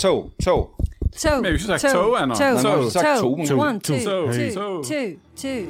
To, 0.00 0.30
to. 0.44 0.56
Toe, 1.18 1.42
Vi 1.42 1.48
har 1.48 1.50
jo 1.50 1.52
ikke 1.52 1.64
sagt 1.64 1.82
toe, 1.82 1.92
toe 1.92 2.18
ennå. 2.22 2.34
toe, 2.34 2.90
toe. 2.90 3.20
to, 3.20 3.36
men- 3.36 3.58
One, 3.58 3.80
two, 3.80 3.96
To, 4.04 4.32
two, 4.32 4.50
to. 4.54 4.82
two, 4.84 5.16
two. 5.36 5.64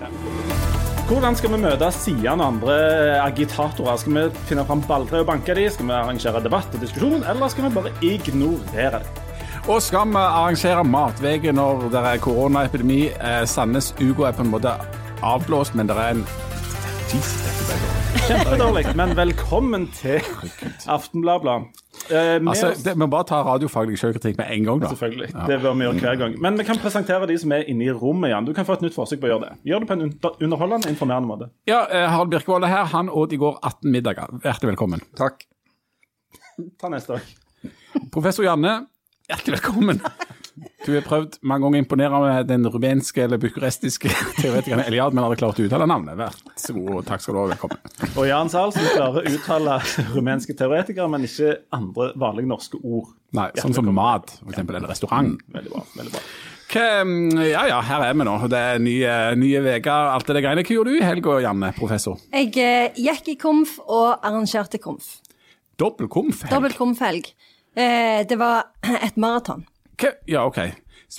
Hvordan 1.09 1.37
skal 1.37 1.51
vi 1.53 1.57
møte 1.63 1.89
Sian 1.93 2.41
og 2.41 2.47
andre 2.47 2.75
agitatorer? 3.23 3.97
Skal 3.97 4.13
vi 4.15 4.25
finne 4.51 4.65
fram 4.69 4.83
balltre 4.83 5.21
og 5.23 5.27
banke 5.27 5.55
dem? 5.55 5.71
Skal 5.71 5.87
vi 5.87 5.93
arrangere 5.93 6.43
debatt 6.45 6.75
og 6.75 6.81
diskusjon, 6.81 7.23
eller 7.25 7.49
skal 7.49 7.65
vi 7.65 7.71
bare 7.75 7.93
ignorere 8.03 8.99
dem? 8.99 9.25
Og 9.69 9.83
skal 9.83 10.09
vi 10.09 10.17
arrangere 10.21 10.85
matvege 10.85 11.53
når 11.53 11.89
det 11.93 12.05
er 12.13 12.17
koronaepidemi? 12.19 13.01
Eh, 13.09 13.47
Sandnes 13.47 13.95
Ugo 14.03 14.23
er 14.29 14.33
på 14.33 14.43
en 14.45 14.51
måte 14.53 14.75
avblåst, 15.23 15.75
men 15.75 15.87
det 15.89 15.97
er 15.97 16.11
en. 16.11 16.27
Kjempedårlig. 18.29 18.97
Men 18.97 19.17
velkommen 19.17 19.89
til 19.97 20.21
Aftenbladet. 20.87 21.63
Eh, 22.11 22.39
Altså, 22.49 22.71
det, 22.85 22.95
vi 22.95 23.01
må 23.03 23.09
bare 23.13 23.27
ta 23.29 23.41
radiofaglig 23.45 23.99
selvkritikk 24.01 24.39
med 24.39 24.51
en 24.55 24.65
gang, 24.65 24.81
da. 24.83 24.89
Selvfølgelig. 24.93 25.29
Det 25.49 25.59
bør 25.63 25.75
vi 25.79 25.87
gjøre 25.89 26.01
hver 26.05 26.17
gang. 26.23 26.37
Men 26.45 26.59
vi 26.59 26.65
kan 26.65 26.81
presentere 26.83 27.27
de 27.29 27.37
som 27.39 27.53
er 27.53 27.67
inne 27.69 27.85
i 27.85 27.91
rommet 27.93 28.31
igjen. 28.33 28.47
Du 28.49 28.53
kan 28.57 28.65
få 28.69 28.79
et 28.79 28.85
nytt 28.87 28.97
forsøk 28.97 29.21
på 29.21 29.29
å 29.29 29.33
gjøre 29.35 29.49
det. 29.49 29.53
Gjør 29.73 29.85
det 29.85 29.89
på 29.91 29.97
en 29.99 30.07
underholdende, 30.49 30.89
informerende 30.93 31.29
måte. 31.29 31.51
Ja, 31.69 31.83
eh, 31.91 32.07
Harald 32.09 32.31
Birkevold 32.33 32.65
er 32.65 32.73
her. 32.73 32.85
Han 32.95 33.11
åt 33.11 33.33
i 33.33 33.41
går 33.41 33.59
18 33.63 33.93
middager. 33.93 34.33
Hjertelig 34.45 34.73
velkommen. 34.75 35.05
Takk. 35.19 35.45
Ta 36.81 36.89
neste 36.91 37.19
òg. 37.19 37.71
Professor 38.15 38.45
Janne, 38.47 38.87
hjertelig 39.29 39.59
velkommen. 39.61 40.01
Du 40.85 40.93
har 40.95 41.05
prøvd 41.07 41.39
mange 41.47 41.67
ganger 41.67 41.81
å 41.81 41.85
imponere 41.85 42.21
med 42.23 42.49
den 42.51 42.67
rumenske 42.71 43.25
eller 43.25 43.41
bucurestiske 43.43 44.11
teoretikeren 44.41 44.85
Eliad, 44.85 45.15
men 45.15 45.25
hadde 45.27 45.39
klart 45.41 45.61
å 45.61 45.67
uttale 45.67 45.89
navnet. 45.91 46.19
Vær 46.19 46.37
så 46.59 46.75
god, 46.77 46.91
og 47.01 47.07
takk 47.09 47.25
skal 47.25 47.37
du 47.37 47.41
ha. 47.43 47.47
Velkommen. 47.53 47.95
Og 48.15 48.29
Jan 48.29 48.53
Zahl, 48.53 48.75
som 48.77 48.87
klarer 48.91 49.23
å 49.23 49.39
uttale 49.39 49.79
rumenske 50.17 50.57
teoretikere, 50.59 51.09
men 51.13 51.27
ikke 51.29 51.57
andre 51.77 52.13
vanlige 52.19 52.53
norske 52.53 52.81
ord. 52.83 53.15
Nei, 53.37 53.51
sånn 53.61 53.77
som 53.77 53.91
mat, 53.93 54.39
for 54.41 54.55
eksempel, 54.55 54.79
eller 54.79 54.91
restaurant. 54.91 55.37
Veldig 55.53 55.75
bra. 55.75 55.85
veldig 55.99 56.15
bra. 56.15 56.25
Mm, 56.69 57.39
ja, 57.49 57.63
ja, 57.69 57.79
her 57.81 58.03
er 58.05 58.17
vi 58.17 58.25
nå. 58.29 58.35
Det 58.53 58.59
er 58.61 58.83
nye, 58.83 59.13
nye 59.41 59.63
veker, 59.65 60.11
alt 60.13 60.29
det 60.29 60.43
greiene. 60.45 60.65
Hva 60.67 60.77
gjorde 60.77 60.93
du 60.93 61.01
i 61.01 61.07
helga, 61.07 61.39
Janne, 61.45 61.73
professor? 61.77 62.21
Jeg 62.33 62.53
eh, 62.61 62.99
gikk 63.09 63.33
i 63.33 63.39
komf 63.41 63.79
og 63.87 64.19
arrangerte 64.21 64.81
komf. 64.83 65.19
Dobbel 65.81 66.11
komf? 66.13 66.43
Dobbelt 66.51 66.77
komfhelg. 66.77 67.31
Eh, 67.79 68.27
det 68.29 68.37
var 68.41 68.73
et 69.07 69.17
maraton. 69.17 69.65
Hva- 69.99 70.15
Ja, 70.31 70.45
OK. 70.47 70.59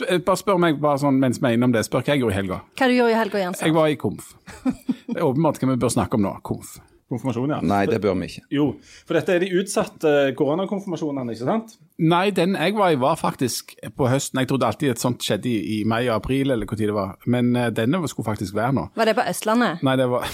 Eh, 0.07 0.19
Bare 0.21 0.37
spør 0.37 0.59
meg 0.61 0.77
bare 0.81 0.99
sånn 1.01 1.17
mens 1.19 1.39
vi 1.41 1.47
er 1.49 1.57
innom 1.57 1.71
det. 1.73 1.81
Spør 1.87 2.03
hva 2.05 2.13
jeg 2.13 2.21
gjorde 2.21 2.35
i 2.35 2.39
helga. 2.41 2.61
Hva 2.77 2.87
du 2.87 2.93
gjorde 2.93 3.11
i 3.15 3.17
helga, 3.17 3.39
Jens? 3.45 3.61
Jeg 3.65 3.73
var 3.73 3.87
i 3.89 3.95
komf. 3.99 4.33
Det 4.63 5.17
er 5.17 5.25
åpenbart 5.25 5.57
hva 5.59 5.71
vi 5.73 5.79
bør 5.81 5.89
snakke 5.95 6.13
om 6.19 6.21
nå. 6.27 6.35
Komf. 6.45 6.77
Konfirmasjon, 7.09 7.49
ja. 7.49 7.57
Nei, 7.65 7.87
det 7.89 7.97
bør 8.03 8.13
vi 8.19 8.27
ikke. 8.29 8.43
Jo, 8.53 8.65
for 9.07 9.17
dette 9.17 9.33
er 9.33 9.39
de 9.41 9.47
utsatte 9.57 10.11
koronakonfirmasjonene, 10.37 11.33
ikke 11.33 11.47
sant? 11.47 11.71
Nei, 11.97 12.29
den 12.37 12.53
jeg 12.53 12.75
var 12.77 12.91
i 12.93 12.99
var 13.01 13.15
faktisk 13.17 13.73
på 13.97 14.07
høsten. 14.11 14.37
Jeg 14.43 14.47
trodde 14.51 14.67
alltid 14.67 14.91
et 14.91 15.01
sånt 15.01 15.25
skjedde 15.25 15.49
i, 15.49 15.79
i 15.79 15.83
mai 15.89 16.03
og 16.05 16.19
april, 16.19 16.51
eller 16.53 16.69
hvor 16.69 16.77
tid 16.77 16.91
det 16.91 16.93
var. 16.93 17.15
Men 17.25 17.49
eh, 17.57 17.71
denne 17.73 18.03
skulle 18.07 18.29
faktisk 18.29 18.53
være 18.53 18.75
nå. 18.77 18.83
Var 18.95 19.09
det 19.09 19.15
på 19.17 19.25
Østlandet? 19.25 19.81
Nei, 19.89 19.95
det 19.97 20.05
var 20.11 20.29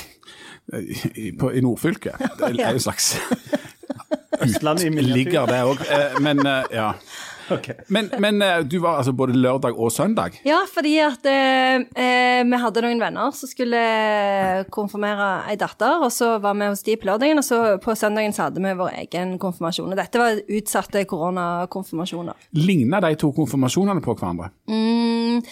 i, 1.16 1.32
på, 1.40 1.54
i 1.56 1.64
nordfylket. 1.64 2.20
Det 2.44 2.60
er 2.60 2.76
jo 2.76 2.84
slags 2.90 3.14
Østlandet 4.44 4.90
i 4.90 4.92
miniatyr. 4.92 5.16
Ligger 5.16 5.48
det 5.48 5.62
òg. 5.64 5.86
Men 6.28 6.44
eh, 6.46 6.64
ja. 6.76 6.90
Ok. 7.54 7.70
Men, 7.94 8.10
men 8.20 8.42
eh, 8.42 8.60
du 8.66 8.78
var 8.84 9.00
altså 9.00 9.14
både 9.16 9.36
lørdag 9.38 9.78
og 9.78 9.92
søndag? 9.94 10.40
Ja, 10.48 10.62
fordi 10.72 10.96
at 11.04 11.28
eh, 11.30 11.84
eh, 11.94 12.42
vi 12.48 12.60
hadde 12.62 12.84
noen 12.86 13.02
venner 13.02 13.34
som 13.36 13.50
skulle 13.50 13.82
konfirmere 14.74 15.30
ei 15.52 15.58
datter, 15.60 16.04
og 16.06 16.14
så 16.14 16.36
var 16.44 16.58
vi 16.58 16.70
hos 16.72 16.86
de 16.86 16.98
på 17.00 17.10
lørdagen, 17.10 17.42
og 17.42 17.48
så 17.48 17.60
på 17.84 17.96
søndagen 17.98 18.36
så 18.36 18.48
hadde 18.48 18.64
vi 18.64 18.74
vår 18.80 18.96
egen 19.04 19.36
konfirmasjon. 19.42 19.94
Og 19.94 20.00
dette 20.00 20.22
var 20.22 20.42
utsatte 20.46 21.06
koronakonfirmasjoner. 21.10 22.50
Ligna 22.58 23.02
de 23.06 23.14
to 23.20 23.32
konfirmasjonene 23.36 24.04
på 24.06 24.18
hverandre? 24.18 24.52
Mm, 24.72 25.44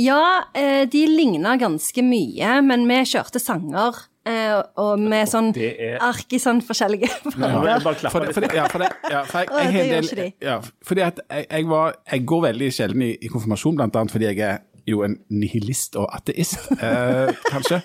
ja, 0.00 0.22
eh, 0.54 0.84
de 0.90 1.04
ligna 1.10 1.58
ganske 1.60 2.06
mye, 2.06 2.60
men 2.64 2.88
vi 2.88 3.02
kjørte 3.14 3.42
sanger. 3.42 4.06
Eh, 4.22 4.54
og 4.78 5.00
med 5.02 5.26
sånn 5.26 5.48
er- 5.58 5.96
ark 5.98 6.30
i 6.30 6.38
sånn 6.38 6.60
forskjellige 6.62 7.08
farger. 7.34 8.10
For, 8.12 8.26
ja, 8.54 8.68
for, 8.70 8.84
det, 8.84 8.90
ja, 9.10 9.22
for 9.26 9.40
jeg, 9.42 9.72
jeg, 9.74 9.88
gjør 9.90 10.06
ikke 10.06 10.18
de. 10.20 10.26
ja, 10.46 10.58
fordi 10.86 11.02
at 11.08 11.18
jeg, 11.26 11.46
jeg, 11.50 11.66
var, 11.72 11.96
jeg 12.12 12.26
går 12.30 12.44
veldig 12.46 12.68
sjelden 12.76 13.02
i, 13.08 13.16
i 13.18 13.30
konfirmasjon, 13.32 13.80
blant 13.80 13.98
annet 13.98 14.14
fordi 14.14 14.30
jeg 14.30 14.44
er 14.46 14.62
jo 14.88 15.02
en 15.06 15.18
nihilist 15.30 15.96
og 16.00 16.08
ateist, 16.14 16.70
eh, 16.84 17.30
kanskje. 17.50 17.80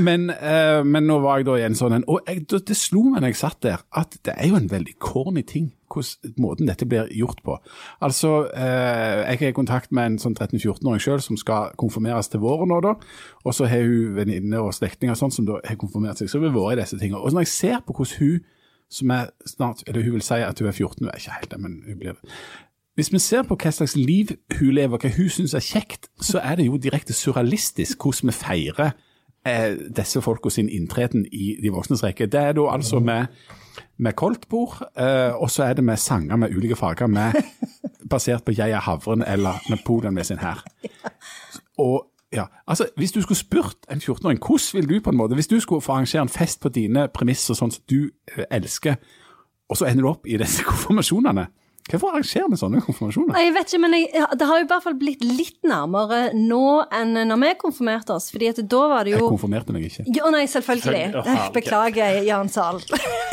Men, 0.00 0.28
eh, 0.30 0.82
men 0.84 1.06
nå 1.08 1.18
var 1.24 1.40
jeg 1.40 1.48
da 1.48 1.56
i 1.60 1.66
en 1.66 1.78
sånn 1.78 1.98
en, 1.98 2.06
og 2.10 2.26
jeg, 2.28 2.46
det, 2.50 2.76
slo 2.76 3.04
meg 3.08 3.22
når 3.22 3.32
jeg 3.32 3.40
satt 3.40 3.60
der, 3.64 3.84
at 3.96 4.16
det 4.26 4.34
er 4.36 4.50
jo 4.50 4.58
en 4.58 4.70
veldig 4.70 4.96
corny 5.02 5.44
ting, 5.46 5.70
hvordan 5.92 6.34
måten 6.42 6.68
dette 6.68 6.88
blir 6.88 7.08
gjort 7.14 7.40
på. 7.46 7.56
Altså, 8.04 8.48
eh, 8.56 9.22
jeg 9.22 9.40
er 9.40 9.54
i 9.54 9.56
kontakt 9.56 9.94
med 9.94 10.12
en 10.12 10.18
sånn 10.22 10.36
13-14-åring 10.36 11.02
selv 11.02 11.24
som 11.24 11.38
skal 11.40 11.72
konfirmeres 11.80 12.28
til 12.32 12.42
våren 12.44 12.72
nå 12.72 12.82
da, 12.84 12.96
og 13.44 13.56
så 13.56 13.70
har 13.70 13.86
hun 13.86 14.16
venninner 14.18 14.66
og 14.66 14.74
slektninger 14.76 15.16
sånn 15.18 15.34
som 15.34 15.48
da 15.48 15.60
har 15.64 15.80
konfirmert 15.80 16.20
seg, 16.20 16.30
så 16.32 16.42
har 16.42 16.50
har 16.50 16.58
vært 16.58 16.78
i 16.78 16.82
disse 16.82 17.00
tingene. 17.00 17.22
Og 17.22 17.32
når 17.32 17.46
jeg 17.46 17.54
ser 17.54 17.82
på 17.86 17.96
hvordan 17.96 18.20
hun 18.20 18.52
som 18.88 19.10
er 19.10 19.30
snart, 19.46 19.82
eller 19.86 20.02
hun 20.02 20.12
vil 20.12 20.22
si 20.22 20.38
at 20.46 20.58
hun 20.60 20.68
er 20.68 20.72
14, 20.72 21.00
hun 21.00 21.10
er 21.10 21.18
ikke 21.18 21.38
helt 21.40 21.50
det, 21.50 21.60
men 21.60 21.82
hun 21.86 21.98
blir 21.98 22.14
det. 22.14 22.34
Hvis 22.96 23.12
vi 23.12 23.18
ser 23.20 23.42
på 23.44 23.58
hva 23.60 23.70
slags 23.76 23.92
liv 23.96 24.30
hun 24.56 24.72
lever, 24.72 24.96
hva 24.96 25.10
hun 25.18 25.28
syns 25.28 25.52
er 25.54 25.64
kjekt, 25.64 26.08
så 26.24 26.40
er 26.40 26.56
det 26.56 26.64
jo 26.66 26.78
direkte 26.80 27.12
surrealistisk 27.12 28.00
hvordan 28.00 28.30
vi 28.30 28.36
feirer 28.36 28.94
eh, 29.44 29.76
disse 29.98 30.22
folka 30.24 30.48
sin 30.50 30.70
inntreden 30.72 31.26
i 31.28 31.58
de 31.60 31.72
voksnes 31.74 32.04
rekke. 32.04 32.30
Det 32.32 32.40
er 32.40 32.56
da 32.56 32.70
altså 32.72 33.02
med, 33.04 33.28
med 34.00 34.16
koldtbord, 34.16 34.78
eh, 34.96 35.36
og 35.36 35.50
så 35.52 35.66
er 35.68 35.76
det 35.76 35.84
med 35.84 36.00
sanger 36.00 36.40
med 36.40 36.56
ulike 36.56 36.76
farger, 36.76 37.06
med, 37.06 37.36
basert 38.10 38.44
på 38.44 38.56
Jeg 38.56 38.70
er 38.70 38.80
havren 38.80 39.24
eller 39.26 39.60
Napoleon 39.68 40.14
med 40.14 40.24
sin 40.24 40.40
hær. 40.40 40.64
Og 41.78 42.06
ja, 42.32 42.44
altså 42.66 42.88
Hvis 42.96 43.12
du 43.12 43.20
skulle 43.22 43.38
spurt 43.38 43.76
en 43.90 43.98
14-åring 43.98 44.40
hvordan 44.40 44.80
vil 44.80 44.88
du 44.88 45.00
på 45.04 45.10
en 45.10 45.16
måte, 45.16 45.34
hvis 45.34 45.46
du 45.46 45.60
skulle 45.60 45.80
få 45.80 45.92
arrangere 45.92 46.22
en 46.22 46.28
fest 46.28 46.60
på 46.60 46.68
dine 46.68 47.08
premisser, 47.08 47.54
sånn 47.54 47.70
som 47.70 47.84
du 47.90 48.08
eh, 48.32 48.44
elsker, 48.50 48.96
og 49.68 49.76
så 49.76 49.84
ender 49.84 50.02
du 50.02 50.08
opp 50.08 50.26
i 50.26 50.40
disse 50.40 50.64
konfirmasjonene 50.70 51.46
Hvorfor 51.86 52.10
arrangerer 52.10 52.48
vi 52.50 52.56
sånne 52.58 52.80
konfirmasjoner? 52.82 53.36
Jeg 53.38 53.52
vet 53.54 53.68
ikke, 53.70 53.78
men 53.84 53.92
jeg, 53.94 54.24
det 54.40 54.46
har 54.48 54.58
jo 54.58 54.64
i 54.64 54.68
hvert 54.72 54.82
fall 54.82 54.96
blitt 54.98 55.20
litt 55.22 55.58
nærmere 55.66 56.32
nå 56.34 56.62
enn 56.94 57.14
når 57.30 57.38
vi 57.44 57.50
konfirmerte 57.60 58.16
oss. 58.16 58.26
fordi 58.34 58.48
at 58.50 58.58
da 58.66 58.80
var 58.90 59.06
det 59.06 59.12
jo... 59.14 59.20
Jeg 59.20 59.30
konfirmerte 59.36 59.74
meg 59.76 59.86
ikke. 59.86 60.06
Jo, 60.16 60.32
nei, 60.34 60.42
selvfølgelig. 60.50 61.04
Å. 61.22 61.36
Beklager, 61.54 62.18
Jan 62.26 62.50
Zahl. 62.50 62.80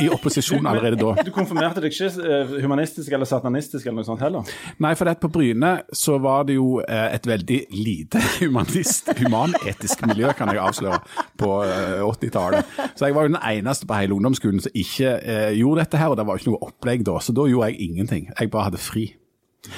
I 0.02 0.06
opposisjon 0.13 0.69
allerede 0.69 1.00
da. 1.02 1.25
Du 1.25 1.31
konfirmerte 1.34 1.81
deg 1.81 1.96
ikke 1.96 2.12
eh, 2.22 2.53
humanistisk 2.62 3.13
eller 3.13 3.30
satanistisk 3.30 3.88
eller 3.88 4.03
noe 4.03 4.08
sånt 4.12 4.22
heller? 4.22 4.53
Nei, 4.86 4.94
for 5.00 5.09
det 5.09 5.16
at 5.18 5.24
på 5.24 5.31
Bryne 5.34 5.74
så 5.90 6.19
var 6.22 6.46
det 6.46 6.59
jo 6.59 6.78
eh, 6.84 7.08
et 7.18 7.25
veldig 7.30 7.59
lite 7.74 8.22
humanist, 8.38 9.09
humanetisk 9.18 10.06
miljø, 10.12 10.30
kan 10.38 10.53
jeg 10.53 10.62
avsløre, 10.62 11.02
på 11.42 11.52
eh, 11.66 12.06
80-tallet. 12.06 12.78
Så 12.94 13.09
jeg 13.09 13.18
var 13.18 13.25
jo 13.25 13.34
den 13.34 13.42
eneste 13.42 13.90
på 13.90 13.97
hele 13.97 14.18
ungdomsskolen 14.18 14.62
som 14.62 14.78
ikke 14.78 15.18
eh, 15.18 15.50
gjorde 15.58 15.88
dette 15.88 16.02
her, 16.02 16.13
og 16.13 16.22
det 16.22 16.30
var 16.30 16.38
jo 16.38 16.44
ikke 16.46 16.53
noe 16.53 16.69
opplegg 16.69 17.06
da, 17.09 17.18
så 17.18 17.34
da 17.34 17.50
gjorde 17.50 17.74
jeg 17.74 17.90
ingenting. 17.90 18.30
Jeg 18.43 18.43
bare 18.52 18.70
hadde 18.72 18.81
fri. 18.81 19.06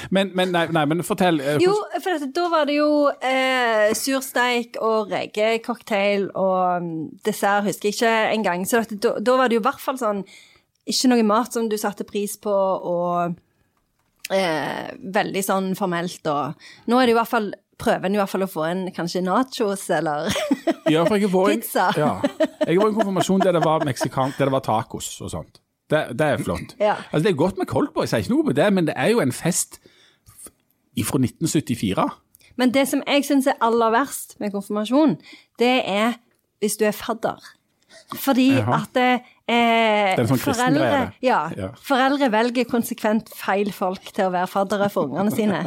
Men, 0.10 0.32
men, 0.34 0.50
nei, 0.52 0.64
nei, 0.74 0.82
men 0.90 1.04
fortell. 1.06 1.38
eh, 1.42 1.60
Jo, 1.62 1.76
for 2.02 2.10
dette, 2.16 2.32
da 2.34 2.48
var 2.50 2.66
det 2.66 2.80
jo 2.80 2.88
eh, 3.22 3.92
sursteik 3.94 4.80
og 4.82 5.12
rekecocktail 5.14 6.32
og 6.34 6.82
mm, 6.82 6.96
dessert, 7.28 7.68
husker 7.68 7.92
jeg 7.92 7.94
ikke 8.00 8.14
engang. 8.40 8.66
Så 8.66 8.82
dette, 8.82 8.98
da, 9.04 9.14
da 9.22 9.36
var 9.38 9.48
det 9.52 9.60
jo 9.60 9.62
i 9.62 9.68
hvert 9.68 9.84
fall 9.84 10.00
sånn 10.02 10.24
Ikke 10.90 11.10
noe 11.10 11.24
mat 11.26 11.54
som 11.54 11.70
du 11.70 11.78
satte 11.82 12.04
pris 12.06 12.34
på, 12.42 12.50
og 12.54 13.36
eh, 14.34 14.90
veldig 15.16 15.44
sånn 15.46 15.72
formelt 15.78 16.26
og 16.34 16.66
Nå 16.90 17.00
er 17.02 17.06
det 17.10 17.16
i 17.16 17.20
hvert 17.20 17.32
fall 17.32 17.52
Prøver 17.78 18.08
en 18.08 18.16
i 18.16 18.20
hvert 18.22 18.32
fall 18.32 18.46
å 18.46 18.48
få 18.48 18.64
en 18.70 18.84
kanskje 18.96 19.22
nachos 19.26 19.82
eller 19.92 20.30
Ja, 20.90 21.02
for 21.06 21.18
jeg 21.20 21.28
var 21.34 21.50
en- 21.52 21.60
Pizza. 21.66 21.90
Ja. 22.00 22.12
Jeg 22.66 22.78
var 22.80 22.88
i 22.88 22.92
en 22.94 22.96
konfirmasjon 22.96 23.42
der 23.44 23.58
det 23.58 23.64
var 23.66 23.84
meksikansk, 23.84 24.38
der 24.40 24.48
det 24.48 24.54
var 24.54 24.64
tacos 24.64 25.10
og 25.26 25.30
sånt. 25.34 25.60
Det, 25.90 26.20
det 26.20 26.28
er 26.28 26.38
flott. 26.42 26.76
Ja. 26.80 26.96
Altså, 27.12 27.24
det 27.28 27.34
er 27.34 27.38
godt 27.40 27.58
med 27.62 27.70
coldboy, 27.70 28.08
sier 28.10 28.24
ikke 28.24 28.34
noe 28.34 28.48
på 28.48 28.56
det, 28.58 28.70
men 28.74 28.88
det 28.88 28.96
er 28.98 29.12
jo 29.14 29.22
en 29.22 29.34
fest 29.36 29.80
fra 31.06 31.20
1974. 31.20 32.06
Men 32.56 32.72
det 32.74 32.88
som 32.88 33.04
jeg 33.08 33.26
syns 33.28 33.50
er 33.52 33.60
aller 33.62 33.92
verst 33.94 34.38
med 34.40 34.54
konfirmasjon, 34.56 35.18
det 35.60 35.76
er 35.84 36.16
hvis 36.64 36.78
du 36.80 36.86
er 36.88 36.96
fadder. 36.96 37.42
Fordi 38.16 38.52
Jaha. 38.56 38.82
at 38.82 38.96
det, 38.96 39.35
eh, 39.48 40.16
sånn 40.26 40.40
foreldre, 40.42 41.14
ja, 41.22 41.40
Ja. 41.56 41.70
foreldre 41.78 42.30
velger 42.34 42.66
konsekvent 42.66 43.30
feil 43.36 43.72
folk 43.76 44.12
til 44.16 44.26
å 44.28 44.32
være 44.34 44.50
faddere 44.50 44.90
for 44.90 45.08
ungene 45.10 45.32
sine. 45.32 45.60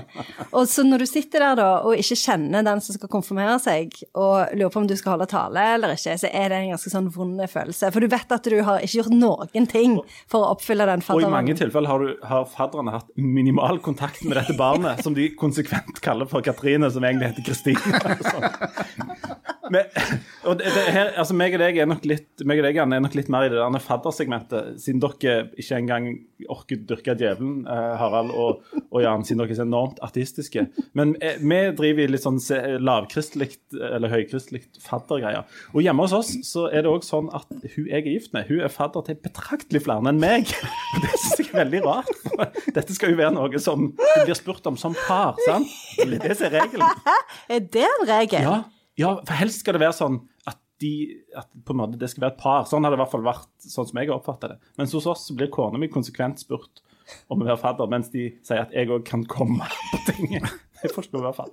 Og 0.52 0.66
så 0.66 0.84
når 0.86 1.04
du 1.04 1.06
sitter 1.06 1.44
der 1.44 1.54
da 1.60 1.68
og 1.86 1.94
ikke 1.94 2.18
kjenner 2.18 2.64
den 2.66 2.80
som 2.84 2.96
skal 2.96 3.08
konfirmere 3.12 3.58
seg, 3.62 3.94
og 4.14 4.54
lurer 4.56 4.72
på 4.74 4.82
om 4.82 4.88
du 4.90 4.96
skal 4.98 5.14
holde 5.16 5.28
tale 5.30 5.66
eller 5.76 5.94
ikke, 5.94 6.16
så 6.18 6.30
er 6.32 6.48
det 6.50 6.58
en 6.62 6.72
ganske 6.74 6.90
sånn 6.90 7.10
vond 7.14 7.38
følelse. 7.48 7.92
For 7.94 8.00
du 8.00 8.08
vet 8.08 8.32
at 8.34 8.48
du 8.50 8.56
har 8.66 8.80
ikke 8.82 9.02
gjort 9.02 9.14
noen 9.14 9.68
ting 9.70 9.98
for 10.26 10.42
å 10.42 10.56
oppfylle 10.56 10.86
den 10.88 11.04
Og 11.08 11.22
i 11.22 11.30
mange 11.30 11.54
tilfeller 11.58 11.88
har, 11.88 11.98
du, 12.02 12.16
har 12.26 12.48
fadderne 12.50 12.96
hatt 12.96 13.12
minimal 13.16 13.78
kontakt 13.84 14.24
med 14.24 14.36
dette 14.40 14.56
barnet, 14.58 15.04
som 15.04 15.14
de 15.14 15.28
konsekvent 15.38 16.00
kaller 16.04 16.26
for 16.26 16.42
Katrine, 16.42 16.90
som 16.90 17.04
egentlig 17.04 17.32
heter 17.32 17.46
Kristine. 17.46 17.78
Men, 19.74 19.88
og 20.48 20.58
det, 20.60 20.72
her, 20.94 21.12
altså 21.20 21.36
meg 21.36 21.56
og 21.56 21.62
deg 21.62 21.80
er 21.82 21.88
nok 21.90 22.06
litt 22.08 22.44
meg 22.48 22.60
og 22.60 22.68
deg 22.68 22.80
er 22.82 22.88
nok 23.02 23.16
litt 23.18 23.30
mer 23.32 23.46
i 23.46 23.52
det 23.52 23.58
der 23.60 23.84
faddersegmentet, 23.84 24.78
siden 24.82 25.02
dere 25.02 25.36
ikke 25.58 25.78
engang 25.78 26.08
orker 26.48 26.80
dyrke 26.88 27.14
djevelen, 27.18 27.64
eh, 27.66 27.94
Harald 27.98 28.30
og, 28.30 28.62
og 28.88 29.02
Jan, 29.02 29.24
siden 29.26 29.42
dere 29.42 29.54
er 29.54 29.60
så 29.60 29.66
enormt 29.66 30.00
ateistiske. 30.04 30.66
Men 30.98 31.16
eh, 31.24 31.40
vi 31.42 31.60
driver 31.78 32.04
i 32.04 32.10
litt 32.12 32.24
sånn 32.24 32.40
lavkristelig 32.82 33.50
eller 33.74 34.12
høykristelig 34.12 34.64
faddergreier. 34.84 35.46
Og 35.74 35.82
hjemme 35.84 36.06
hos 36.06 36.16
oss 36.16 36.32
så 36.46 36.68
er 36.70 36.86
det 36.86 36.92
òg 36.92 37.06
sånn 37.06 37.30
at 37.36 37.48
hun 37.74 37.88
jeg 37.88 38.04
er 38.04 38.10
gift 38.12 38.34
med, 38.36 38.48
hun 38.50 38.62
er 38.64 38.72
fadder 38.72 39.04
til 39.06 39.18
betraktelig 39.24 39.82
flere 39.86 40.12
enn 40.12 40.22
meg. 40.22 40.50
Og 40.94 41.02
det 41.04 41.12
syns 41.14 41.42
jeg 41.42 41.50
er 41.52 41.60
veldig 41.64 41.84
rart. 41.86 42.12
Dette 42.76 42.96
skal 42.96 43.14
jo 43.14 43.20
være 43.20 43.34
noe 43.36 43.62
som 43.62 43.90
blir 43.96 44.36
spurt 44.38 44.66
om 44.70 44.78
som 44.80 44.96
par, 45.06 45.38
sant? 45.46 45.70
Det 45.98 46.20
det 46.22 46.34
er 46.36 46.54
regelen. 46.60 47.04
Er 47.54 47.60
det 47.60 47.86
en 47.86 48.04
regel? 48.08 48.44
Ja, 48.44 48.56
ja, 48.98 49.14
for 49.22 49.38
helst 49.38 49.62
skal 49.62 49.76
det 49.76 49.84
være 49.84 49.96
sånn 49.96 50.18
at, 50.48 50.58
de, 50.82 50.92
at 51.38 51.48
på 51.66 51.74
en 51.74 51.80
måte 51.80 51.98
det 52.00 52.10
skal 52.10 52.26
være 52.26 52.36
et 52.36 52.42
par. 52.42 52.66
Sånn 52.70 52.86
har 52.86 52.94
det 52.94 52.98
i 52.98 53.02
hvert 53.02 53.14
fall 53.14 53.26
vært, 53.26 53.50
sånn 53.62 53.88
som 53.88 54.00
jeg 54.00 54.10
har 54.10 54.18
oppfattet 54.18 54.54
det. 54.54 54.72
Mens 54.80 54.94
hos 54.96 55.08
oss 55.10 55.28
blir 55.34 55.50
kona 55.54 55.80
mi 55.80 55.90
konsekvent 55.92 56.42
spurt 56.42 56.82
om 57.32 57.40
å 57.40 57.46
være 57.46 57.60
fadder, 57.60 57.88
mens 57.90 58.10
de 58.12 58.28
sier 58.44 58.66
at 58.66 58.74
jeg 58.76 58.90
òg 58.92 59.06
kan 59.08 59.24
komme 59.30 59.66
på 59.92 60.02
tinget. 60.10 60.50
Jeg 60.84 60.92
forsto 60.94 61.18
i 61.18 61.22
hvert 61.24 61.36
fall. 61.36 61.50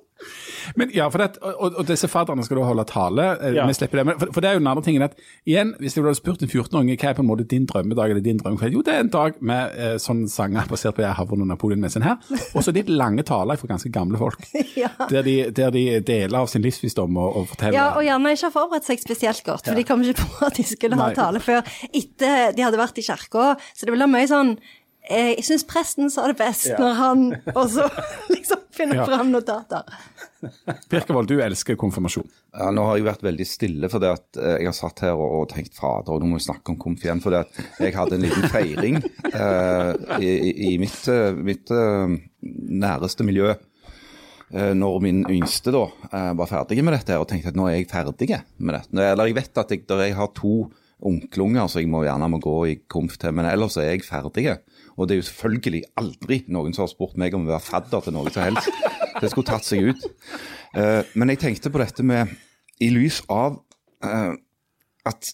Men 0.80 0.92
ja, 0.96 1.08
for 1.12 1.22
det, 1.22 1.38
og, 1.42 1.76
og 1.80 1.86
disse 1.90 2.08
fadderne 2.10 2.44
skal 2.46 2.58
da 2.60 2.66
holde 2.68 2.86
tale. 2.90 3.26
eh, 3.42 3.54
Ja. 3.56 3.66
Vi 3.70 3.74
slipper 3.78 4.00
det. 4.02 4.06
Men 4.10 4.20
for, 4.22 4.32
for 4.36 4.42
det 4.44 4.50
er 4.50 4.54
jo 4.58 4.62
den 4.64 4.68
andre 4.72 4.84
tingen 4.86 5.02
at 5.06 5.16
igjen, 5.48 5.74
hvis 5.80 5.96
du 5.96 6.02
hadde 6.04 6.16
spurt 6.18 6.42
en 6.46 6.50
14-åring 6.52 6.92
hva 6.96 7.10
er 7.10 7.18
på 7.18 7.24
en 7.26 7.30
måte 7.30 7.46
din 7.50 7.66
drømmedag 7.70 8.12
eller 8.14 8.22
din 8.26 8.38
drømmekveld, 8.42 8.74
jo 8.78 8.84
det 8.86 8.94
er 8.96 9.04
en 9.06 9.12
dag 9.14 9.40
med 9.42 9.76
eh, 9.80 9.96
sånn 10.02 10.26
sanger 10.32 10.68
basert 10.72 10.96
på 10.98 11.04
Jeg 11.06 11.18
havner 11.18 11.46
og 11.46 11.52
Napoleon 11.54 11.82
med 11.84 11.94
sin 11.94 12.06
her, 12.06 12.18
og 12.54 12.64
så 12.66 12.74
litt 12.76 12.90
lange 12.92 13.24
taler 13.28 13.58
fra 13.62 13.72
ganske 13.74 13.92
gamle 13.94 14.20
folk. 14.22 14.46
Ja. 14.76 14.90
Der, 15.10 15.22
de, 15.24 15.36
der 15.56 15.70
de 15.72 15.84
deler 16.04 16.42
av 16.42 16.50
sin 16.52 16.62
livsvisdom 16.66 17.16
og, 17.22 17.36
og 17.40 17.46
forteller. 17.54 17.78
Ja, 17.78 17.86
og 17.96 18.04
gjerne 18.04 18.34
ikke 18.36 18.50
har 18.50 18.54
forberedt 18.56 18.88
seg 18.90 19.00
spesielt 19.04 19.44
godt, 19.48 19.70
for 19.70 19.78
de 19.80 19.86
kom 19.88 20.04
ikke 20.04 20.26
på 20.26 20.46
at 20.50 20.58
de 20.60 20.66
skulle 20.68 20.98
ha 21.00 21.08
Nei. 21.12 21.16
tale 21.16 21.40
før 21.44 21.62
etter 21.96 22.52
de 22.58 22.66
hadde 22.66 22.80
vært 22.82 23.00
i 23.00 23.06
kirka. 23.06 23.54
Så 23.74 23.86
det 23.88 23.94
ville 23.96 24.04
være 24.08 24.14
mye 24.18 24.28
sånn 24.30 24.52
eh, 25.08 25.32
Jeg 25.38 25.46
syns 25.48 25.64
presten 25.70 26.12
sa 26.12 26.26
det 26.28 26.36
best 26.42 26.68
Ja. 26.74 26.78
når 26.82 26.94
han 27.00 27.24
Og 27.56 27.66
så 27.78 27.88
liksom 28.34 28.65
finner 28.76 29.00
Ja. 29.02 29.06
fram 29.08 29.32
notater. 29.34 29.84
Pirkevold, 30.92 31.28
du 31.32 31.40
elsker 31.42 31.78
konfirmasjon. 31.80 32.28
Ja, 32.56 32.70
nå 32.76 32.84
har 32.88 32.98
jeg 33.00 33.08
vært 33.08 33.24
veldig 33.26 33.48
stille, 33.48 33.90
for 33.92 34.04
det 34.04 34.12
at 34.14 34.40
eh, 34.42 34.58
jeg 34.62 34.70
har 34.70 34.78
satt 34.78 35.02
her 35.06 35.16
og, 35.18 35.32
og 35.42 35.48
tenkt 35.54 35.76
fader, 35.80 36.14
og 36.16 36.22
nå 36.24 36.30
må 36.34 36.40
vi 36.40 36.46
snakke 36.48 36.74
om 36.76 36.80
konf 36.82 37.04
igjen. 37.06 37.22
For 37.24 37.36
jeg 37.36 37.96
hadde 37.96 38.20
en 38.20 38.26
liten 38.28 38.50
feiring 38.54 39.00
eh, 39.32 39.92
i, 40.20 40.32
i- 40.74 40.78
mitt, 40.82 41.00
eh, 41.12 41.32
mitt 41.36 41.72
eh, 41.74 42.16
næreste 42.86 43.26
miljø 43.28 43.52
eh, 43.56 44.72
når 44.78 45.00
min 45.04 45.24
yngste 45.34 45.74
da 45.74 45.86
var 46.38 46.48
ferdig 46.52 46.84
med 46.86 46.94
dette 47.00 47.16
og 47.20 47.28
tenkte 47.32 47.50
at 47.52 47.58
nå 47.60 47.66
er 47.72 47.80
jeg 47.80 47.90
ferdig 47.92 48.30
med 48.60 48.78
dette. 48.78 49.08
Eller 49.12 49.32
jeg 49.32 49.40
vet 49.42 49.58
at 49.64 49.72
jeg, 49.74 49.86
der 49.90 50.06
jeg 50.06 50.18
har 50.20 50.30
to 50.38 50.56
onkelunger 51.06 51.68
så 51.70 51.82
jeg 51.82 51.90
må 51.92 52.06
gjerne 52.06 52.30
må 52.32 52.38
gå 52.42 52.54
i 52.70 52.76
konf 52.90 53.18
til, 53.20 53.34
men 53.36 53.50
ellers 53.50 53.76
er 53.82 53.90
jeg 53.92 54.06
ferdig. 54.08 54.46
Og 54.96 55.08
det 55.08 55.16
er 55.16 55.22
jo 55.22 55.28
selvfølgelig 55.30 55.82
aldri 56.00 56.42
noen 56.54 56.76
som 56.76 56.86
har 56.86 56.92
spurt 56.92 57.18
meg 57.20 57.36
om 57.36 57.48
å 57.48 57.54
være 57.54 57.68
fadder 57.68 58.06
til 58.06 58.16
noe 58.16 58.32
som 58.32 58.46
helst. 58.48 58.72
Det 59.20 59.32
skulle 59.32 59.48
tatt 59.48 59.68
seg 59.68 59.92
ut. 59.92 60.06
Uh, 60.76 61.04
men 61.16 61.34
jeg 61.34 61.42
tenkte 61.44 61.72
på 61.72 61.82
dette 61.82 62.04
med 62.04 62.32
i 62.84 62.90
lys 62.92 63.22
av 63.32 63.60
uh, 64.06 64.34
at 65.08 65.32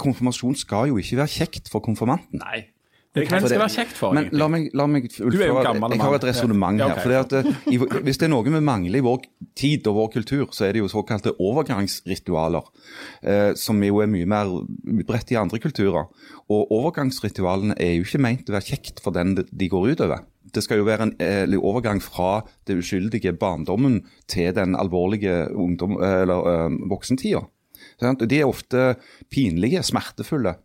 konfirmasjon 0.00 0.56
skal 0.58 0.90
jo 0.90 0.98
ikke 1.00 1.20
være 1.22 1.34
kjekt 1.34 1.70
for 1.72 1.84
konfirmanten. 1.84 2.42
Nei. 2.42 2.73
Det 3.14 3.28
kan 3.28 3.44
skal 3.44 3.60
være 3.62 3.70
kjekt 3.70 3.92
for 3.94 4.12
Men 4.16 4.28
la 4.34 4.48
meg, 4.50 4.64
la 4.74 4.86
meg 4.90 5.04
er 5.06 5.20
jo 5.22 5.58
en 5.60 5.64
gammel 5.64 5.92
Jeg 5.94 6.00
har 6.02 6.14
et 6.16 6.24
resonnement 6.26 6.78
Ja, 6.80 6.88
her. 6.88 6.96
ok. 6.96 7.02
fordi 7.04 7.18
at 7.20 7.32
eh, 7.38 8.00
Hvis 8.08 8.18
det 8.18 8.26
er 8.26 8.32
noe 8.32 8.42
vi 8.42 8.60
mangler 8.60 8.98
i 8.98 9.04
vår 9.06 9.20
tid 9.54 9.86
og 9.86 9.94
vår 10.00 10.08
kultur, 10.16 10.48
så 10.50 10.66
er 10.66 10.72
det 10.74 10.80
jo 10.82 10.88
såkalte 10.90 11.30
overgangsritualer. 11.38 12.64
Eh, 13.22 13.52
som 13.54 13.78
jo 13.86 14.00
er 14.02 14.10
mye 14.10 14.26
mer 14.26 14.50
utbredt 14.50 15.30
i 15.30 15.38
andre 15.38 15.60
kulturer. 15.62 16.08
Og 16.50 16.72
overgangsritualene 16.74 17.76
er 17.78 17.94
jo 17.98 18.04
ikke 18.06 18.20
meint 18.22 18.50
å 18.50 18.56
være 18.56 18.68
kjekt 18.72 19.00
for 19.04 19.14
den 19.14 19.34
de- 19.36 19.46
de 19.52 19.68
går 19.68 19.92
utover. 19.94 20.24
Det 20.54 20.62
skal 20.62 20.78
jo 20.78 20.84
være 20.84 21.02
en 21.02 21.14
eh, 21.20 21.46
overgang 21.58 22.00
fra 22.02 22.42
det 22.66 22.76
uskyldige 22.78 23.32
barndommen 23.38 24.02
til 24.28 24.52
den 24.54 24.74
alvorlige 24.74 25.48
ungdom, 25.54 25.96
eller, 26.02 26.66
eh, 26.66 26.78
voksentida. 26.90 27.46
De 28.00 28.38
er 28.40 28.46
ofte 28.46 28.96
pinlige, 29.30 29.82
smertefulle. 29.82 30.56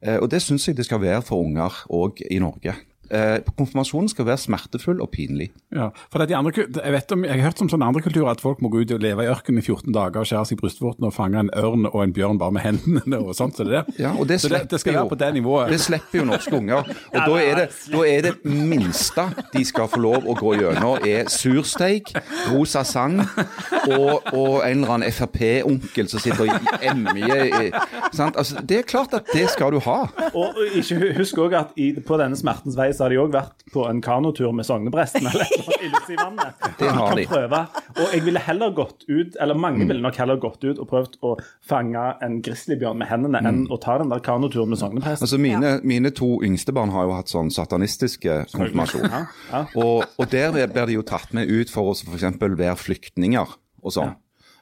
Eh, 0.00 0.16
og 0.16 0.30
det 0.32 0.42
syns 0.42 0.68
jeg 0.68 0.76
det 0.76 0.86
skal 0.88 1.02
være 1.02 1.22
for 1.22 1.44
unger 1.44 1.84
òg 1.92 2.22
i 2.30 2.38
Norge. 2.40 2.74
Eh, 3.10 3.40
konfirmasjonen 3.58 4.08
skal 4.12 4.26
være 4.28 4.38
smertefull 4.38 5.00
og 5.02 5.10
pinlig. 5.10 5.48
Ja, 5.74 5.88
for 6.12 6.22
at 6.22 6.28
de 6.30 6.36
andre, 6.38 6.52
jeg, 6.62 6.92
vet 6.94 7.12
om, 7.12 7.24
jeg 7.26 7.34
har 7.40 7.48
hørt 7.50 7.62
om 7.64 7.68
sånne 7.72 7.88
andre 7.90 8.02
kulturer 8.04 8.30
at 8.30 8.40
folk 8.40 8.60
må 8.62 8.68
gå 8.70 8.84
ut 8.84 8.92
og 8.94 9.00
leve 9.02 9.24
i 9.24 9.30
ørkenen 9.32 9.58
i 9.58 9.64
14 9.66 9.90
dager 9.96 10.20
og 10.22 10.28
skjære 10.30 10.46
seg 10.46 10.56
i 10.56 10.60
brystvorten 10.60 11.06
og 11.08 11.14
fange 11.16 11.40
en 11.42 11.50
ørn 11.58 11.88
og 11.90 11.98
en 12.04 12.12
bjørn 12.14 12.38
bare 12.38 12.54
med 12.54 12.62
hendene 12.68 13.18
og 13.18 13.34
sånt. 13.34 13.56
Så 13.58 13.64
det, 13.66 13.72
der. 13.80 13.98
Ja, 13.98 14.12
og 14.14 14.28
det 14.30 14.40
så 14.44 14.48
det, 14.52 14.60
det 14.70 14.80
skal 14.80 14.94
jo- 14.94 15.00
være 15.02 15.08
på 15.14 15.18
det 15.24 15.32
nivået. 15.34 15.72
Det 15.74 15.80
slipper 15.82 16.20
jo 16.20 16.24
norske 16.30 16.54
unger. 16.56 16.86
Og 17.14 17.18
da 17.26 17.40
er, 17.42 17.54
det, 17.64 17.66
da 17.92 18.04
er 18.06 18.22
det 18.28 18.34
minste 18.46 19.24
de 19.52 19.64
skal 19.66 19.88
få 19.90 19.98
lov 20.00 20.26
å 20.30 20.34
gå 20.38 20.54
gjennom, 20.60 21.02
er 21.06 21.26
sursteik, 21.34 22.12
rosa 22.52 22.84
sang 22.86 23.18
og, 23.20 24.22
og 24.32 24.62
en 24.66 24.80
eller 24.84 24.94
annen 24.94 25.12
Frp-onkel 25.12 26.08
som 26.10 26.22
sitter 26.22 26.46
og 26.46 26.70
emjer. 26.82 27.44
i- 27.66 28.14
sant? 28.16 28.36
Altså, 28.38 28.62
det 28.66 28.78
er 28.78 28.86
klart 28.88 29.14
at 29.18 29.26
det 29.34 29.48
skal 29.50 29.74
du 29.74 29.80
ha. 29.84 29.98
Og 30.34 30.60
ikke 30.78 31.12
husk 31.18 31.38
også 31.42 31.58
at 31.64 31.74
i, 31.80 31.90
på 32.06 32.18
denne 32.20 32.38
smertens 32.38 32.76
vei 32.78 32.90
så 33.00 33.06
har 33.06 33.14
de 33.14 33.16
òg 33.22 33.30
vært 33.32 33.62
på 33.72 33.86
en 33.88 34.02
kanotur 34.04 34.50
med 34.52 34.66
sognepresten 34.68 35.24
eller 35.24 35.48
annet 35.48 36.10
i 36.12 36.16
vannet. 36.20 36.66
Det 36.76 36.90
har 36.92 37.14
de. 37.16 37.22
Prøve. 37.30 37.60
Og 37.94 38.12
jeg 38.12 38.24
ville 38.26 38.42
heller 38.44 38.74
gått 38.76 39.06
ut, 39.08 39.38
eller 39.40 39.56
mange 39.56 39.86
ville 39.88 40.04
nok 40.04 40.18
heller 40.20 40.36
gått 40.42 40.66
ut 40.66 40.82
og 40.82 40.84
prøvd 40.90 41.16
å 41.24 41.30
fange 41.64 42.02
en 42.20 42.36
grizzlybjørn 42.44 43.00
med 43.00 43.08
hendene 43.08 43.40
enn 43.40 43.62
å 43.72 43.80
ta 43.80 43.96
den 44.02 44.12
der 44.12 44.20
kanoturen 44.26 44.74
med 44.74 44.82
sognepresten. 44.82 45.24
Altså 45.24 45.40
mine, 45.40 45.78
mine 45.80 46.12
to 46.12 46.28
yngste 46.44 46.76
barn 46.76 46.92
har 46.92 47.08
jo 47.08 47.16
hatt 47.16 47.32
sånn 47.32 47.48
satanistiske 47.54 48.42
konfirmasjon. 48.52 49.08
Ja, 49.08 49.24
ja. 49.48 49.64
Og, 49.80 50.04
og 50.20 50.28
der 50.34 50.52
blir 50.52 50.90
de 50.92 51.00
jo 51.00 51.06
tatt 51.08 51.32
med 51.32 51.48
ut 51.48 51.72
for 51.72 51.94
å 51.94 51.96
f.eks. 51.96 52.36
være 52.36 52.76
flyktninger 52.84 53.56
og 53.80 53.96
sånn. 53.96 54.12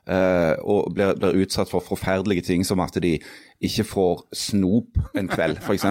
Eh, 0.08 0.54
og 0.62 0.94
blir, 0.94 1.18
blir 1.18 1.42
utsatt 1.42 1.74
for 1.74 1.84
forferdelige 1.84 2.46
ting 2.46 2.62
som 2.64 2.80
at 2.80 2.94
de 3.02 3.18
ikke 3.58 3.84
får 3.90 4.20
snop 4.38 4.98
en 5.18 5.28
kveld, 5.30 5.58
f.eks. 5.58 5.84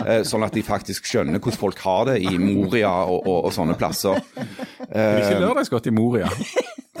Eh, 0.00 0.22
sånn 0.26 0.42
at 0.42 0.56
de 0.56 0.62
faktisk 0.66 1.06
skjønner 1.06 1.38
hvordan 1.38 1.60
folk 1.60 1.82
har 1.84 2.08
det 2.10 2.16
i 2.26 2.34
Moria 2.40 2.90
og, 3.04 3.20
og, 3.22 3.44
og 3.46 3.54
sånne 3.54 3.76
plasser. 3.78 4.18
Det 4.34 4.88
blir 4.90 5.22
ikke 5.22 5.42
lørdagsgodt 5.44 5.86
i 5.86 5.94
Moria. 5.94 6.30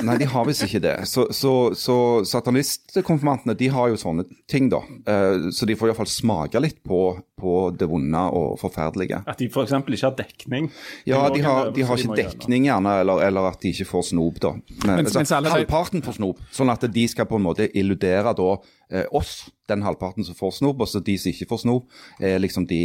Nei, 0.06 0.16
de 0.20 0.26
har 0.30 0.44
visst 0.48 0.64
ikke 0.66 0.80
det. 0.84 0.94
Så, 1.08 1.26
så, 1.36 1.52
så 1.76 1.96
satanistkonfirmantene 2.28 3.54
de 3.58 3.68
har 3.72 3.90
jo 3.92 3.98
sånne 4.00 4.24
ting, 4.50 4.68
da. 4.72 4.80
Eh, 5.06 5.50
så 5.54 5.66
de 5.68 5.76
får 5.78 5.90
iallfall 5.92 6.08
smake 6.10 6.60
litt 6.62 6.80
på, 6.86 7.00
på 7.40 7.54
det 7.76 7.88
vonde 7.90 8.22
og 8.36 8.56
forferdelige. 8.60 9.22
At 9.28 9.40
de 9.40 9.48
f.eks. 9.50 9.72
ikke 9.80 10.06
har 10.08 10.16
dekning. 10.18 10.70
Ja, 11.08 11.22
de 11.34 11.42
har, 11.44 11.70
de 11.76 11.86
har 11.86 12.00
ikke 12.02 12.18
dekning, 12.18 12.66
gjerne, 12.70 12.96
eller, 13.04 13.22
eller 13.28 13.50
at 13.52 13.60
de 13.62 13.72
ikke 13.74 13.88
får 13.92 14.08
snop, 14.12 14.40
da. 14.42 14.54
Men, 14.86 15.00
Mens- 15.04 15.16
mens 15.18 15.32
alle- 15.36 15.52
halvparten 15.54 16.04
får 16.06 16.18
snop, 16.20 16.42
sånn 16.54 16.72
at 16.72 16.86
de 16.92 17.06
skal 17.08 17.28
på 17.30 17.40
en 17.40 17.46
måte 17.48 17.68
illudere 17.76 18.34
da 18.36 18.50
eh, 18.90 19.06
oss, 19.16 19.48
den 19.70 19.84
halvparten 19.86 20.24
som 20.26 20.34
får 20.34 20.56
snop, 20.60 20.80
og 20.82 20.88
så 20.90 20.98
de 21.04 21.14
som 21.20 21.30
ikke 21.30 21.46
får 21.52 21.62
snop, 21.62 21.84
er 22.18 22.40
liksom 22.42 22.66
de 22.66 22.82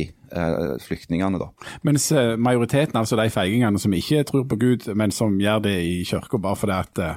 flyktningene, 0.81 1.39
da. 1.41 1.49
Mens 1.87 2.11
eh, 2.11 2.35
majoriteten, 2.37 2.95
altså 2.99 3.15
de 3.19 3.29
feigingene 3.29 3.79
som 3.79 3.93
ikke 3.93 4.23
tror 4.29 4.45
på 4.49 4.57
Gud, 4.61 4.87
men 4.95 5.11
som 5.11 5.37
gjør 5.41 5.59
det 5.67 5.75
i 5.85 5.95
kirka 6.07 6.37
bare 6.41 6.55
fordi 6.59 6.77
at 6.79 6.99
eh, 6.99 7.15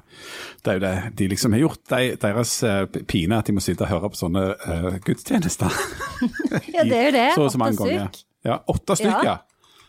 det 0.65 0.73
er 0.73 0.79
jo 0.81 0.85
det 0.87 0.95
de 1.19 1.29
liksom 1.35 1.53
har 1.57 1.61
gjort, 1.67 1.83
de, 1.95 2.17
deres 2.23 2.55
eh, 2.62 2.85
pine 3.09 3.38
at 3.38 3.47
de 3.47 3.57
må 3.57 3.61
sitte 3.65 3.87
og 3.87 3.93
høre 3.93 4.11
på 4.12 4.21
sånne 4.21 4.47
uh, 4.55 4.97
gudstjenester. 5.05 5.73
Ja, 6.75 6.83
det 6.85 6.97
er 6.99 7.05
jo 7.09 7.12
det. 7.15 7.29
Så 7.37 7.45
Åtte 7.49 7.59
stykker. 7.59 7.85
stykk. 8.09 8.25
Ja, 8.47 8.57
åtte 8.67 8.97
stykker. 8.99 9.25
Ja. 9.33 9.37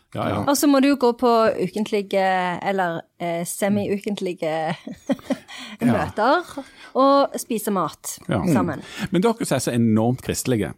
Ja, 0.10 0.24
ja. 0.26 0.38
Og 0.50 0.56
så 0.58 0.66
må 0.66 0.80
du 0.82 0.88
jo 0.90 0.96
gå 0.98 1.12
på 1.22 1.30
ukentlige, 1.62 2.22
eller 2.66 2.96
eh, 3.22 3.44
semi-ukentlige 3.46 4.74
møter, 5.86 6.48
og 6.98 7.36
spise 7.38 7.70
mat 7.76 8.16
Ja. 8.30 8.40
sammen. 8.50 8.82
Men 9.14 9.22
dere 9.22 9.46
som 9.46 9.56
er 9.60 9.64
så 9.68 9.74
enormt 9.78 10.24
kristelige, 10.26 10.72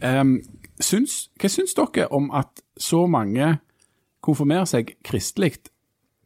em, 0.00 0.36
syns, 0.80 1.28
hva 1.40 1.50
syns 1.50 1.74
dere 1.76 2.08
om 2.14 2.30
at 2.34 2.62
så 2.78 3.04
mange 3.10 3.56
konfirmerer 4.24 4.68
seg 4.68 4.94
kristelig, 5.06 5.56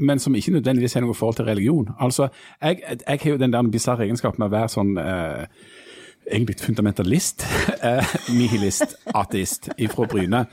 men 0.02 0.18
som 0.18 0.34
ikke 0.34 0.54
nødvendigvis 0.56 0.96
har 0.96 1.04
noe 1.04 1.16
forhold 1.16 1.40
til 1.40 1.48
religion? 1.48 1.92
Altså, 2.00 2.28
jeg, 2.62 2.82
jeg 3.06 3.20
har 3.22 3.30
jo 3.30 3.40
den 3.40 3.52
der 3.52 3.70
bisarre 3.72 4.06
egenskapen 4.06 4.42
med 4.42 4.50
å 4.50 4.56
være 4.56 4.72
sånn 4.72 4.96
eh, 5.00 5.44
egentlig 6.32 6.56
fundamentalist, 6.62 7.44
eh, 7.88 8.14
nihilist, 8.34 8.96
ateist 9.14 9.68
fra 9.92 10.06
Bryne. 10.10 10.44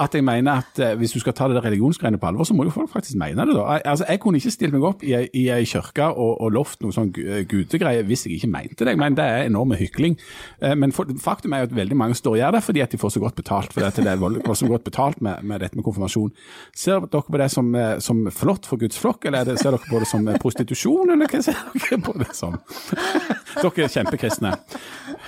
At 0.00 0.14
jeg 0.14 0.24
mener 0.24 0.62
at 0.62 0.78
eh, 0.82 0.94
hvis 0.98 1.14
du 1.16 1.20
skal 1.22 1.34
ta 1.36 1.48
det 1.48 1.58
der 1.58 1.66
religionsgreiene 1.68 2.18
på 2.20 2.30
alvor, 2.30 2.44
så 2.48 2.54
må 2.56 2.64
jo 2.66 2.74
folk 2.74 2.90
faktisk 2.92 3.18
mene 3.20 3.46
det. 3.46 3.54
da. 3.56 3.78
Altså, 3.84 4.04
Jeg 4.08 4.20
kunne 4.20 4.40
ikke 4.40 4.54
stilt 4.54 4.74
meg 4.74 4.86
opp 4.86 5.04
i 5.04 5.14
ei, 5.14 5.64
kirke 5.68 6.10
og, 6.10 6.40
og 6.40 6.52
lovt 6.54 6.82
noe 6.84 6.94
sånn 6.94 7.12
gudegreie 7.12 8.04
hvis 8.08 8.26
jeg 8.26 8.38
ikke 8.38 8.50
mente 8.52 8.84
det. 8.84 8.94
Jeg 8.94 9.00
mener, 9.00 9.16
Det 9.20 9.24
er 9.26 9.48
enorme 9.50 9.78
hykling. 9.80 10.18
Eh, 10.62 10.74
Men 10.74 10.92
faktum 10.92 11.52
er 11.52 11.64
jo 11.64 11.70
at 11.70 11.76
veldig 11.76 11.96
mange 11.96 12.18
står 12.18 12.36
og 12.36 12.40
gjør 12.42 12.56
det 12.56 12.62
fordi 12.64 12.84
at 12.84 12.92
de 12.92 12.98
får 13.00 13.14
så 13.16 13.20
godt 13.20 13.36
betalt. 13.38 13.72
For 13.72 13.86
at 13.86 13.96
det 13.96 14.06
er 14.06 14.54
så 14.54 14.68
godt 14.68 14.84
betalt 14.84 15.20
med, 15.22 15.42
med 15.42 15.60
dette 15.60 15.76
med 15.76 15.84
konfirmasjon. 15.84 16.32
Ser 16.76 17.00
dere 17.06 17.22
på 17.28 17.38
det 17.38 17.50
som, 17.50 17.74
eh, 17.74 17.98
som 18.00 18.26
flott 18.34 18.66
for 18.66 18.80
Guds 18.80 18.98
flokk, 18.98 19.24
eller 19.26 19.44
er 19.44 19.60
ser 19.60 19.74
dere 19.76 19.90
på 19.90 20.00
det 20.00 20.08
som 20.08 20.26
eh, 20.28 20.38
prostitusjon, 20.40 21.12
eller 21.12 21.30
hva 21.30 21.42
ser 21.44 21.58
dere 21.74 22.00
på 22.04 22.16
det 22.20 22.32
som? 22.36 22.56
Dere 23.60 23.84
er 23.84 23.92
kjempekristne. 23.92 24.52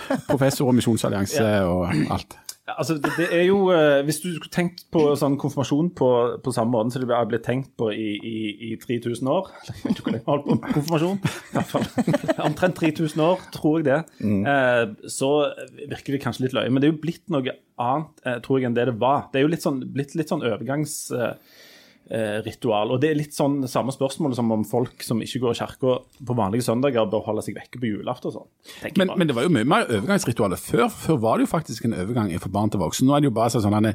Professor 0.30 0.70
og 0.70 0.78
Misjonsallianse 0.78 1.46
og 1.68 1.86
alt. 1.90 2.38
Ja, 2.38 2.52
Altså, 2.78 2.94
det, 2.94 3.10
det 3.16 3.26
er 3.34 3.42
jo 3.42 3.72
eh, 3.74 4.04
Hvis 4.06 4.20
du 4.22 4.28
skulle 4.30 4.52
tenkt 4.54 4.84
på 4.94 5.00
sånn 5.18 5.34
konfirmasjon 5.40 5.88
på, 5.98 6.08
på 6.44 6.52
samme 6.54 6.70
måte 6.70 6.94
som 6.94 7.02
det 7.02 7.10
har 7.10 7.26
blitt 7.26 7.42
tenkt 7.42 7.72
på 7.78 7.88
i, 7.90 8.12
i, 8.22 8.36
i 8.68 8.76
3000 8.78 9.30
år 9.32 9.50
hvor 9.82 10.14
jeg 10.14 10.22
holdt 10.28 10.46
på 10.46 10.56
med 10.60 10.76
konfirmasjon. 10.76 11.18
I 11.18 11.56
hvert 11.56 11.72
fall 11.72 12.46
omtrent 12.48 12.78
3000 12.78 13.24
år, 13.24 13.42
tror 13.56 13.80
jeg 13.80 13.88
det. 13.88 13.98
Eh, 14.22 14.84
så 15.10 15.32
virker 15.90 16.14
det 16.14 16.22
kanskje 16.22 16.46
litt 16.46 16.56
løye. 16.56 16.70
Men 16.70 16.82
det 16.82 16.88
er 16.88 16.94
jo 16.94 17.02
blitt 17.02 17.26
noe 17.34 17.56
annet, 17.82 18.24
eh, 18.26 18.38
tror 18.46 18.60
jeg, 18.60 18.70
enn 18.70 18.78
det 18.78 18.86
det 18.92 18.96
var. 19.02 19.26
Det 19.32 19.42
er 19.42 19.46
jo 19.48 19.52
litt 19.56 19.66
sånn, 19.66 19.82
blitt 19.98 20.16
litt 20.18 20.30
sånn 20.30 20.46
overgangs... 20.46 20.96
Eh, 21.16 21.34
ritual. 22.44 22.90
og 22.92 23.00
det 23.00 23.10
er 23.10 23.14
litt 23.14 23.34
sånn 23.34 23.62
samme 23.68 23.92
spørsmål 23.94 24.34
som 24.36 24.50
om 24.52 24.64
folk 24.64 25.02
som 25.02 25.20
ikke 25.22 25.40
går 25.40 25.54
i 25.54 25.58
kirka 25.62 25.98
på 26.26 26.36
vanlige 26.36 26.66
søndager, 26.66 27.06
bør 27.08 27.24
holde 27.26 27.42
seg 27.42 27.54
vekke 27.56 27.80
på 27.80 27.88
julaften 27.88 28.28
og 28.28 28.34
sånn. 28.36 28.48
Men, 28.96 29.12
men 29.16 29.26
det 29.30 29.36
var 29.36 29.46
jo 29.46 29.52
mye 29.54 29.64
mer 29.64 29.86
overgangsritualer 29.88 30.60
før. 30.60 30.88
Før 30.92 31.16
var 31.22 31.38
det 31.38 31.46
jo 31.46 31.52
faktisk 31.54 31.84
en 31.84 31.94
overgang 31.94 32.32
fra 32.42 32.50
barn 32.52 32.70
til 32.70 32.80
voksen. 32.82 33.06
Nå 33.06 33.16
er 33.16 33.20
det 33.24 33.30
jo 33.30 33.36
bare 33.36 33.50
sånn 33.54 33.94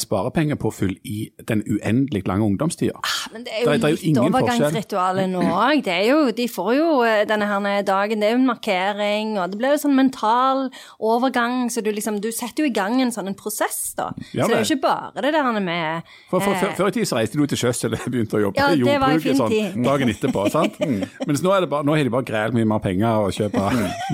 sparepenger 0.00 0.58
på 0.60 0.72
full 0.74 0.94
i 1.04 1.30
den 1.48 1.62
uendelig 1.66 2.24
lange 2.28 2.44
ungdomstida. 2.44 3.00
Men 3.32 3.44
det 3.44 3.52
er 3.52 3.64
jo 3.64 3.70
Det 3.70 3.74
er- 3.74 3.78
det 3.78 3.84
er 3.84 3.88
jo 3.88 3.94
litt 3.96 4.04
ingen 4.04 4.34
overgangsritualet 4.34 5.30
nå 5.30 5.42
òg. 5.42 6.34
De 6.36 6.46
får 6.48 6.70
jo 6.76 7.02
eh, 7.02 7.24
denne 7.24 7.46
her 7.46 7.82
dagen, 7.82 8.20
det 8.20 8.28
er 8.28 8.32
jo 8.36 8.40
en 8.42 8.46
markering, 8.46 9.38
og 9.38 9.50
det 9.50 9.58
blir 9.58 9.70
jo 9.74 9.80
sånn 9.88 9.94
mental 9.96 10.70
overgang, 11.00 11.68
så 11.70 11.82
du 11.82 11.90
liksom 11.92 12.20
Du 12.20 12.30
setter 12.32 12.64
jo 12.64 12.70
i 12.70 12.72
gang 12.72 13.00
en 13.02 13.10
sånn 13.10 13.26
en 13.28 13.34
prosess, 13.34 13.94
da. 13.96 14.12
Ja, 14.32 14.44
så 14.44 14.48
det 14.48 14.56
er 14.56 14.64
jo 14.64 14.76
ikke 14.76 14.82
bare 14.82 15.22
det 15.22 15.32
der 15.34 15.60
med 15.60 16.02
For, 16.30 16.40
for, 16.40 16.52
eh, 16.52 16.60
før, 16.60 16.74
før 16.76 16.88
i 16.88 16.90
tid 16.92 17.04
så 17.10 17.16
reiste 17.18 17.36
du 17.36 17.46
til 17.46 17.53
sjøs 17.60 17.84
eller 17.88 18.02
begynte 18.10 18.38
å 18.38 18.42
jobbe 18.46 18.60
Ja, 18.60 18.68
i 18.74 18.80
jordbruket 18.80 19.38
sånn, 19.38 19.82
dagen 19.84 20.12
etterpå. 20.12 20.46
sant? 20.52 20.78
Mens 21.28 21.42
nå, 21.44 21.52
er 21.54 21.64
det 21.64 21.70
bare, 21.72 21.86
nå 21.86 21.96
har 21.96 22.06
de 22.06 22.12
bare 22.14 22.28
greit 22.28 22.56
mye 22.56 22.68
mer 22.68 22.82
penger 22.84 23.26
å 23.26 23.32
kjøpe 23.34 23.64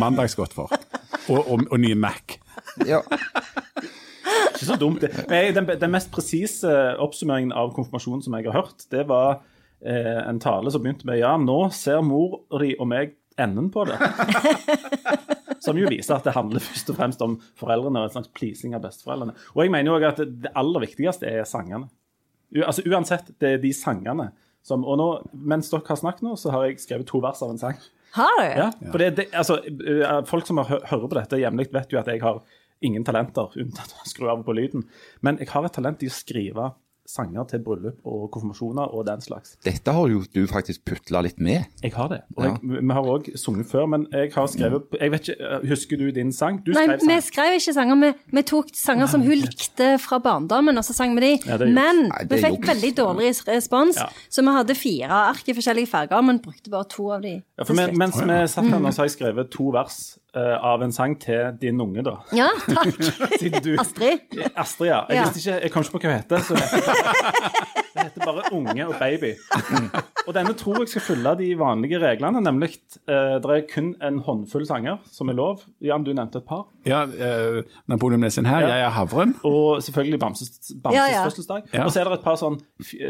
mandagsgodt 0.03 0.57
for. 0.57 0.73
Og, 1.31 1.41
og, 1.45 1.67
og 1.71 1.79
nye 1.83 1.99
Mac. 1.99 2.39
Ja. 2.89 3.03
Ikke 3.81 4.67
så 4.67 4.77
dumt. 4.81 5.01
det. 5.05 5.13
Men 5.31 5.55
Den, 5.57 5.71
den 5.81 5.95
mest 5.95 6.11
presise 6.13 6.73
oppsummeringen 7.01 7.55
av 7.57 7.73
konfirmasjonen 7.77 8.25
som 8.27 8.37
jeg 8.37 8.49
har 8.51 8.61
hørt, 8.63 8.85
det 8.93 9.07
var 9.11 9.41
eh, 9.85 10.21
en 10.27 10.41
tale 10.43 10.73
som 10.75 10.83
begynte 10.85 11.09
med 11.09 11.21
Ja, 11.23 11.37
nå 11.41 11.63
ser 11.77 12.03
mor 12.05 12.43
di 12.61 12.75
og 12.79 12.91
meg 12.91 13.17
enden 13.41 13.71
på 13.73 13.87
det. 13.89 13.97
Som 15.65 15.77
jo 15.77 15.89
viser 15.93 16.15
at 16.17 16.25
det 16.25 16.33
handler 16.33 16.63
først 16.65 16.89
og 16.93 16.97
fremst 16.97 17.23
om 17.25 17.35
foreldrene 17.61 18.01
og 18.01 18.07
en 18.09 18.13
slags 18.15 18.31
pleasing 18.37 18.73
av 18.77 18.81
besteforeldrene. 18.85 19.35
Og 19.53 19.61
jeg 19.61 19.73
mener 19.73 19.93
jo 19.93 20.09
at 20.09 20.21
det 20.21 20.53
aller 20.57 20.85
viktigste 20.87 21.29
er 21.29 21.45
sangene. 21.49 21.89
Altså 22.59 22.83
Uansett, 22.89 23.31
det 23.41 23.55
er 23.55 23.61
de 23.63 23.73
sangene 23.77 24.31
som 24.67 24.83
Og 24.85 24.99
nå, 25.01 25.09
mens 25.33 25.71
dere 25.73 25.87
har 25.89 25.97
snakket 25.97 26.25
nå, 26.27 26.35
så 26.37 26.53
har 26.53 26.67
jeg 26.67 26.83
skrevet 26.83 27.09
to 27.09 27.21
vers 27.25 27.41
av 27.41 27.53
en 27.53 27.61
sang. 27.61 27.79
Har 28.13 28.35
du? 28.37 28.47
Ja, 28.59 28.67
for 28.91 29.01
det, 29.01 29.11
det, 29.17 29.25
altså, 29.33 29.61
eh, 29.65 30.19
Folk 30.29 30.49
som 30.49 30.61
hører 30.61 31.07
på 31.07 31.17
dette 31.17 31.39
jevnlig, 31.41 31.71
vet 31.73 31.95
jo 31.95 32.01
at 32.01 32.11
jeg 32.11 32.21
har 32.25 32.43
ingen 32.85 33.05
talenter 33.07 33.57
unntatt 33.61 33.95
å 33.95 34.09
skru 34.09 34.29
av 34.33 34.43
på 34.45 34.57
lyden. 34.57 34.85
Men 35.25 35.39
jeg 35.41 35.49
har 35.53 35.65
et 35.65 35.75
talent 35.77 36.03
i 36.05 36.11
å 36.11 36.15
skrive 36.15 36.71
sanger 37.11 37.45
til 37.51 37.63
bryllup 37.65 37.99
og 38.07 38.31
konfirmasjoner 38.35 38.95
og 38.95 39.05
den 39.07 39.21
slags. 39.25 39.57
Dette 39.67 39.93
har 39.93 40.09
jo 40.09 40.23
du 40.35 40.45
faktisk 40.51 40.85
putla 40.87 41.21
litt 41.27 41.41
med. 41.41 41.65
Jeg 41.83 41.93
har 41.97 42.09
det. 42.09 42.21
Og 42.37 42.45
Ja. 42.45 42.51
jeg, 42.55 42.83
vi 42.87 42.95
har 42.95 43.03
òg 43.03 43.31
sunget 43.37 43.67
før, 43.71 43.87
men 43.91 44.07
jeg 44.13 44.33
har 44.35 44.47
skrevet 44.47 44.83
jeg 45.01 45.11
vet 45.11 45.29
ikke, 45.29 45.51
eh, 45.51 45.69
Husker 45.71 45.97
du 45.99 46.11
din 46.13 46.33
sang? 46.33 46.61
Du 46.65 46.73
Nei, 46.73 46.87
skrev 46.87 47.09
vi 47.09 47.21
skrev 47.21 47.57
ikke 47.59 47.75
sanger. 47.75 48.01
Vi, 48.01 48.13
vi 48.39 48.43
tok 48.43 48.71
sanger 48.75 49.07
som 49.11 49.21
hun 49.23 49.39
likte 49.43 49.99
fra 49.99 50.19
barndommen, 50.23 50.79
og 50.79 50.85
så 50.85 50.95
sang 50.95 51.15
vi 51.19 51.21
de. 51.21 51.33
Ja, 51.51 51.59
men 51.59 52.09
Nei, 52.09 52.25
vi 52.31 52.37
fikk 52.43 52.59
juks. 52.61 52.69
veldig 52.69 52.95
dårlig 52.97 53.33
respons, 53.49 53.97
Ja. 53.97 54.09
så 54.31 54.43
vi 54.47 54.55
hadde 54.57 54.75
fire 54.79 55.11
ark 55.11 55.49
i 55.49 55.53
forskjellige 55.55 55.89
farger, 55.89 56.23
men 56.23 56.39
brukte 56.39 56.71
bare 56.71 56.85
to 56.89 57.11
av 57.11 57.23
de. 57.23 57.43
Ja, 57.59 57.65
for 57.65 57.75
men, 57.75 57.97
mens 57.99 58.17
vi 58.17 58.27
satt 58.47 58.65
her 58.71 58.79
nå, 58.79 58.89
så 58.93 59.03
har 59.03 59.07
jeg 59.09 59.19
skrevet 59.19 59.51
to 59.51 59.71
vers 59.73 60.19
av 60.39 60.83
en 60.83 60.93
sang 60.93 61.17
til 61.21 61.57
din 61.61 61.81
unge, 61.83 62.03
da. 62.07 62.17
Ja, 62.37 62.49
takk. 62.69 62.95
Du 63.65 63.73
Astrid. 63.81 64.21
Astrid, 64.55 64.89
ja. 64.93 65.01
Jeg 65.09 65.17
Ja. 65.17 65.25
visste 65.29 65.41
ikke, 65.43 65.61
jeg 65.63 65.71
kom 65.75 65.83
ikke 65.83 65.93
på 65.97 66.01
hva 66.01 66.11
hun 66.11 66.21
heter. 66.21 66.39
Så 66.47 66.55
det 66.55 68.05
heter 68.05 68.25
bare 68.25 68.45
Unge 68.57 68.87
og 68.87 68.95
Baby. 69.01 69.33
Og 70.29 70.35
denne 70.37 70.53
tror 70.55 70.79
jeg 70.85 70.89
skal 70.93 71.03
følge 71.09 71.33
de 71.41 71.49
vanlige 71.59 71.99
reglene, 72.03 72.41
nemlig 72.45 72.71
eh, 73.09 73.39
det 73.43 73.51
er 73.57 73.65
kun 73.73 73.91
en 74.07 74.21
håndfull 74.23 74.67
sanger 74.69 75.01
som 75.11 75.29
er 75.33 75.37
lov. 75.39 75.65
Jan, 75.83 76.05
du 76.07 76.13
nevnte 76.15 76.39
et 76.39 76.47
par. 76.47 76.67
Ja, 76.87 77.03
eh, 77.05 77.61
Napoleon 77.91 78.21
Nessin 78.23 78.47
her, 78.47 78.61
Ja. 78.63 78.69
jeg 78.77 78.87
er 78.87 78.95
havren. 78.95 79.35
Og 79.45 79.83
selvfølgelig 79.83 80.21
Bamses, 80.23 80.51
Bamses 80.83 81.01
Ja, 81.01 81.07
ja. 81.11 81.25
fødselsdag. 81.27 81.67
Ja. 81.75 81.85
Og 81.85 81.91
så 81.93 82.01
er 82.01 82.05
det 82.13 82.21
et 82.21 82.25
par 82.25 82.37
sånn 82.41 82.61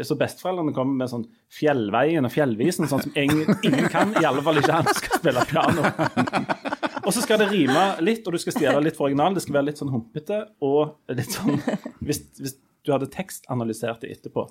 Så 0.03 0.17
besteforeldrene 0.19 0.73
kommer 0.73 0.95
med 1.03 1.09
sånn 1.11 1.25
Fjellveien 1.51 2.25
og 2.25 2.31
Fjellvisen, 2.31 2.87
sånn 2.89 3.01
som 3.03 3.11
ingen, 3.15 3.45
ingen 3.63 3.87
kan. 3.91 4.13
I 4.21 4.25
alle 4.25 4.41
fall 4.41 4.57
ikke 4.57 4.71
han 4.81 4.87
skal 4.95 5.19
spille 5.19 5.45
piano. 5.51 5.83
Og 7.05 7.13
så 7.15 7.21
skal 7.23 7.39
det 7.41 7.47
rime 7.51 7.85
litt, 8.05 8.25
og 8.27 8.35
du 8.35 8.41
skal 8.41 8.53
stjele 8.55 8.81
litt 8.85 8.97
for 8.97 9.07
originalen. 9.09 9.37
Det 9.37 9.43
skal 9.45 9.57
være 9.59 9.69
litt 9.71 9.79
sånn 9.81 9.91
humpete 9.93 10.41
og 10.61 10.97
litt 11.17 11.33
sånn 11.33 11.57
Hvis, 12.05 12.21
hvis 12.41 12.57
du 12.85 12.91
hadde 12.93 13.09
tekstanalysert 13.13 14.01
det 14.01 14.11
etterpå, 14.15 14.47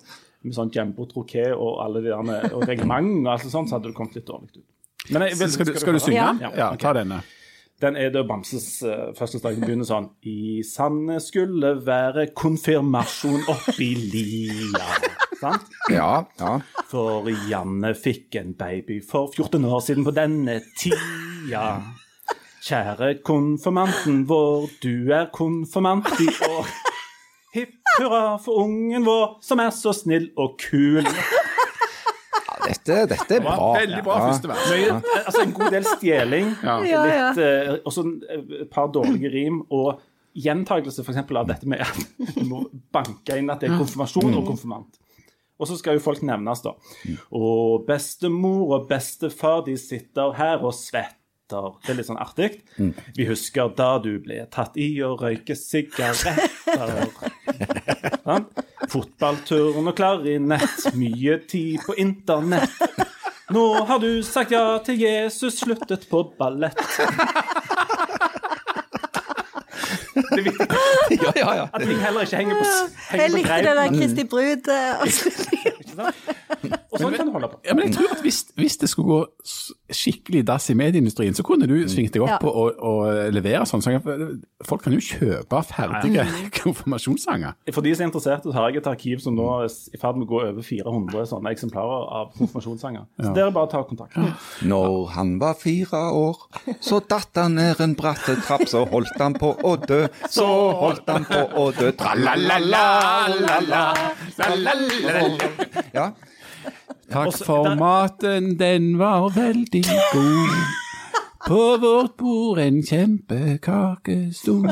med 0.47 0.55
sånn 0.57 0.71
Jumbo 0.75 1.07
Troquet 1.11 1.51
og 1.57 1.81
alle 1.85 2.03
de 2.05 2.13
der 2.15 2.55
og 2.55 2.63
reglement 2.69 3.25
og 3.25 3.33
alt 3.35 3.47
sånt, 3.51 3.71
så 3.71 3.79
hadde 3.79 3.91
det 3.91 3.97
kommet 3.99 4.15
litt 4.21 4.27
dårlig 4.31 4.53
ut. 4.55 4.65
Men 5.11 5.25
jeg, 5.27 5.39
vil- 5.41 5.53
Skal 5.57 5.67
du, 5.71 5.75
skal 5.83 5.97
du 5.97 6.03
synge? 6.05 6.17
Ja. 6.21 6.33
Ja, 6.45 6.51
ja 6.61 6.69
ta 6.79 6.93
denne. 6.95 7.23
den 7.81 7.97
er 7.97 8.11
da 8.13 8.23
Bamses 8.29 8.67
uh, 8.85 9.11
fødselsdag. 9.17 9.57
Den 9.57 9.65
begynner 9.67 9.89
sånn 9.89 10.11
I 10.29 10.61
sande 10.69 11.17
skulle 11.25 11.75
være 11.87 12.27
konfirmasjon 12.37 13.47
oppi 13.51 13.89
lia. 14.13 14.91
Sant? 15.41 15.71
Ja, 15.91 16.11
ja. 16.39 16.55
For 16.91 17.27
Janne 17.49 17.95
fikk 17.97 18.37
en 18.37 18.53
baby 18.61 19.01
for 19.01 19.33
14 19.33 19.65
år 19.65 19.81
siden 19.87 20.05
på 20.05 20.13
denne 20.15 20.59
tida. 20.79 21.65
Kjære 22.61 23.15
konfirmanten 23.25 24.25
vår, 24.29 24.67
du 24.83 25.11
er 25.17 25.31
konfirmant 25.33 26.09
i 26.21 26.29
år. 26.49 26.69
Hipp 27.55 27.73
hurra 27.99 28.37
for 28.43 28.61
ungen 28.67 29.07
vår, 29.07 29.39
som 29.43 29.63
er 29.65 29.73
så 29.75 29.95
snill 29.97 30.29
og 30.39 30.59
kul. 30.61 31.07
Dette, 32.61 32.99
dette 33.11 33.39
er 33.39 33.43
bra. 33.43 33.57
Veldig 33.81 34.03
bra 34.05 34.19
Ja. 34.21 34.27
første 34.29 34.49
vers. 34.51 34.69
Mye, 34.71 35.01
altså 35.27 35.43
en 35.43 35.53
god 35.57 35.71
del 35.75 35.85
stjeling, 35.89 36.51
Ja. 36.63 36.77
Ja, 36.85 37.05
ja. 37.09 37.31
litt, 37.33 37.41
uh, 37.41 37.79
også 37.89 38.05
et 38.61 38.71
par 38.71 38.91
dårlige 38.93 39.33
rim, 39.33 39.63
og 39.71 40.01
gjentakelse 40.37 41.03
eksempel 41.03 41.37
av 41.41 41.49
dette 41.49 41.67
med 41.67 41.81
at 41.81 42.35
du 42.37 42.45
må 42.47 42.61
banke 42.93 43.39
inn 43.41 43.51
at 43.51 43.61
det 43.65 43.71
er 43.71 43.79
konfirmasjon 43.81 44.37
og 44.37 44.47
konfirmant. 44.47 45.01
Og 45.61 45.67
så 45.69 45.77
skal 45.77 45.95
jo 45.99 46.01
folk 46.05 46.23
nevnes, 46.23 46.63
da. 46.63 46.71
Og 47.37 47.83
bestemor 47.89 48.77
og 48.79 48.87
bestefar, 48.89 49.65
de 49.67 49.75
sitter 49.77 50.33
her 50.37 50.63
og 50.63 50.73
svetter. 50.77 51.17
Det 51.51 51.93
er 51.93 51.99
litt 51.99 52.09
sånn 52.09 52.21
artig. 52.23 52.51
Vi 53.17 53.27
husker 53.29 53.73
da 53.77 53.93
du 54.03 54.13
ble 54.23 54.43
tatt 54.53 54.77
i 54.81 54.89
å 55.05 55.15
røyke 55.21 55.57
sigaretter. 55.59 56.39
sånn? 58.27 58.47
Fotballturn 58.91 59.87
og 59.91 59.97
klarinett, 59.99 60.87
mye 60.99 61.39
tid 61.51 61.83
på 61.87 61.95
internett. 62.01 62.75
Nå 63.51 63.65
har 63.87 63.99
du 64.03 64.23
sagt 64.23 64.53
ja 64.55 64.79
til 64.87 65.01
Jesus, 65.03 65.59
sluttet 65.65 66.07
på 66.11 66.23
ballett. 66.39 66.79
Det 70.15 70.39
er 70.39 70.43
viktig 70.47 70.67
Ja, 71.21 71.33
ja, 71.37 71.55
ja. 71.59 71.65
at 71.73 71.83
ting 71.83 71.99
heller 72.03 72.27
ikke 72.27 72.37
henger 72.37 72.55
på, 72.61 72.67
Jeg 72.67 73.21
henger 73.21 73.31
på 73.31 73.37
likte 73.37 73.57
det 73.57 73.65
der 73.67 73.89
greip. 73.89 73.99
Kristi 73.99 74.25
brud. 74.31 74.65
eh? 76.91 76.97
Og 76.97 77.01
sånn 77.05 77.15
kan 77.15 77.27
du 77.29 77.33
holde 77.33 77.49
på. 77.53 77.59
Ja, 77.65 77.75
men 77.79 77.87
jeg 77.87 77.95
tror 77.95 78.11
at 78.17 78.21
hvis, 78.25 78.41
hvis 78.59 78.77
det 78.83 78.89
skulle 78.91 79.09
gå 79.09 79.21
skikkelig 79.95 80.43
dass 80.49 80.71
i 80.71 80.75
medieindustrien, 80.75 81.35
så 81.39 81.43
kunne 81.47 81.67
du 81.71 81.77
svingt 81.89 82.13
deg 82.17 82.23
opp 82.27 82.43
Ja. 82.43 82.49
og, 82.51 82.75
å 82.83 82.93
levere 83.31 83.63
sånn. 83.67 83.83
Så 83.83 83.95
folk 84.67 84.83
kan 84.83 84.93
jo 84.93 85.01
kjøpe 85.01 85.63
ferdige 85.71 86.25
konfirmasjonssanger. 86.61 87.53
For 87.73 87.81
de 87.87 87.95
som 87.95 88.03
er 88.05 88.09
interessert, 88.11 88.43
så 88.43 88.53
har 88.57 88.69
jeg 88.71 88.77
et 88.83 88.87
arkiv 88.91 89.19
som 89.23 89.35
nå 89.39 89.47
er 89.63 89.69
i 89.71 89.99
ferd 90.03 90.17
med 90.19 90.27
å 90.27 90.31
gå 90.33 90.39
over 90.49 90.63
400 90.67 91.27
sånne 91.31 91.53
eksemplarer 91.55 92.03
av 92.21 92.33
konfirmasjonssanger. 92.39 93.05
Så 93.21 93.31
det 93.37 93.43
er 93.45 93.51
bare 93.55 93.69
å 93.69 93.71
ta 93.71 93.83
kontakt. 93.87 94.17
Når 94.67 95.07
han 95.15 95.39
var 95.41 95.55
fire 95.61 96.03
år, 96.17 96.37
så 96.81 97.01
datt 97.07 97.31
han 97.39 97.55
ned 97.61 97.81
en 97.81 97.95
bratte 97.99 98.35
trapp, 98.43 98.67
så 98.71 98.85
holdt 98.91 99.19
han 99.21 99.35
på 99.39 99.55
å 99.63 99.77
dø, 99.87 100.03
så 100.31 100.47
holdt 100.81 101.07
han 101.11 101.25
på 101.29 101.41
å 101.61 101.71
dø. 101.77 101.91
Tra-la-la-la-la-la. 102.01 103.85
Ja. 105.95 106.11
Takk 107.11 107.27
Også- 107.27 107.45
for 107.45 107.65
der- 107.65 107.75
maten, 107.81 108.59
den 108.59 108.99
var 108.99 109.29
veldig 109.35 109.85
god. 110.13 110.55
På 111.47 111.77
vårt 111.81 112.17
bord 112.19 112.59
en 112.59 112.83
kjempekake 112.87 114.35
stor. 114.35 114.69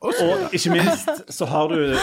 Og 0.00 0.14
ikke 0.52 0.70
minst 0.70 1.08
så 1.28 1.44
har 1.46 1.68
du 1.68 1.94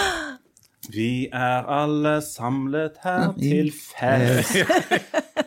Vi 0.94 1.28
er 1.34 1.66
alle 1.68 2.22
samlet 2.22 2.92
her 3.04 3.34
til 3.42 3.72
fest. 3.76 4.56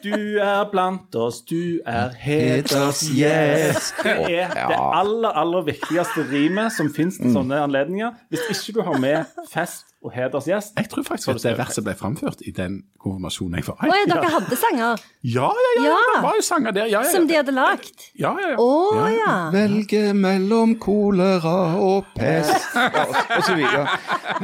Du 0.05 0.13
er 0.41 0.67
blant 0.73 1.15
oss, 1.17 1.41
du 1.41 1.79
er 1.87 2.11
hedersgjest. 2.19 3.95
Det 4.05 4.41
er 4.41 4.53
det 4.69 4.77
aller, 4.77 5.29
aller 5.33 5.63
viktigste 5.65 6.27
rimet 6.33 6.73
som 6.77 6.93
fins 6.95 7.17
til 7.17 7.33
sånne 7.33 7.63
anledninger. 7.65 8.13
Hvis 8.29 8.41
ikke 8.51 8.79
du 8.81 8.83
har 8.91 8.99
med 9.01 9.25
fest 9.53 9.87
og 10.01 10.13
hedersgjest 10.15 10.79
Jeg 10.81 10.89
tror 10.89 11.05
faktisk 11.05 11.29
at 11.35 11.43
det 11.45 11.51
verset 11.59 11.85
ble 11.85 11.93
framført 11.99 12.41
i 12.49 12.53
den 12.57 12.79
konfirmasjonen 13.03 13.59
jeg 13.61 13.67
var 13.67 13.85
i. 13.85 13.91
ja, 13.91 14.07
dere 14.09 14.31
hadde 14.33 14.57
sanger 14.57 15.03
Ja, 15.23 15.51
ja, 15.65 15.71
ja, 15.77 15.83
Ja. 15.91 15.99
det 16.15 16.23
var 16.25 16.39
jo 16.39 16.45
sanger 16.47 16.71
der. 16.77 16.87
Ja, 16.89 17.03
ja, 17.05 17.11
som 17.13 17.29
de 17.29 17.37
hadde 17.37 17.53
lagd? 17.53 18.07
ja, 18.19 18.33
ja, 18.41 18.49
ja. 18.55 18.57
Å 18.57 19.05
ja. 19.13 19.35
Velge 19.53 20.03
mellom 20.17 20.75
kolera 20.81 21.57
og 21.77 22.09
pest 22.17 22.73
ja, 22.75 23.05
og, 23.37 23.43
så 23.45 23.55
videre. 23.59 23.87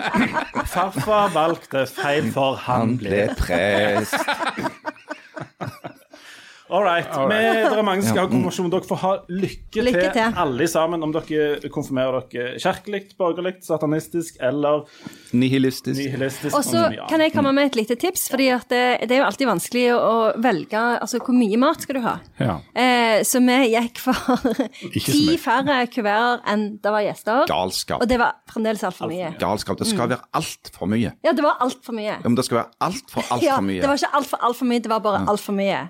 Farfar 0.75 1.33
valgte 1.33 1.87
feil, 1.89 2.29
for 2.37 2.61
han 2.69 2.99
ble 3.01 3.29
prest. 3.41 4.17
All 6.69 6.83
right. 6.83 7.07
All 7.15 7.29
right. 7.31 7.63
Det 7.71 7.79
er 7.79 7.85
mange 7.87 8.03
som 8.03 8.11
skal 8.11 8.25
ha 8.25 8.31
konfirmasjon. 8.33 8.71
Dere 8.73 8.87
får 8.89 8.99
ha 9.03 9.11
lykke, 9.31 9.83
Lykke 9.87 10.01
til, 10.03 10.13
til. 10.17 10.39
alle 10.43 10.67
sammen, 10.71 11.03
om 11.07 11.13
dere 11.15 11.71
konfirmerer 11.71 12.25
dere 12.33 12.57
kirkelig, 12.63 13.03
borgerlig, 13.21 13.53
satanistisk 13.63 14.41
eller 14.43 14.83
Nihilistisk. 15.37 15.95
nihilistisk. 16.01 16.57
Og 16.59 16.65
så 16.67 16.89
kan 17.11 17.23
jeg 17.23 17.33
komme 17.37 17.53
med 17.55 17.71
et 17.71 17.79
lite 17.79 17.95
tips, 18.03 18.27
fordi 18.33 18.49
det, 18.71 18.83
det 19.07 19.15
er 19.15 19.23
jo 19.23 19.29
alltid 19.29 19.47
vanskelig 19.51 19.85
å 19.95 20.15
velge 20.43 20.83
altså 20.97 21.21
hvor 21.23 21.37
mye 21.39 21.61
mat 21.63 21.87
skal 21.87 22.01
du 22.01 22.03
ha. 22.07 22.17
Ja. 22.43 22.59
Eh, 22.75 23.23
så 23.27 23.39
vi 23.47 23.59
gikk 23.77 24.03
for 24.03 24.19
ti 25.07 25.37
færre 25.43 25.85
kuverter 25.93 26.43
enn 26.51 26.67
det 26.83 26.93
var 26.97 27.07
gjester. 27.07 27.45
Galskap. 27.51 28.03
Og 28.03 28.11
det 28.11 28.19
var 28.21 28.41
fremdeles 28.51 28.83
altfor 28.87 29.13
mye. 29.13 29.31
Galskap. 29.41 29.79
Det 29.79 29.87
skal 29.93 30.11
være 30.11 30.23
altfor 30.35 30.91
mye. 30.91 31.15
Ja, 31.23 31.31
det 31.37 31.47
var 31.47 31.61
altfor 31.63 31.95
mye. 31.97 32.17
Ja, 32.17 32.23
men 32.27 32.35
det 32.39 32.47
skal 32.49 32.63
være 32.65 32.73
altfor, 32.91 33.23
Ja, 33.23 33.37
altfor 33.39 33.69
mye. 33.71 33.81
det 33.85 33.91
var 33.93 34.01
ikke 34.03 34.15
altfor 34.19 34.43
altfor 34.51 34.71
mye, 34.75 34.83
det 34.83 34.91
var 34.91 35.05
bare 35.07 35.23
altfor 35.31 35.55
mye. 35.63 35.85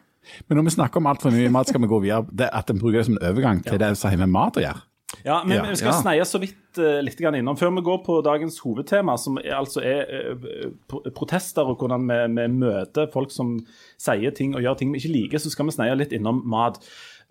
Men 0.48 0.58
når 0.58 0.64
vi 0.68 0.74
snakker 0.76 1.02
om 1.02 1.06
altfor 1.10 1.34
mye 1.34 1.50
mat, 1.54 1.68
skal 1.70 1.80
vi 1.82 1.88
gå 1.90 2.02
videre. 2.02 2.26
Det, 2.32 2.48
at 2.52 2.70
en 2.70 2.78
bruker 2.78 2.98
det 3.00 3.06
som 3.08 3.16
en 3.18 3.26
overgang 3.30 3.62
til 3.64 3.78
det 3.82 3.92
som 3.96 4.10
har 4.10 4.18
med 4.24 4.32
mat 4.34 4.56
å 4.60 4.64
gjøre. 4.64 4.82
Ja, 5.24 5.36
men 5.46 5.56
Ja. 5.56 5.62
vi 5.64 5.76
skal 5.78 5.92
Ja. 5.92 6.00
sneie 6.02 6.24
så 6.26 6.38
vidt 6.42 6.78
uh, 6.78 7.00
litt 7.00 7.16
grann 7.18 7.34
innom. 7.38 7.56
Før 7.56 7.70
vi 7.76 7.82
går 7.86 8.04
på 8.04 8.16
dagens 8.26 8.58
hovedtema, 8.60 9.14
som 9.18 9.38
er, 9.38 9.54
altså 9.54 9.80
er 9.80 10.34
uh, 10.34 11.10
protester 11.14 11.62
og 11.64 11.78
hvordan 11.78 12.06
vi, 12.10 12.18
vi 12.40 12.46
møter 12.58 13.06
folk 13.12 13.30
som 13.30 13.56
sier 13.98 14.34
ting 14.34 14.54
og 14.54 14.62
gjør 14.62 14.76
ting 14.78 14.92
vi 14.92 14.98
ikke 14.98 15.12
liker, 15.14 15.38
så 15.38 15.50
skal 15.50 15.66
vi 15.70 15.76
sneie 15.78 15.94
litt 15.96 16.12
innom 16.12 16.42
mat. 16.44 16.78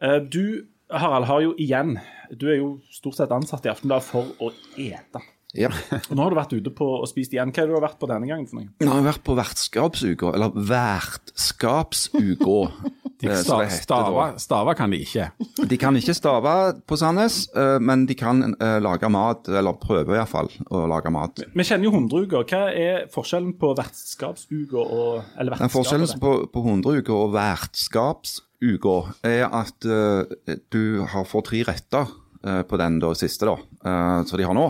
Uh, 0.01 0.19
du, 0.23 0.65
Harald, 0.91 1.25
har 1.25 1.41
jo 1.41 1.53
igjen 1.57 1.97
Du 2.33 2.47
er 2.49 2.57
jo 2.57 2.79
stort 2.91 3.15
sett 3.15 3.31
ansatt 3.31 3.65
i 3.65 3.69
Aftenbladet 3.69 4.03
for 4.07 4.25
å 4.41 4.51
ete. 4.77 5.21
Ja. 5.55 5.71
Og 6.09 6.13
nå 6.15 6.21
har 6.25 6.33
du 6.33 6.37
vært 6.39 6.55
ute 6.57 6.71
på 6.75 6.87
og 6.99 7.07
spist 7.09 7.33
igjen. 7.35 7.53
Hva 7.55 7.63
har 7.63 7.71
du 7.71 7.79
vært 7.83 7.99
på 8.01 8.09
denne 8.11 8.27
gangen 8.29 8.47
for 8.49 8.61
noe? 8.61 8.67
Nå 8.83 8.91
har 8.91 9.01
jeg 9.01 9.09
vært 9.11 9.25
på 9.27 9.37
vertskapsuka, 9.39 10.35
eller 10.35 10.49
vertskapsuka. 10.75 12.59
Eh, 13.23 13.41
stava, 13.79 14.25
stava 14.37 14.73
kan 14.75 14.91
de 14.91 14.99
ikke. 15.05 15.29
De 15.71 15.77
kan 15.79 15.95
ikke 15.97 16.13
stave 16.13 16.55
på 16.87 16.97
Sandnes, 16.99 17.45
eh, 17.55 17.77
men 17.79 18.05
de 18.09 18.15
kan 18.17 18.43
eh, 18.53 18.77
lage 18.83 19.09
mat, 19.09 19.47
eller 19.49 19.77
prøve 19.81 20.17
iallfall 20.17 20.51
å 20.67 20.83
lage 20.91 21.11
mat. 21.13 21.45
Vi 21.55 21.65
kjenner 21.65 21.87
jo 21.87 21.95
hundreuka. 21.95 22.43
Hva 22.45 22.67
er 22.75 23.07
forskjellen 23.13 23.55
på 23.61 23.71
vertskapsuka 23.77 24.83
og 24.83 25.39
Eller 25.39 25.57
Den 25.63 25.71
forskjellen 25.73 26.19
på, 26.21 26.35
på 26.51 26.65
hundreuka 26.65 27.15
og 27.15 27.33
vertskapsuka 27.35 28.97
er 29.31 29.47
at 29.47 29.87
uh, 29.87 30.25
du 30.73 31.05
har 31.07 31.27
får 31.29 31.47
tre 31.49 31.63
retter 31.71 32.11
uh, 32.45 32.61
på 32.67 32.79
den 32.81 32.99
da, 33.03 33.13
siste, 33.17 33.47
da, 33.47 33.55
uh, 33.57 34.21
som 34.27 34.39
de 34.39 34.47
har 34.47 34.57
nå. 34.57 34.69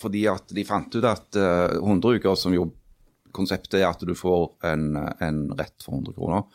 Fordi 0.00 0.24
at 0.32 0.52
de 0.56 0.64
fant 0.64 0.94
ut 0.96 1.06
at 1.06 1.36
uh, 1.36 1.78
hundreuker, 1.84 2.36
som 2.38 2.54
jo 2.56 2.70
konseptet 3.34 3.80
er 3.80 3.88
at 3.88 4.00
du 4.06 4.14
får 4.16 4.48
en, 4.66 4.96
en 4.96 5.40
rett 5.58 5.84
for 5.84 5.98
100 5.98 6.16
kroner, 6.16 6.46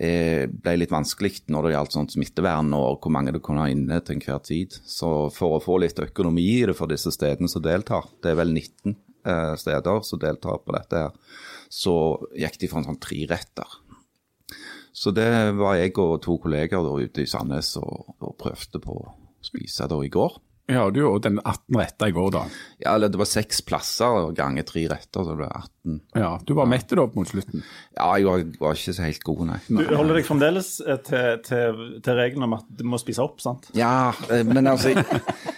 eh, 0.00 0.46
ble 0.48 0.76
litt 0.78 0.92
vanskelig 0.92 1.46
når 1.52 1.66
det 1.66 1.72
gjaldt 1.74 1.96
sånt 1.96 2.14
smittevern 2.16 2.72
og 2.76 3.02
hvor 3.02 3.12
mange 3.14 3.34
du 3.34 3.40
kunne 3.44 3.66
ha 3.66 3.72
inne 3.72 4.00
til 4.00 4.16
enhver 4.16 4.40
tid. 4.44 4.78
Så 4.88 5.28
for 5.34 5.56
å 5.56 5.62
få 5.62 5.80
litt 5.82 6.00
økonomi 6.02 6.46
i 6.58 6.62
det 6.68 6.76
for 6.78 6.90
disse 6.90 7.12
stedene 7.14 7.50
som 7.52 7.64
deltar, 7.64 8.08
det 8.24 8.32
er 8.32 8.40
vel 8.40 8.54
19 8.54 8.94
eh, 8.94 9.52
steder 9.60 10.00
som 10.06 10.22
deltar 10.22 10.62
på 10.64 10.76
dette 10.76 11.06
her, 11.06 11.42
så 11.72 11.96
gikk 12.38 12.60
de 12.62 12.70
for 12.70 12.80
en 12.80 12.90
sånn 12.92 13.02
treretter. 13.02 13.80
Så 14.96 15.12
det 15.12 15.28
var 15.58 15.76
jeg 15.76 15.92
og 16.00 16.22
to 16.24 16.38
kolleger 16.40 16.80
da 16.80 16.94
ute 16.96 17.24
i 17.24 17.28
Sandnes 17.28 17.74
og, 17.82 18.14
og 18.16 18.36
prøvde 18.40 18.80
på 18.80 18.94
å 18.96 19.16
spise 19.44 19.88
da 19.90 19.98
i 20.00 20.12
går. 20.12 20.38
Ja, 20.66 20.88
du 20.90 20.98
og 21.06 21.20
den 21.22 21.36
18 21.38 21.76
retter 21.78 22.10
i 22.10 22.14
går, 22.14 22.30
da. 22.34 22.40
Ja, 22.82 22.96
eller 22.96 23.10
det 23.12 23.20
var 23.20 23.28
seks 23.30 23.60
plasser 23.62 24.32
ganger 24.34 24.66
tre 24.66 24.82
retter, 24.90 25.22
så 25.22 25.28
det 25.28 25.36
ble 25.38 25.46
18. 25.50 26.00
Ja, 26.18 26.30
Du 26.42 26.54
var 26.58 26.66
mett 26.66 26.90
da 26.90 27.04
opp 27.04 27.14
mot 27.14 27.30
slutten. 27.30 27.62
Ja, 27.94 28.08
jeg 28.18 28.26
var, 28.26 28.42
var 28.64 28.74
ikke 28.80 28.94
så 28.96 29.04
helt 29.06 29.22
god, 29.28 29.44
nei. 29.52 29.58
Du 29.70 29.94
holder 29.94 30.18
deg 30.18 30.26
fremdeles 30.26 30.70
eh, 30.82 30.98
til, 31.06 31.38
til, 31.46 31.84
til 32.02 32.18
regelen 32.18 32.48
om 32.48 32.56
at 32.58 32.66
du 32.66 32.82
må 32.88 32.98
spise 32.98 33.22
opp, 33.22 33.38
sant? 33.44 33.70
Ja, 33.78 34.10
eh, 34.26 34.42
men 34.46 34.66
altså 34.66 34.90
Jeg, 34.96 35.06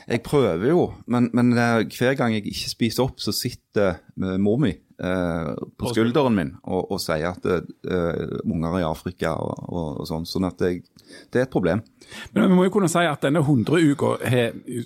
jeg 0.09 0.23
prøver 0.27 0.69
jo, 0.69 0.85
men, 1.09 1.31
men 1.37 1.55
hver 1.57 2.15
gang 2.19 2.37
jeg 2.37 2.45
ikke 2.53 2.75
spiser 2.75 3.09
opp, 3.09 3.17
så 3.25 3.33
sitter 3.33 4.03
mor 4.19 4.59
mi 4.63 4.71
eh, 4.73 5.51
på 5.79 5.93
skulderen 5.93 6.37
min 6.37 6.53
og, 6.65 6.91
og 6.95 7.01
sier 7.03 7.31
at 7.31 7.47
eh, 7.49 8.37
unger 8.45 8.75
er 8.75 8.83
i 8.83 8.89
Afrika 8.89 9.35
og, 9.39 9.65
og, 9.69 9.89
og 10.03 10.11
sånn. 10.11 10.27
Sånn 10.29 10.49
at 10.49 10.63
jeg, 10.65 10.83
det 11.33 11.43
er 11.43 11.47
et 11.47 11.55
problem. 11.55 11.83
Men 12.35 12.51
vi 12.51 12.59
må 12.59 12.69
jo 12.69 12.75
kunne 12.75 12.91
si 12.93 13.05
at 13.07 13.25
denne 13.25 13.45
100-uka 13.45 14.15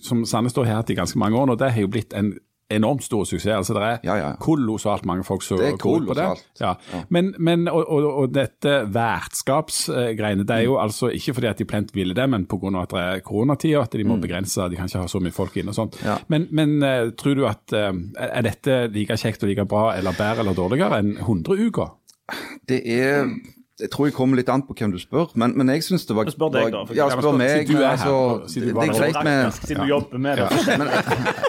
som 0.05 0.25
Sandnes 0.29 0.57
har 0.61 0.75
hatt 0.83 0.93
i 0.93 0.99
ganske 0.99 1.21
mange 1.21 1.39
år 1.39 1.51
nå, 1.51 1.59
det 1.61 1.73
har 1.75 1.87
jo 1.87 1.93
blitt 1.93 2.17
en 2.19 2.35
enormt 2.77 3.05
stor 3.05 3.25
suksess. 3.29 3.53
Altså, 3.57 3.75
det 3.77 3.83
er 3.83 3.99
Ja, 4.07 4.17
ja. 4.21 4.31
kolossalt 4.41 5.05
mange 5.09 5.25
folk 5.25 5.43
som 5.43 5.59
går 5.59 6.07
på 6.09 6.15
det. 6.19 6.27
Ja. 6.61 6.75
Men, 7.09 7.35
men 7.39 7.69
og, 7.69 7.85
og, 7.89 8.07
og 8.23 8.33
dette 8.35 8.75
vertskapsgreiene, 8.95 10.45
det 10.49 10.57
er 10.57 10.67
jo 10.67 10.79
altså 10.81 11.11
ikke 11.13 11.35
fordi 11.39 11.51
at 11.51 11.59
de 11.63 11.65
plent 11.69 11.95
ville 11.95 12.15
det, 12.15 12.29
men 12.31 12.47
pga. 12.47 12.73
at 12.83 12.91
det 12.95 13.03
er 13.05 13.21
koronatid, 13.27 13.77
og 13.77 13.83
at 13.87 13.93
de 13.99 14.05
må 14.05 14.17
begrense, 14.23 14.69
de 14.71 14.77
kan 14.79 14.87
ikke 14.91 15.05
ha 15.05 15.09
så 15.11 15.21
mye 15.23 15.35
folk 15.35 15.57
inne 15.57 15.73
og 15.75 15.79
sånt. 15.79 15.99
Ja. 16.05 16.19
Men, 16.29 16.47
men 16.51 16.83
eh, 16.83 17.11
tror 17.19 17.35
du 17.39 17.47
at 17.49 17.73
eh, 17.77 17.93
er 18.19 18.43
dette 18.47 18.79
like 18.93 19.17
kjekt 19.21 19.43
og 19.45 19.51
like 19.53 19.65
bra 19.69 19.93
eller 19.97 20.13
bedre 20.17 20.45
eller 20.45 20.57
dårligere 20.59 20.99
enn 21.03 21.17
100 21.19 21.67
uker? 21.69 21.93
Det 22.69 22.81
er 22.89 23.27
Jeg 23.81 23.89
tror 23.91 24.05
jeg 24.07 24.13
kommer 24.15 24.37
litt 24.37 24.51
an 24.53 24.61
på 24.69 24.75
hvem 24.77 24.93
du 24.93 24.99
spør, 25.01 25.31
men, 25.41 25.55
men 25.57 25.71
jeg 25.73 25.83
syns 25.87 26.05
det 26.05 26.15
var 26.15 26.29
Spør 26.31 26.51
deg, 26.53 26.67
da, 26.75 26.83
for- 26.85 26.95
Ja, 26.95 27.07
Ja, 27.09 27.17
spør 27.17 27.37
meg. 27.41 27.51
siden 27.51 27.71
du 27.73 27.81
er 27.81 27.87
her, 27.87 27.93
altså, 27.97 28.53
siden 28.53 28.69
du 28.69 28.81
det 28.81 29.15
er 29.17 29.25
med 29.25 29.53
siden 29.57 29.81
du 29.81 29.89
jobber 29.89 30.19
med 30.19 30.37
det. 30.43 30.79
Men 30.79 30.91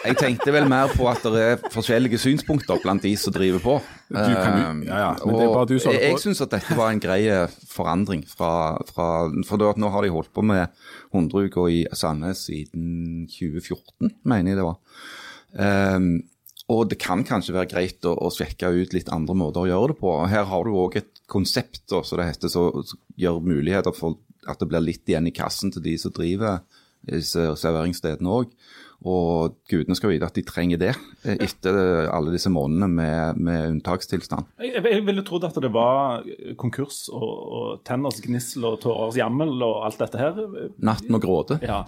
jeg 0.07 0.17
tenkte 0.21 0.53
vel 0.55 0.69
mer 0.71 0.87
på 0.95 1.09
at 1.11 1.21
det 1.27 1.43
er 1.43 1.57
forskjellige 1.73 2.17
synspunkter 2.23 2.79
blant 2.81 3.03
de 3.03 3.11
som 3.19 3.35
driver 3.35 3.59
på. 3.59 3.75
kan 4.13 4.83
ja, 4.87 4.97
ja, 5.03 5.11
men 5.25 5.35
det 5.35 5.43
er 5.43 5.53
bare 5.53 5.67
du 5.67 5.75
som 5.79 5.91
og 5.91 5.99
jeg 5.99 6.19
syns 6.23 6.41
at 6.47 6.55
dette 6.55 6.77
var 6.79 6.91
en 6.95 7.03
grei 7.03 7.21
forandring 7.69 8.23
fra, 8.29 8.77
fra 8.93 9.09
For 9.49 9.57
da, 9.59 9.73
nå 9.75 9.91
har 9.91 10.07
de 10.07 10.13
holdt 10.15 10.31
på 10.33 10.41
med 10.47 10.67
100 11.13 11.49
uker 11.49 11.67
i 11.69 11.85
Sandnes 11.93 12.47
siden 12.47 13.27
2014, 13.27 14.13
mener 14.23 14.53
jeg 14.53 14.61
det 14.61 14.69
var. 14.71 14.79
Um, 15.53 16.23
og 16.71 16.85
det 16.91 16.99
kan 17.01 17.25
kanskje 17.27 17.55
være 17.57 17.71
greit 17.73 18.05
å, 18.07 18.13
å 18.15 18.29
sjekke 18.31 18.69
ut 18.71 18.93
litt 18.95 19.11
andre 19.11 19.35
måter 19.35 19.63
å 19.63 19.67
gjøre 19.67 19.91
det 19.91 19.97
på. 19.99 20.13
Her 20.31 20.45
har 20.47 20.63
du 20.63 20.77
òg 20.79 20.95
et 21.01 21.19
konsept 21.31 21.83
da, 21.91 21.99
det 22.03 22.29
heter, 22.29 22.51
som 22.53 22.85
gjør 23.19 23.41
muligheter 23.43 23.95
for 23.95 24.21
at 24.47 24.59
det 24.59 24.69
blir 24.71 24.83
litt 24.83 25.07
igjen 25.09 25.27
i 25.27 25.35
kassen 25.35 25.73
til 25.73 25.83
de 25.83 25.97
som 25.99 26.13
driver 26.15 26.61
disse 27.03 27.49
serveringsstedene 27.59 28.31
òg. 28.31 28.53
Og 29.03 29.55
gudene 29.69 29.97
skal 29.97 30.13
vite 30.13 30.27
at 30.29 30.37
de 30.37 30.45
trenger 30.47 30.79
det 30.81 30.91
eh, 30.93 31.35
etter 31.43 32.07
alle 32.07 32.33
disse 32.35 32.51
månedene 32.53 32.89
med, 32.91 33.41
med 33.43 33.69
unntakstilstand. 33.75 34.49
Jeg, 34.63 34.83
jeg 34.83 35.05
ville 35.07 35.25
trodd 35.27 35.47
at 35.47 35.59
det 35.63 35.71
var 35.73 36.23
konkurs 36.59 37.05
og, 37.13 37.33
og 37.57 37.81
tenners 37.87 38.21
gnissel 38.23 38.69
og 38.69 38.79
tårers 38.83 39.19
jammel 39.19 39.55
og 39.59 39.83
alt 39.87 39.99
dette 40.03 40.21
her. 40.21 40.39
Natten 40.83 41.19
og 41.19 41.23
gråte. 41.23 41.59
Ja. 41.63 41.83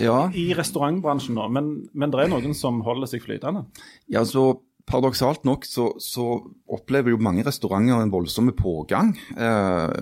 Ja, 0.00 0.18
I 0.32 0.50
restaurantbransjen 0.56 1.36
nå, 1.36 1.48
men, 1.52 1.72
men 1.92 2.12
det 2.12 2.22
er 2.22 2.30
noen 2.32 2.54
som 2.56 2.80
holder 2.86 3.10
seg 3.10 3.24
flytende. 3.24 3.66
ja 4.12 4.24
så 4.28 4.52
paradoksalt 4.92 5.46
nok 5.48 5.64
så, 5.66 5.88
så 6.02 6.26
opplever 6.72 7.12
jo 7.12 7.20
mange 7.22 7.44
restauranter 7.46 8.02
en 8.02 8.12
voldsom 8.12 8.50
pågang. 8.56 9.14
Eh, 9.32 9.92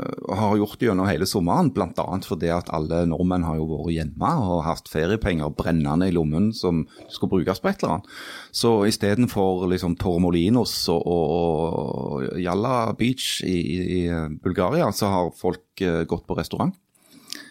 har 0.41 0.59
gjort 0.59 0.79
det 0.81 0.89
gjennom 0.89 1.09
hele 1.09 1.29
sommeren, 1.29 1.71
bl.a. 1.75 2.07
fordi 2.27 2.51
at 2.53 2.71
alle 2.75 3.05
nordmenn 3.11 3.47
har 3.47 3.61
jo 3.61 3.69
vært 3.71 3.95
hjemme 3.95 4.33
og 4.43 4.65
hatt 4.67 4.91
feriepenger 4.91 5.53
brennende 5.57 6.11
i 6.11 6.15
lommen 6.15 6.51
som 6.57 6.85
skulle 7.09 7.39
brukes 7.39 7.63
på 7.63 7.71
et 7.71 7.83
eller 7.83 7.99
annet. 7.99 8.15
Så 8.63 8.75
istedenfor 8.91 9.67
liksom 9.71 9.97
Tormolinos 10.01 10.75
og, 10.93 11.07
og, 11.07 11.81
og 12.21 12.41
Jalla 12.43 12.93
Beach 12.99 13.41
i, 13.47 13.59
i, 13.81 14.01
Bulgaria, 14.43 14.91
så 14.93 15.15
har 15.15 15.35
folk 15.39 15.85
eh, 15.87 16.03
gått 16.11 16.27
på 16.27 16.39
restaurant. 16.39 16.75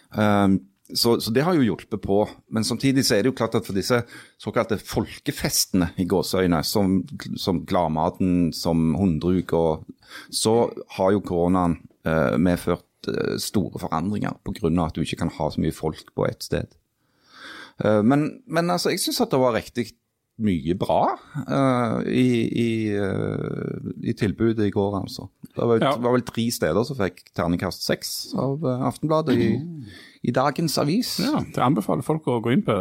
Um, 0.10 0.58
så, 0.94 1.20
så 1.22 1.32
det 1.32 1.44
har 1.46 1.58
jo 1.58 1.66
hjulpet 1.66 2.02
på. 2.02 2.24
Men 2.54 2.66
samtidig 2.66 3.06
så 3.06 3.16
er 3.16 3.24
det 3.24 3.32
jo 3.32 3.38
klart 3.38 3.58
at 3.60 3.68
for 3.68 3.78
disse 3.78 4.02
såkalte 4.42 4.80
folkefestene 4.82 5.92
i 6.02 6.08
gåseøyne, 6.10 6.64
som, 6.66 7.02
som 7.38 7.64
Gladmaten, 7.70 8.52
som 8.56 8.96
Hundreuka, 8.98 9.82
så 10.34 10.56
har 10.98 11.14
jo 11.14 11.24
koronaen 11.26 11.78
eh, 12.08 12.36
medført 12.42 13.10
eh, 13.12 13.38
store 13.42 13.82
forandringer 13.82 14.40
pga. 14.44 14.74
at 14.86 14.98
du 14.98 15.06
ikke 15.06 15.24
kan 15.24 15.34
ha 15.38 15.52
så 15.52 15.62
mye 15.62 15.76
folk 15.76 16.14
på 16.16 16.28
ett 16.30 16.44
sted. 16.44 16.74
Eh, 17.84 18.02
men, 18.02 18.42
men 18.48 18.70
altså, 18.70 18.94
jeg 18.94 19.04
syns 19.06 19.22
at 19.22 19.32
det 19.32 19.42
var 19.42 19.58
riktig 19.58 19.92
mye 20.40 20.76
bra 20.80 21.02
uh, 21.50 22.00
i, 22.08 22.48
i, 22.48 22.70
uh, 22.96 23.90
i, 24.00 24.14
tilbudet 24.16 24.70
i 24.70 24.72
går, 24.72 24.94
altså. 25.02 25.28
Det 25.44 25.58
var, 25.68 25.82
ja. 25.84 25.92
var, 26.00 26.16
vel 26.16 26.24
tre 26.28 26.46
steder 26.54 26.86
som 26.88 26.96
fikk 27.00 27.26
terningkast 27.36 27.84
seks 27.84 28.14
av 28.40 28.64
uh, 28.64 28.86
Aftenbladet 28.88 29.36
i, 29.36 29.50
i, 30.24 30.32
dagens 30.36 30.78
avis. 30.78 31.14
Ja, 31.24 31.40
Jeg 31.44 31.64
anbefaler 31.64 32.04
folk 32.06 32.28
å 32.28 32.40
gå 32.44 32.52
inn 32.54 32.64
på 32.66 32.76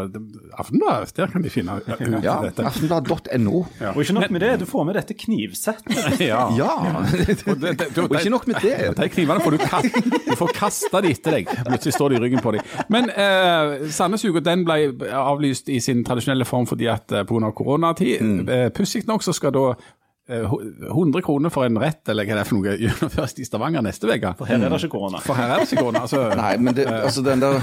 Aftenbladet, 0.58 1.14
der 1.16 1.30
kan 1.32 1.44
de 1.44 1.52
finne 1.52 1.78
ut 1.78 1.88
ja, 2.24 2.38
dette. 2.44 2.64
Aftenbladet.no. 2.66 3.62
Ja. 3.80 3.92
Og 3.94 4.02
ikke 4.02 4.16
nok 4.18 4.34
med 4.34 4.44
det, 4.44 4.52
du 4.62 4.66
får 4.68 4.86
med 4.88 4.98
dette 4.98 5.16
knivsettet. 5.18 6.20
ja. 6.30 6.42
ja. 6.58 6.72
og, 6.98 7.12
det, 7.62 7.76
det, 7.78 7.88
og, 8.02 8.16
ikke 8.18 8.34
nok 8.34 8.48
med 8.50 8.60
det. 8.64 8.74
De 8.98 9.10
knivene 9.14 9.44
får 9.44 9.56
du, 9.56 9.64
kast, 9.64 10.00
du 10.28 10.34
får 10.40 10.54
kasta 10.56 11.02
de 11.04 11.14
etter 11.14 11.38
deg. 11.38 11.52
Plutselig 11.68 11.96
står 11.96 12.14
de 12.14 12.18
i 12.18 12.24
ryggen 12.26 12.42
på 12.44 12.54
deg. 12.56 12.74
Men 12.92 13.10
eh, 13.12 13.88
Sandnes 13.94 14.26
Uke 14.26 14.42
den 14.44 14.66
ble 14.66 14.80
avlyst 15.14 15.70
i 15.70 15.78
sin 15.84 16.02
tradisjonelle 16.06 16.48
form 16.48 16.66
fordi 16.68 16.90
at 16.90 17.06
pga 17.08 17.44
av 17.46 17.54
koronatid. 17.56 18.18
Mm. 18.24 18.42
Eh, 18.48 18.66
pussig 18.74 19.06
nok 19.08 19.22
så 19.24 19.34
skal 19.36 19.54
da 19.54 19.66
100 20.28 21.18
eh, 21.18 21.24
kroner 21.24 21.52
for 21.52 21.64
en 21.64 21.78
rett, 21.80 22.02
eller 22.12 22.26
hva 22.28 22.36
det 22.36 22.42
er 22.42 22.48
for 22.48 22.58
noe, 22.58 22.74
gjennomføres 22.84 23.34
i 23.40 23.46
Stavanger 23.48 23.84
neste 23.84 24.08
uke. 24.10 24.32
For 24.36 24.50
her 24.50 24.60
er 24.60 24.68
det 24.68 24.80
ikke 24.82 24.92
korona. 24.92 25.22
For 25.24 25.38
her 25.38 25.54
er 25.54 25.62
det 25.62 25.68
ikke 25.70 25.84
korona. 25.86 26.02
Altså, 26.04 26.22
Nei, 26.42 26.50
men 26.60 26.76
det, 26.76 26.84
eh. 26.88 27.04
altså 27.08 27.24
den 27.24 27.42
der 27.42 27.56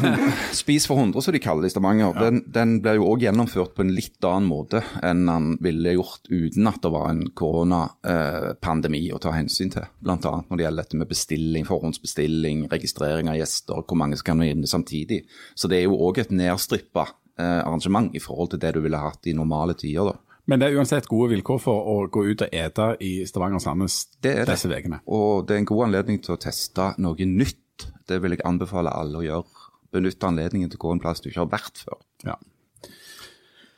Spis 0.56 0.88
for 0.90 0.98
100, 0.98 1.22
som 1.22 1.36
de 1.36 1.42
kaller 1.44 1.66
det 1.66 1.72
i 1.72 1.76
Stavanger, 1.76 2.10
ja. 2.10 2.26
den, 2.26 2.42
den 2.56 2.78
ble 2.86 2.96
jo 2.98 3.10
òg 3.12 3.26
gjennomført 3.28 3.76
på 3.78 3.86
en 3.86 3.94
litt 3.94 4.26
annen 4.26 4.50
måte 4.50 4.82
enn 5.06 5.26
han 5.30 5.52
ville 5.64 5.96
gjort 5.96 6.32
uten 6.32 6.72
at 6.72 6.82
det 6.82 6.94
var 6.96 7.12
en 7.12 7.22
koronapandemi 7.38 9.04
å 9.14 9.22
ta 9.22 9.36
hensyn 9.36 9.74
til. 9.74 9.86
Bl.a. 10.02 10.18
når 10.18 10.56
det 10.56 10.66
gjelder 10.66 10.88
dette 10.88 11.02
med 11.02 11.12
bestilling, 11.12 11.68
forhåndsbestilling, 11.70 12.66
registrering 12.72 13.30
av 13.30 13.38
gjester, 13.40 13.86
hvor 13.86 14.02
mange 14.02 14.18
som 14.18 14.32
kan 14.32 14.42
være 14.42 14.58
inne 14.58 14.70
samtidig. 14.70 15.22
Så 15.54 15.70
det 15.70 15.82
er 15.82 15.88
jo 15.90 16.00
òg 16.08 16.24
et 16.24 16.34
nedstrippa 16.34 17.06
eh, 17.38 17.62
arrangement 17.62 18.10
i 18.16 18.24
forhold 18.24 18.56
til 18.56 18.62
det 18.66 18.74
du 18.76 18.82
ville 18.86 19.02
hatt 19.02 19.30
i 19.30 19.38
normale 19.38 19.78
tider. 19.78 20.10
da. 20.10 20.25
Men 20.46 20.62
det 20.62 20.68
er 20.68 20.78
uansett 20.78 21.08
gode 21.10 21.32
vilkår 21.34 21.62
for 21.62 21.88
å 21.90 21.96
gå 22.12 22.26
ut 22.30 22.44
og 22.46 22.54
ete 22.54 22.90
i 23.02 23.12
Stavanger 23.26 23.58
og 23.58 23.64
Sandnes 23.64 23.98
disse 24.22 24.70
ukene. 24.70 25.02
Og 25.10 25.48
det 25.48 25.56
er 25.56 25.64
en 25.64 25.70
god 25.72 25.88
anledning 25.88 26.20
til 26.22 26.36
å 26.36 26.42
teste 26.42 26.92
noe 27.02 27.30
nytt. 27.30 27.88
Det 28.06 28.20
vil 28.22 28.36
jeg 28.36 28.46
anbefale 28.46 28.94
alle 28.94 29.22
å 29.22 29.26
gjøre. 29.26 29.64
Benytte 29.96 30.30
anledningen 30.30 30.70
til 30.70 30.80
å 30.80 30.84
gå 30.86 30.94
en 30.94 31.02
plass 31.02 31.24
du 31.24 31.32
ikke 31.32 31.42
har 31.42 31.52
vært 31.56 31.82
før. 31.82 32.02
Ja. 32.28 32.38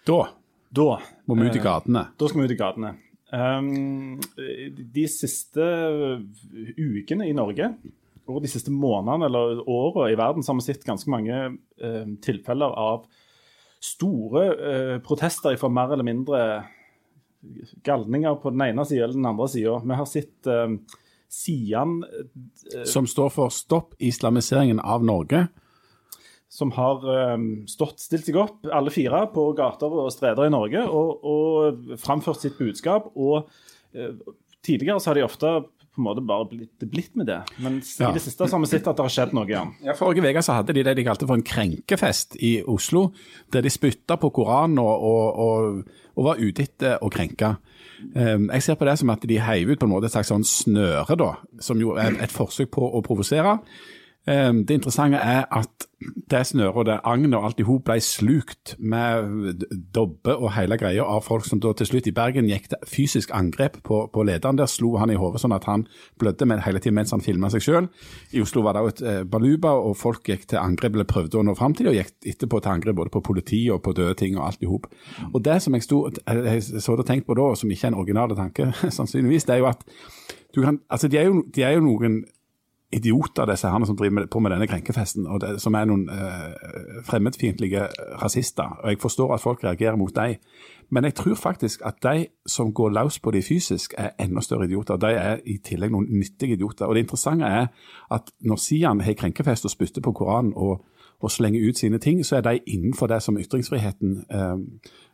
Da, 0.07 0.19
da 0.75 0.89
må 1.27 1.37
vi 1.37 1.47
ut 1.47 1.55
i 1.55 1.61
eh, 1.61 1.67
gatene. 1.67 2.03
Da 2.19 2.29
skal 2.29 2.43
vi 2.43 2.49
ut 2.49 2.55
i 2.55 2.59
gatene. 2.59 2.91
Um, 3.27 4.19
de 4.95 5.05
siste 5.11 5.63
ukene 6.79 7.27
i 7.27 7.35
Norge 7.35 7.73
og 8.27 8.39
de 8.43 8.51
siste 8.51 8.71
månedene 8.71 9.27
eller 9.27 9.63
årene 9.67 10.13
i 10.13 10.19
verden 10.19 10.43
så 10.43 10.53
har 10.53 10.59
vi 10.59 10.67
sett 10.67 10.87
ganske 10.87 11.11
mange 11.11 11.39
um, 11.55 12.15
tilfeller 12.23 12.75
av 12.75 13.07
store 13.83 14.47
eh, 14.55 14.95
protester 15.03 15.55
fra 15.59 15.69
mer 15.71 15.93
eller 15.93 16.07
mindre 16.07 16.41
galninger 17.85 18.39
på 18.41 18.51
den 18.53 18.63
ene 18.65 18.85
sida 18.85 19.05
eller 19.05 19.19
den 19.19 19.29
andre 19.29 19.47
sida. 19.51 19.77
Vi 19.83 19.99
har 19.99 20.09
sett 20.09 20.49
eh, 20.49 20.73
Sian 21.29 22.01
eh, 22.03 22.83
Som 22.85 23.07
står 23.07 23.29
for 23.29 23.53
'Stopp 23.53 23.95
islamiseringen 23.99 24.79
av 24.79 25.05
Norge'? 25.05 25.47
Som 26.49 26.71
har 26.71 27.03
eh, 27.11 27.37
stått, 27.67 27.99
stilt 27.99 28.25
seg 28.25 28.39
opp, 28.39 28.65
alle 28.71 28.91
fire, 28.93 29.25
på 29.33 29.51
gater 29.57 29.91
og 29.91 30.11
streder 30.15 30.47
i 30.47 30.53
Norge 30.53 30.85
og, 30.87 31.23
og 31.23 31.97
framført 31.99 32.41
sitt 32.41 32.57
budskap. 32.59 33.11
og 33.15 33.49
eh, 33.93 34.15
Tidligere 34.63 34.99
så 34.99 35.11
har 35.11 35.19
de 35.19 35.27
ofte 35.27 35.51
på 35.97 36.03
en 36.03 36.05
måte 36.05 36.21
bare 36.21 36.45
blitt, 36.51 36.85
blitt 36.91 37.15
med 37.17 37.25
det. 37.25 37.39
Men 37.57 37.79
ja. 37.81 38.11
i 38.11 38.13
det 38.13 38.21
siste 38.21 38.45
så 38.45 38.55
har 38.55 38.61
vi 38.61 38.69
sett 38.69 38.87
at 38.87 38.99
det 38.99 39.05
har 39.07 39.13
skjedd 39.13 39.33
noe 39.33 39.49
Ja. 39.49 39.63
Ja, 39.83 39.95
Forrige 39.97 40.21
uke 40.21 40.43
hadde 40.53 40.75
de 40.77 40.83
det 40.85 40.93
de 40.99 41.05
kalte 41.07 41.25
for 41.25 41.39
en 41.39 41.45
krenkefest 41.45 42.37
i 42.37 42.59
Oslo, 42.69 43.07
der 43.53 43.65
de 43.65 43.71
spytta 43.73 44.19
på 44.21 44.29
Koranen 44.35 44.77
og, 44.83 45.07
og, 45.09 45.41
og, 45.41 45.99
og 46.15 46.29
var 46.29 46.41
ute 46.41 46.67
etter 46.67 47.01
å 47.01 47.09
krenke. 47.09 47.55
Um, 48.13 48.51
jeg 48.53 48.63
ser 48.63 48.77
på 48.77 48.85
det 48.85 48.97
som 49.01 49.09
at 49.09 49.25
de 49.25 49.39
heiv 49.41 49.71
ut 49.73 49.81
på 49.81 49.87
en 49.89 49.95
måte 49.95 50.05
et 50.05 50.13
slags 50.13 50.29
sånn 50.29 50.45
snøre, 50.45 51.17
da, 51.17 51.31
som 51.63 51.81
jo 51.81 51.95
er 51.97 52.19
et 52.21 52.33
forsøk 52.33 52.69
på 52.77 52.85
å 52.85 53.01
provosere. 53.05 53.57
Um, 54.27 54.65
det 54.67 54.75
interessante 54.75 55.21
er 55.23 55.45
at 55.55 55.87
det 56.31 56.41
snøret 56.45 56.75
og 56.75 56.85
det 56.85 56.97
agnet 57.07 57.33
og 57.37 57.45
alt 57.47 57.61
i 57.61 57.65
hop 57.65 57.85
ble 57.87 57.95
slukt 58.03 58.75
med 58.77 59.63
dobbe 59.95 60.35
og 60.35 60.51
hele 60.53 60.77
greia 60.77 61.05
av 61.07 61.23
folk 61.25 61.45
som 61.47 61.61
da 61.63 61.71
til 61.73 61.87
slutt 61.89 62.09
i 62.11 62.13
Bergen 62.13 62.49
gikk 62.51 62.67
til 62.69 62.83
fysisk 62.91 63.31
angrep 63.33 63.79
på, 63.87 64.03
på 64.13 64.25
lederen. 64.27 64.59
Der 64.59 64.69
slo 64.69 64.93
han 65.01 65.13
i 65.13 65.17
hodet 65.17 65.41
sånn 65.41 65.55
at 65.55 65.65
han 65.69 65.87
blødde 66.21 66.45
med 66.49 66.61
hele 66.67 66.83
tiden 66.83 66.99
mens 66.99 67.15
han 67.15 67.23
filma 67.23 67.49
seg 67.53 67.65
sjøl. 67.65 67.89
I 68.35 68.43
Oslo 68.43 68.65
var 68.67 68.77
det 68.77 68.83
òg 68.83 68.91
et 68.91 69.03
eh, 69.07 69.23
baluba, 69.25 69.73
og 69.79 69.97
folk 69.97 70.27
gikk 70.29 70.45
til 70.51 70.61
angrep 70.61 70.99
eller 70.99 71.09
prøvde 71.09 71.39
å 71.39 71.47
nå 71.47 71.55
fram 71.57 71.73
til 71.77 71.87
det, 71.87 71.95
og 71.95 71.99
gikk 72.01 72.31
etterpå 72.35 72.61
til 72.61 72.75
angrep 72.75 72.99
både 72.99 73.15
på 73.15 73.23
politi 73.31 73.63
og 73.73 73.81
på 73.87 73.95
døde 73.97 74.19
ting 74.19 74.37
og 74.37 74.49
alt 74.51 74.67
i 74.67 74.69
hop. 74.69 74.91
Og 75.31 75.41
det 75.47 75.61
som 75.65 75.77
jeg, 75.77 75.87
sto, 75.87 76.03
jeg 76.27 76.67
så 76.67 76.99
det 76.99 77.07
tenkt 77.09 77.31
på 77.31 77.37
da, 77.39 77.53
som 77.57 77.71
ikke 77.71 77.89
er 77.89 77.95
en 77.95 78.01
original 78.03 78.37
tanke, 78.37 78.69
sannsynligvis, 78.99 79.47
det 79.47 79.57
er 79.57 79.63
jo 79.63 79.71
at 79.71 79.87
kan, 80.57 80.79
altså 80.89 81.07
de 81.07 81.17
er 81.19 81.27
jo, 81.27 81.43
de 81.53 81.61
er 81.61 81.75
jo 81.75 81.83
noen 81.85 82.23
idioter, 82.91 83.45
disse 83.45 83.67
her 83.67 83.85
som 83.85 83.97
driver 83.97 84.25
på 84.25 84.39
med 84.39 84.51
denne 84.51 84.67
krenkefesten, 84.67 85.27
og 85.27 85.41
det, 85.41 85.61
som 85.61 85.75
er 85.75 85.85
noen 85.85 86.05
eh, 86.09 87.01
fremmedfiendtlige 87.03 87.87
rasister. 88.21 88.79
Og 88.83 88.89
Jeg 88.89 89.01
forstår 89.01 89.33
at 89.33 89.41
folk 89.41 89.63
reagerer 89.63 89.95
mot 89.95 90.15
dem, 90.15 90.35
men 90.89 91.03
jeg 91.03 91.15
tror 91.15 91.35
faktisk 91.35 91.81
at 91.85 91.93
de 92.03 92.25
som 92.45 92.73
går 92.73 92.89
løs 92.89 93.19
på 93.19 93.31
de 93.31 93.41
fysisk, 93.41 93.93
er 93.97 94.09
enda 94.19 94.41
større 94.41 94.65
idioter. 94.65 94.95
De 94.95 95.07
er 95.07 95.39
i 95.45 95.57
tillegg 95.57 95.91
noen 95.91 96.07
nyttige 96.09 96.53
idioter. 96.53 96.85
Og 96.85 96.95
Det 96.95 97.01
interessante 97.01 97.45
er 97.45 97.67
at 98.11 98.31
når 98.41 98.55
Sian 98.55 99.01
har 99.01 99.13
krenkefest 99.13 99.65
og 99.65 99.71
spytter 99.71 100.01
på 100.01 100.11
Koranen 100.11 100.53
og, 100.55 100.85
og, 101.19 101.31
slenger 101.31 101.69
ut 101.69 101.77
sine 101.77 101.97
ting, 101.97 102.25
så 102.25 102.35
er 102.35 102.41
de 102.41 102.59
innenfor 102.67 103.07
det 103.07 103.23
som 103.23 103.37
ytringsfriheten 103.37 104.25
eh, 104.31 104.57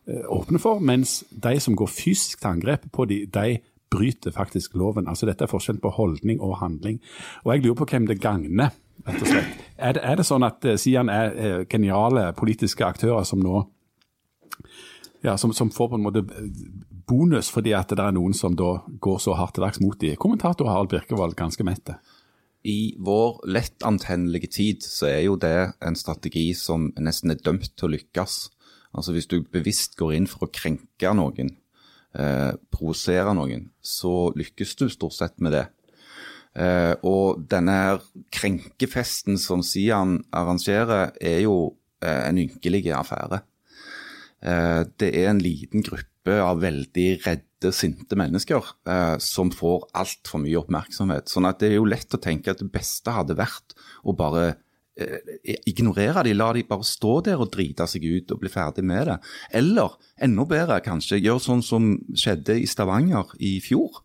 eh 0.08 0.24
åpner 0.28 0.58
for, 0.58 0.78
mens 0.78 1.24
de 1.42 1.60
som 1.60 1.76
går 1.76 1.86
fysisk 1.86 2.40
til 2.40 2.48
angrep 2.48 2.86
på 2.92 3.04
de, 3.04 3.26
de 3.34 3.58
bryter 3.94 4.34
faktisk 4.34 4.74
loven. 4.78 5.08
Altså 5.08 5.28
Dette 5.30 5.46
er 5.46 5.52
forskjell 5.52 5.78
på 5.82 5.94
holdning 5.94 6.42
og 6.42 6.58
handling. 6.60 7.00
Og 7.44 7.54
Jeg 7.54 7.64
lurer 7.64 7.78
på 7.82 7.90
hvem 7.92 8.08
det 8.10 8.20
gagner. 8.20 8.74
rett 9.06 9.22
og 9.22 9.28
slett. 9.28 9.62
Er 9.78 9.94
det, 9.96 10.02
er 10.04 10.16
det 10.16 10.26
sånn 10.26 10.46
at 10.46 10.64
uh, 10.64 10.76
Sian 10.78 11.10
er 11.10 11.32
uh, 11.34 11.62
geniale 11.70 12.32
politiske 12.38 12.86
aktører 12.86 13.24
som 13.26 13.42
nå 13.42 13.64
ja, 15.24 15.38
som, 15.38 15.52
som, 15.56 15.70
får 15.70 15.88
på 15.88 15.96
en 15.98 16.04
måte 16.04 16.20
eh, 16.20 16.50
bonus 17.08 17.48
fordi 17.52 17.72
at 17.76 17.88
det 17.88 18.02
er 18.04 18.12
noen 18.12 18.36
som 18.36 18.56
da 18.58 18.76
går 19.02 19.22
så 19.24 19.36
hardt 19.38 19.56
til 19.56 19.64
verks 19.64 19.80
mot 19.80 19.96
de. 20.00 20.12
Kommentator 20.20 20.68
Harald 20.68 20.92
Birkevold 20.92 21.36
ganske 21.38 21.64
mette. 21.64 21.96
I 22.64 22.94
vår 23.00 23.42
lettantennelige 23.48 24.50
tid 24.52 24.84
så 24.84 25.08
er 25.10 25.22
jo 25.26 25.38
det 25.40 25.74
en 25.84 25.96
strategi 25.96 26.50
som 26.56 26.90
nesten 27.00 27.32
er 27.32 27.40
dømt 27.44 27.72
til 27.72 27.88
å 27.88 27.92
lykkes. 27.96 28.36
Altså 28.94 29.16
Hvis 29.16 29.28
du 29.32 29.40
bevisst 29.42 29.96
går 30.00 30.14
inn 30.16 30.28
for 30.30 30.46
å 30.46 30.52
krenke 30.52 31.12
noen, 31.16 31.54
eh, 32.18 32.52
provosere 32.72 33.34
noen, 33.36 33.68
så 33.82 34.30
lykkes 34.36 34.76
du 34.80 34.86
stort 34.92 35.16
sett 35.16 35.40
med 35.42 35.54
det. 35.56 35.64
Eh, 36.54 36.94
og 37.02 37.42
denne 37.50 37.74
her 37.74 38.04
krenkefesten 38.34 39.40
som 39.42 39.64
Sian 39.66 40.20
arrangerer, 40.34 41.12
er 41.20 41.42
jo 41.44 41.74
eh, 42.04 42.28
en 42.28 42.38
ynkelig 42.44 42.86
affære. 42.94 43.42
Eh, 44.44 44.82
det 45.00 45.10
er 45.16 45.30
en 45.30 45.42
liten 45.42 45.84
gruppe 45.84 46.38
av 46.40 46.62
veldig 46.62 47.08
redde, 47.24 47.72
sinte 47.72 48.16
mennesker 48.20 48.60
eh, 48.88 49.16
som 49.24 49.48
får 49.52 49.86
altfor 49.96 50.42
mye 50.42 50.58
oppmerksomhet. 50.60 51.30
Sånn 51.32 51.48
at 51.48 51.62
det 51.62 51.72
er 51.72 51.78
jo 51.78 51.88
lett 51.88 52.12
å 52.12 52.20
tenke 52.20 52.52
at 52.52 52.60
det 52.60 52.68
beste 52.72 53.14
hadde 53.14 53.38
vært 53.38 53.76
å 54.04 54.12
bare 54.16 54.58
ignorere 55.66 56.22
de, 56.22 56.34
la 56.38 56.52
de 56.54 56.62
bare 56.68 56.86
stå 56.86 57.16
der 57.26 57.40
og 57.42 57.50
drite 57.54 57.86
seg 57.90 58.04
ut 58.06 58.30
og 58.30 58.42
bli 58.42 58.50
ferdig 58.52 58.84
med 58.86 59.08
det. 59.10 59.16
Eller 59.58 59.96
enda 60.22 60.46
bedre, 60.46 60.78
kanskje, 60.84 61.18
gjøre 61.18 61.42
sånn 61.42 61.64
som 61.66 61.88
skjedde 62.14 62.60
i 62.62 62.68
Stavanger 62.70 63.34
i 63.42 63.56
fjor. 63.64 64.04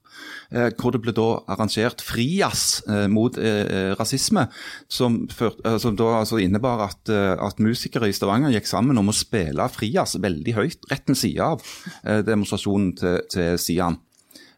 Eh, 0.49 0.71
hvor 0.79 0.93
det 0.93 1.01
ble 1.03 1.13
da 1.13 1.27
arrangert 1.53 2.01
frijazz 2.03 2.81
eh, 2.89 3.05
mot 3.11 3.37
eh, 3.37 3.93
rasisme. 3.99 4.47
Som, 4.89 5.21
ført, 5.31 5.61
eh, 5.65 5.77
som 5.81 5.97
da 5.99 6.09
altså 6.21 6.41
innebar 6.41 6.81
at, 6.87 7.11
eh, 7.13 7.35
at, 7.37 7.61
musikere 7.61 8.09
i 8.09 8.15
Stavanger 8.15 8.53
gikk 8.55 8.69
sammen 8.69 8.97
om 8.99 9.11
å 9.11 9.15
spille 9.15 9.69
frijazz 9.71 10.17
veldig 10.23 10.57
høyt, 10.57 10.89
rett 10.91 11.09
ved 11.09 11.19
siden 11.19 11.53
av 11.53 12.23
demonstrasjonen 12.25 12.93
til, 12.97 13.19
til 13.31 13.59
Sian. 13.61 13.99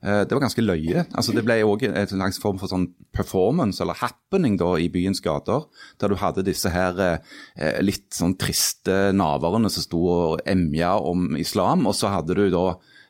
Eh, 0.01 0.23
det 0.25 0.33
var 0.33 0.41
ganske 0.45 0.63
løye. 0.65 1.05
Altså, 1.13 1.33
det 1.35 1.43
ble 1.45 1.59
òg 1.67 1.85
en 1.89 2.09
slags 2.09 2.39
form 2.41 2.57
for 2.61 2.71
sånn 2.71 2.87
performance, 3.13 3.81
eller 3.83 3.99
happening, 3.99 4.57
da, 4.57 4.73
i 4.81 4.89
byens 4.93 5.21
gater. 5.21 5.67
Der 6.01 6.11
du 6.11 6.17
hadde 6.17 6.45
disse 6.47 6.71
her 6.73 6.97
eh, 7.05 7.77
litt 7.83 8.09
sånn 8.17 8.37
triste 8.41 9.11
naverne 9.13 9.69
som 9.69 9.85
sto 9.85 10.01
og 10.09 10.45
emja 10.49 10.95
om 10.97 11.35
islam. 11.39 11.85
Og 11.89 11.97
så 11.97 12.13
hadde 12.13 12.37
du 12.37 12.47
da 12.53 12.65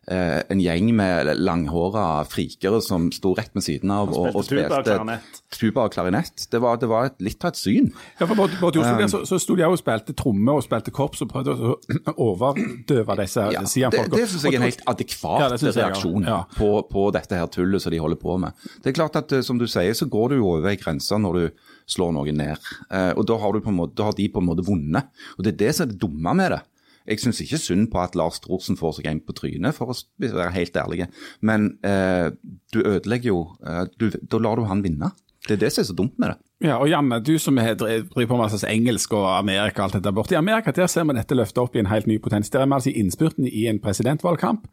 en 0.08 0.60
gjeng 0.60 0.88
med 0.98 1.30
langhåra 1.38 2.24
frikere 2.26 2.80
som 2.82 3.12
sto 3.14 3.36
rett 3.38 3.52
ved 3.54 3.64
siden 3.64 3.92
av 3.94 4.10
og, 4.10 4.32
og 4.36 4.44
Spilte 4.48 4.66
tuba 4.72 4.80
og 4.80 4.88
klarinett. 4.88 5.42
tuba 5.54 5.84
og 5.86 5.94
klarinett. 5.94 6.46
Det 6.52 6.62
var, 6.64 6.80
det 6.82 6.90
var 6.90 7.12
et, 7.12 7.20
litt 7.22 7.46
av 7.46 7.52
et 7.54 7.60
syn. 7.62 7.92
Ja, 8.20 8.26
for 8.26 8.36
både, 8.40 8.58
både 8.60 8.80
i 8.80 8.82
Oslo 8.82 8.98
der, 8.98 9.12
så, 9.14 9.22
så 9.30 9.38
sto 9.40 9.56
de 9.60 9.68
og 9.68 9.78
spilte 9.80 10.16
tromme 10.18 10.56
og 10.58 10.66
spilte 10.66 10.92
korps 10.96 11.22
og 11.22 11.30
prøvde 11.32 11.54
å 11.54 11.76
overdøve 12.18 13.18
disse 13.22 13.46
Ja, 13.54 13.62
det 13.92 14.06
det 14.12 14.26
syns 14.32 14.46
jeg 14.48 14.56
er 14.56 14.62
en 14.62 14.68
helt 14.68 14.84
adekvat 14.90 15.46
jeg, 15.62 15.74
ja. 15.76 15.88
reaksjon 15.88 16.26
Ja. 16.28 16.40
på, 16.58 16.72
på 16.90 17.06
dette 17.16 17.38
her 17.38 17.50
tullet 17.52 17.84
som 17.84 17.94
de 17.94 18.02
holder 18.02 18.20
på 18.22 18.38
med. 18.42 18.58
Det 18.82 18.92
er 18.92 18.98
klart 18.98 19.16
at 19.20 19.32
eh, 19.38 19.46
som 19.46 19.60
du 19.62 19.68
sier, 19.70 19.94
så 19.98 20.08
går 20.12 20.34
du 20.34 20.40
jo 20.42 20.50
over 20.56 20.72
ei 20.72 20.78
grense 20.82 21.18
når 21.22 21.40
du 21.40 21.70
slår 21.92 22.14
noen 22.16 22.38
ned. 22.40 22.70
Eh, 22.90 23.12
og 23.18 23.26
da 23.30 23.38
har, 23.42 23.54
du 23.54 23.64
på 23.64 23.72
en 23.74 23.80
måte, 23.82 23.98
da 24.00 24.10
har 24.10 24.18
de 24.18 24.28
på 24.32 24.42
en 24.42 24.48
måte 24.50 24.66
vunnet. 24.68 25.10
Og 25.38 25.46
det 25.46 25.56
er 25.56 25.60
det 25.66 25.72
som 25.78 25.86
er 25.88 25.94
det 25.94 26.00
dumme 26.02 26.36
med 26.38 26.56
det. 26.56 26.62
Jeg 27.10 27.22
syns 27.24 27.42
ikke 27.44 27.60
synd 27.62 27.88
på 27.94 28.02
at 28.02 28.16
Lars 28.20 28.40
Thorsen 28.44 28.78
får 28.80 29.00
seg 29.00 29.10
en 29.10 29.24
på 29.26 29.36
trynet, 29.38 29.76
for 29.78 29.94
å 29.94 29.98
være 30.22 30.54
helt 30.56 30.78
ærlig. 30.78 31.08
Men 31.42 31.74
eh, 31.88 32.30
du 32.74 32.82
ødelegger 32.84 33.32
jo 33.32 33.42
eh, 33.66 33.84
du, 33.98 34.10
Da 34.22 34.42
lar 34.42 34.60
du 34.60 34.68
han 34.70 34.84
vinne. 34.86 35.12
Det 35.48 35.58
er 35.58 35.64
det 35.66 35.72
som 35.74 35.84
er 35.84 35.90
så 35.90 35.98
dumt 35.98 36.20
med 36.22 36.34
det. 36.34 36.40
Ja, 36.62 36.76
og 36.78 36.89
Janne, 36.91 37.17
du 37.26 37.39
som 37.41 37.58
er- 37.58 37.74
driver 37.74 38.28
på 38.28 38.38
med 38.38 38.63
engelsk 38.69 39.13
og 39.13 39.26
Amerika 39.39 39.82
og 39.82 39.86
alt 39.86 39.93
dette 39.93 40.12
borte. 40.13 40.34
I 40.34 40.38
Amerika 40.38 40.71
der 40.71 40.86
ser 40.88 41.04
vi 41.06 41.13
dette 41.17 41.34
løftet 41.34 41.58
opp 41.58 41.76
i 41.76 41.80
en 41.80 41.88
helt 41.88 42.06
ny 42.06 42.19
potens. 42.19 42.52
Der 42.52 42.60
er 42.62 42.65
vi 42.67 42.74
altså 42.74 42.89
i 42.91 43.00
innspurten 43.00 43.47
i 43.47 43.65
en 43.67 43.80
presidentvalgkamp. 43.80 44.67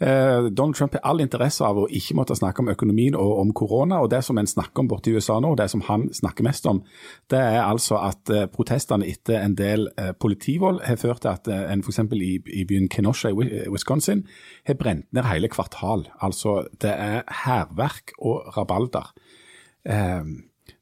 Eh, 0.00 0.48
Donald 0.48 0.74
Trump 0.76 0.92
har 0.94 1.00
all 1.04 1.20
interesse 1.20 1.60
av 1.64 1.76
å 1.76 1.86
ikke 1.90 2.14
måtte 2.14 2.36
snakke 2.36 2.60
om 2.60 2.68
økonomien 2.68 3.14
og 3.14 3.38
om 3.38 3.52
korona. 3.52 4.00
og 4.00 4.08
Det 4.10 4.24
som 4.24 4.38
en 4.38 4.46
snakker 4.46 4.78
om 4.80 4.88
borte 4.88 5.10
i 5.10 5.14
USA 5.14 5.38
nå, 5.40 5.50
og 5.50 5.56
det 5.58 5.68
som 5.70 5.80
han 5.82 6.08
snakker 6.08 6.42
mest 6.42 6.66
om, 6.66 6.82
det 7.28 7.38
er 7.38 7.62
altså 7.62 7.96
at 8.08 8.30
eh, 8.30 8.46
protestene 8.46 9.04
etter 9.06 9.44
en 9.44 9.54
del 9.54 9.88
eh, 9.98 10.12
politivold 10.12 10.80
har 10.84 10.96
ført 10.96 11.20
til 11.20 11.28
at 11.28 11.48
eh, 11.48 11.70
en 11.72 11.80
f.eks. 11.82 11.98
I, 12.12 12.40
i 12.60 12.64
byen 12.64 12.88
Kenosha 12.88 13.28
i 13.28 13.68
Wisconsin 13.68 14.26
har 14.66 14.74
brent 14.74 15.04
ned 15.12 15.24
hele 15.24 15.48
kvartal. 15.48 16.06
Altså 16.22 16.64
det 16.80 16.94
er 16.96 17.22
hærverk 17.44 18.12
og 18.18 18.56
rabalder. 18.56 19.12
Eh, 19.84 20.24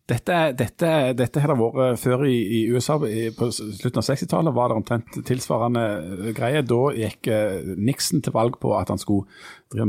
dette, 0.08 0.38
dette, 0.52 0.88
dette 1.16 1.40
har 1.40 1.48
det 1.48 1.56
vært 1.56 2.00
før 2.02 2.26
i, 2.28 2.36
i 2.36 2.58
USA. 2.68 2.98
I, 3.08 3.30
på 3.32 3.48
slutten 3.54 4.02
av 4.02 4.04
60-tallet 4.04 4.52
var 4.56 4.68
det 4.68 4.76
omtrent 4.76 5.18
tilsvarende 5.24 5.84
eh, 6.02 6.26
greie. 6.36 6.60
Da 6.68 6.80
gikk 6.92 7.30
eh, 7.32 7.70
Nixon 7.80 8.20
til 8.24 8.34
valg 8.36 8.58
på 8.60 8.74
at 8.76 8.92
han 8.92 9.00
skulle 9.00 9.24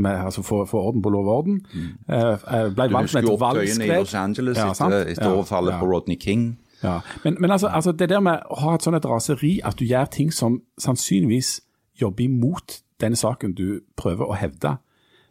med, 0.00 0.14
altså 0.14 0.44
få, 0.46 0.62
få 0.70 0.80
orden 0.88 1.04
på 1.04 1.12
lov 1.12 1.28
og 1.28 1.34
orden. 1.34 1.58
Mm. 1.68 1.90
eh, 2.08 2.70
ble 2.72 2.88
Du 2.88 2.96
husker 2.96 3.28
opptøyene 3.34 3.84
i. 3.84 3.90
Los 3.92 4.16
Angeles 4.16 4.56
Ja, 4.62 4.70
etter, 4.72 5.02
etter 5.12 5.28
Ja, 5.28 5.34
overfallet 5.34 5.76
ja. 5.76 5.82
på 5.82 5.90
Rodney 5.92 6.16
King. 6.20 6.48
Ja. 6.82 6.98
Men, 7.24 7.36
men 7.40 7.50
altså, 7.50 7.68
altså 7.68 7.92
det 7.92 8.08
der 8.08 8.24
med 8.24 8.48
å 8.48 8.60
ha 8.64 8.74
et 8.76 8.88
sånt 8.88 8.96
et 8.96 9.08
raseri 9.08 9.58
at 9.64 9.76
du 9.76 9.84
gjør 9.84 10.08
ting 10.16 10.32
som 10.32 10.62
sannsynligvis 10.80 11.58
jobber 12.00 12.24
imot 12.24 12.80
den 13.00 13.16
saken 13.16 13.52
du 13.56 13.80
prøver 14.00 14.32
å 14.32 14.36
hevde, 14.36 14.78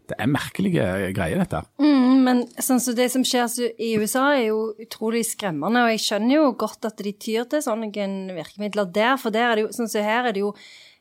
det 0.10 0.18
er 0.20 0.30
merkelige 0.30 0.86
greier, 1.16 1.42
dette. 1.42 1.62
Mm, 1.82 2.24
men 2.26 2.42
sånn 2.62 2.82
så 2.82 2.94
det 2.96 3.10
som 3.12 3.24
skjer 3.24 3.48
så- 3.52 3.72
i 3.80 3.96
USA, 3.98 4.34
er 4.36 4.48
jo 4.48 4.74
utrolig 4.82 5.24
skremmende. 5.26 5.84
Og 5.84 5.92
jeg 5.94 6.04
skjønner 6.06 6.36
jo 6.36 6.52
godt 6.54 6.86
at 6.86 6.98
de 6.98 7.14
tyr 7.14 7.48
til 7.50 7.62
sånne 7.62 7.92
virkemidler 7.92 8.92
der, 8.92 9.18
for 9.18 9.30
der 9.32 9.52
er 9.52 9.56
det 9.56 9.66
jo, 9.66 9.72
sånn 9.76 9.90
som 9.90 10.04
her 10.04 10.28
er 10.28 10.32
det 10.34 10.42
jo 10.42 10.54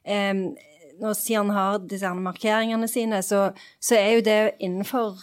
eh, 0.05 0.35
Når 1.01 1.15
Sian 1.19 1.49
har 1.51 1.79
disse 1.79 2.07
markeringene 2.07 2.87
sine, 2.87 3.19
så, 3.19 3.53
så 3.83 3.97
er 3.99 4.13
jo 4.15 4.21
det 4.23 4.55
innenfor 4.61 5.17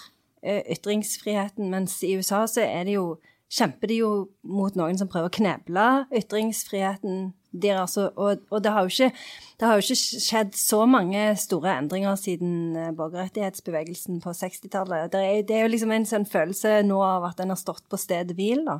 eh, 0.44 0.64
ytringsfriheten, 0.76 1.70
mens 1.70 2.04
i 2.04 2.18
USA 2.18 2.46
så 2.46 2.60
er 2.66 2.84
det 2.84 2.96
jo 2.98 3.20
kjemper 3.52 3.88
de 3.88 3.96
jo 4.02 4.10
mot 4.44 4.76
noen 4.76 4.98
som 5.00 5.08
prøver 5.08 5.30
å 5.30 5.38
kneble 5.38 5.86
ytringsfriheten 6.12 7.34
deres. 7.52 7.98
Og, 8.00 8.42
og, 8.50 8.58
det, 8.64 8.72
har 8.72 8.88
ikke, 8.88 9.12
det 9.60 9.68
har 9.68 9.78
jo 9.78 9.86
ikke 9.86 10.22
skjedd 10.26 10.56
så 10.58 10.86
mange 10.90 11.24
store 11.40 11.76
endringer 11.82 12.18
siden 12.20 12.78
eh, 12.80 12.94
borgerrettighetsbevegelsen 12.98 14.22
på 14.24 14.34
60-tallet. 14.38 15.12
Det, 15.14 15.24
det 15.50 15.58
er 15.58 15.66
jo 15.66 15.74
liksom 15.74 15.94
en 15.96 16.08
sånn 16.08 16.28
følelse 16.30 16.80
nå 16.88 17.02
av 17.06 17.30
at 17.32 17.44
en 17.44 17.54
har 17.54 17.60
stått 17.60 17.86
på 17.92 18.00
stedet 18.00 18.38
hvil. 18.38 18.64
Da. 18.68 18.80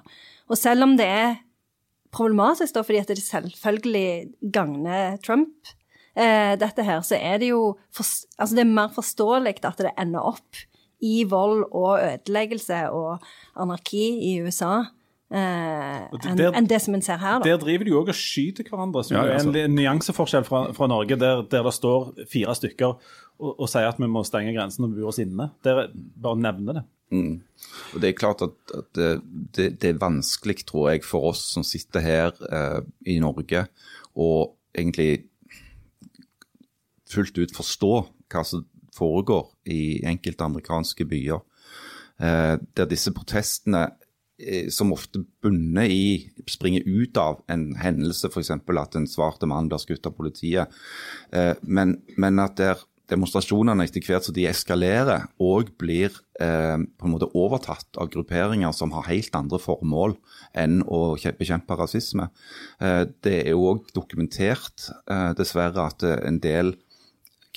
Og 0.52 0.60
selv 0.60 0.88
om 0.88 0.96
det 1.00 1.10
er 1.10 1.38
problematisk, 2.16 2.76
da, 2.76 2.86
fordi 2.88 3.04
at 3.04 3.14
det 3.14 3.24
selvfølgelig 3.24 4.52
gagner 4.54 5.20
Trump, 5.24 5.72
eh, 6.16 6.58
dette 6.60 6.86
her, 6.88 7.04
så 7.08 7.20
er 7.20 7.40
det 7.44 7.52
jo 7.54 7.76
for, 7.94 8.08
altså 8.38 8.58
det 8.58 8.66
er 8.66 8.76
mer 8.76 8.92
forståelig 8.96 9.60
at 9.68 9.84
det 9.84 9.96
ender 10.00 10.34
opp 10.34 10.66
i 11.02 11.24
vold 11.26 11.64
og 11.72 11.96
ødeleggelse 11.98 12.84
og 12.94 13.24
anarki 13.58 14.04
i 14.30 14.36
USA 14.46 14.84
enn 15.32 16.56
en 16.60 16.68
det 16.68 16.82
som 16.84 16.94
en 16.98 17.02
ser 17.02 17.18
her. 17.22 17.40
da. 17.40 17.50
Der 17.50 17.58
driver 17.62 17.86
de 17.88 17.92
jo 17.94 18.02
òg 18.04 18.10
og 18.12 18.18
skyter 18.18 18.68
hverandre, 18.68 19.04
som 19.08 19.16
Ja, 19.18 19.24
er 19.26 19.38
altså. 19.40 19.50
en, 19.50 19.56
en 19.56 19.76
nyanseforskjell 19.80 20.44
fra, 20.48 20.64
fra 20.76 20.88
Norge, 20.92 21.16
der, 21.20 21.44
der 21.52 21.64
det 21.64 21.74
står 21.74 22.14
fire 22.32 22.56
stykker 22.56 22.98
og, 23.40 23.52
og 23.60 23.70
sier 23.72 23.88
at 23.90 24.00
vi 24.02 24.10
må 24.12 24.24
stenge 24.28 24.54
grensen 24.58 24.86
og 24.86 24.96
bure 24.96 25.08
oss 25.14 25.22
inne. 25.24 25.50
Der, 25.64 25.88
bare 25.94 26.38
nevne 26.38 26.76
det. 26.82 26.84
Og 27.12 27.98
Det 28.02 28.10
er 28.10 28.16
klart 28.16 28.42
at, 28.46 28.54
at 28.78 28.86
det, 28.96 29.10
det, 29.56 29.66
det 29.82 29.90
er 29.90 30.00
vanskelig, 30.00 30.62
tror 30.66 30.90
jeg, 30.94 31.04
for 31.04 31.32
oss 31.32 31.42
som 31.56 31.64
sitter 31.68 32.00
her 32.06 32.32
eh, 32.52 32.82
i 33.12 33.18
Norge, 33.20 33.66
å 34.16 34.30
egentlig 34.76 35.26
fullt 37.12 37.38
ut 37.42 37.56
forstå 37.56 37.94
hva 38.32 38.44
som 38.48 38.64
foregår 38.96 39.50
i 39.72 39.82
enkelte 40.08 40.46
amerikanske 40.48 41.06
byer. 41.08 41.42
Eh, 42.22 42.56
der 42.78 42.88
disse 42.92 43.12
protestene 43.16 43.84
eh, 43.90 44.01
som 44.74 44.94
ofte 44.96 45.24
bunner 45.44 45.90
i, 45.92 46.32
springer 46.50 46.86
ut 46.86 47.18
av 47.20 47.42
en 47.52 47.72
hendelse, 47.80 48.30
f.eks. 48.32 48.52
at 48.52 48.96
en 48.98 49.10
svart 49.10 49.44
mann 49.50 49.70
blir 49.72 49.82
skutt 49.82 50.08
av 50.10 50.16
politiet. 50.18 50.72
Eh, 51.34 51.54
men, 51.62 52.00
men 52.18 52.42
at 52.42 52.58
der 52.60 52.82
demonstrasjonene 53.12 53.86
etter 53.86 54.04
hvert 54.06 54.28
som 54.28 54.36
de 54.36 54.46
eskalerer, 54.48 55.26
òg 55.42 55.74
blir 55.82 56.14
eh, 56.40 56.78
på 56.80 57.08
en 57.08 57.14
måte 57.14 57.30
overtatt 57.38 58.00
av 58.00 58.12
grupperinger 58.14 58.72
som 58.76 58.94
har 58.96 59.10
helt 59.10 59.36
andre 59.38 59.60
formål 59.62 60.16
enn 60.58 60.80
å 60.88 61.02
bekjempe 61.40 61.78
rasisme. 61.80 62.30
Eh, 62.80 63.04
det 63.24 63.38
er 63.44 63.52
jo 63.54 63.68
òg 63.74 63.92
dokumentert, 63.96 64.88
eh, 65.12 65.32
dessverre, 65.38 65.90
at 65.92 66.08
eh, 66.08 66.22
en 66.28 66.40
del 66.44 66.76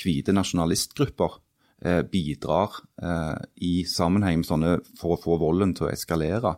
hvite 0.00 0.34
nasjonalistgrupper 0.34 1.38
eh, 1.38 1.43
bidrar 1.84 2.78
eh, 3.02 3.36
i 3.66 3.74
sammenheng 3.88 4.40
med 4.40 4.48
sånne 4.48 4.76
for 4.98 5.14
å 5.14 5.20
få 5.20 5.38
volden 5.42 5.74
til 5.76 5.88
å 5.88 5.92
eskalere. 5.92 6.56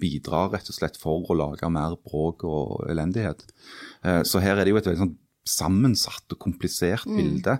Bidrar 0.00 0.52
rett 0.52 0.70
og 0.70 0.76
slett 0.76 1.00
for 1.00 1.24
å 1.26 1.38
lage 1.38 1.70
mer 1.72 1.96
bråk 1.98 2.46
og 2.46 2.86
elendighet. 2.90 3.42
Eh, 4.04 4.22
så 4.22 4.42
her 4.42 4.56
er 4.56 4.64
det 4.64 4.74
jo 4.74 4.80
et 4.80 4.90
veldig 4.90 5.04
sånn 5.04 5.18
sammensatt 5.50 6.34
og 6.34 6.38
komplisert 6.40 7.08
bilde. 7.08 7.56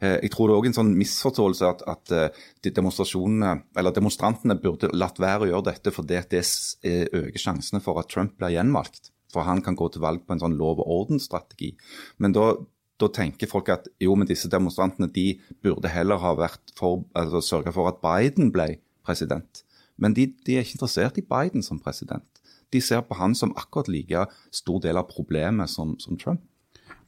Eh, 0.00 0.16
jeg 0.24 0.32
tror 0.32 0.48
det 0.48 0.54
er 0.54 0.60
òg 0.62 0.68
en 0.70 0.78
sånn 0.78 0.94
misforståelse 0.98 1.68
at, 1.68 1.84
at 1.92 2.14
eh, 2.14 2.40
de 2.64 2.72
demonstrasjonene, 2.74 3.52
eller 3.78 3.94
demonstrantene 3.94 4.56
burde 4.60 4.90
latt 4.94 5.20
være 5.22 5.46
å 5.46 5.50
gjøre 5.52 5.68
dette 5.70 5.92
fordi 5.94 6.22
det 6.32 6.42
eh, 6.42 7.04
øker 7.06 7.42
sjansene 7.42 7.82
for 7.84 8.00
at 8.00 8.10
Trump 8.12 8.38
blir 8.40 8.56
gjenvalgt. 8.56 9.12
For 9.32 9.44
han 9.44 9.60
kan 9.64 9.76
gå 9.76 9.90
til 9.92 10.02
valg 10.02 10.24
på 10.24 10.34
en 10.34 10.40
sånn 10.40 10.56
lov 10.56 10.80
og 10.80 10.88
orden-strategi. 11.02 11.74
Men 12.16 12.32
da 12.32 12.54
da 12.98 13.08
tenker 13.14 13.50
folk 13.50 13.70
at 13.72 13.86
jo, 14.02 14.14
men 14.18 14.28
disse 14.28 14.50
demonstrantene 14.50 15.10
de 15.14 15.38
burde 15.62 15.90
heller 15.92 16.20
ha 16.22 16.34
vært 16.38 16.74
for, 16.78 17.04
altså, 17.18 17.42
sørga 17.44 17.74
for 17.74 17.90
at 17.90 18.02
Biden 18.02 18.52
ble 18.54 18.76
president. 19.06 19.62
Men 19.98 20.14
de, 20.14 20.28
de 20.46 20.56
er 20.56 20.66
ikke 20.66 20.78
interessert 20.78 21.18
i 21.18 21.26
Biden 21.26 21.64
som 21.64 21.80
president. 21.82 22.26
De 22.72 22.80
ser 22.84 23.00
på 23.06 23.16
han 23.18 23.34
som 23.34 23.54
akkurat 23.56 23.88
like 23.88 24.26
stor 24.54 24.82
del 24.84 25.00
av 25.00 25.08
problemet 25.10 25.70
som, 25.72 25.96
som 26.02 26.18
Trump. 26.20 26.42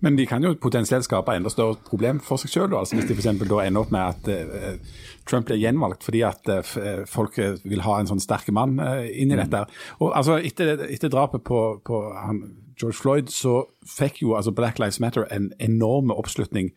Men 0.01 0.17
de 0.17 0.25
kan 0.25 0.41
jo 0.45 0.55
potensielt 0.57 1.05
skape 1.05 1.35
enda 1.37 1.51
større 1.53 1.77
problem 1.85 2.23
for 2.25 2.41
seg 2.41 2.53
sjøl. 2.55 2.77
Altså 2.79 2.97
hvis 2.97 3.11
de 3.11 3.17
eksempel 3.19 3.53
ender 3.61 3.83
opp 3.83 3.93
med 3.93 4.01
at 4.01 4.31
uh, 4.33 4.97
Trump 5.29 5.51
blir 5.51 5.61
gjenvalgt 5.61 6.07
fordi 6.07 6.23
at 6.25 6.49
uh, 6.49 7.05
folk 7.09 7.37
vil 7.37 7.85
ha 7.85 7.99
en 8.01 8.09
sånn 8.09 8.23
sterk 8.23 8.49
mann 8.57 8.79
uh, 8.81 9.05
inn 9.05 9.35
i 9.35 9.39
dette. 9.39 9.67
Og 10.01 10.15
altså 10.17 10.39
Etter, 10.41 10.87
etter 10.89 11.13
drapet 11.13 11.45
på, 11.45 11.61
på 11.85 12.01
han, 12.17 12.41
George 12.81 12.97
Floyd 12.97 13.31
så 13.33 13.65
fikk 13.87 14.23
jo 14.23 14.35
altså 14.37 14.53
Black 14.57 14.79
Lives 14.79 15.01
Matter 15.01 15.27
en 15.35 15.51
enorm 15.61 16.11
oppslutning 16.11 16.71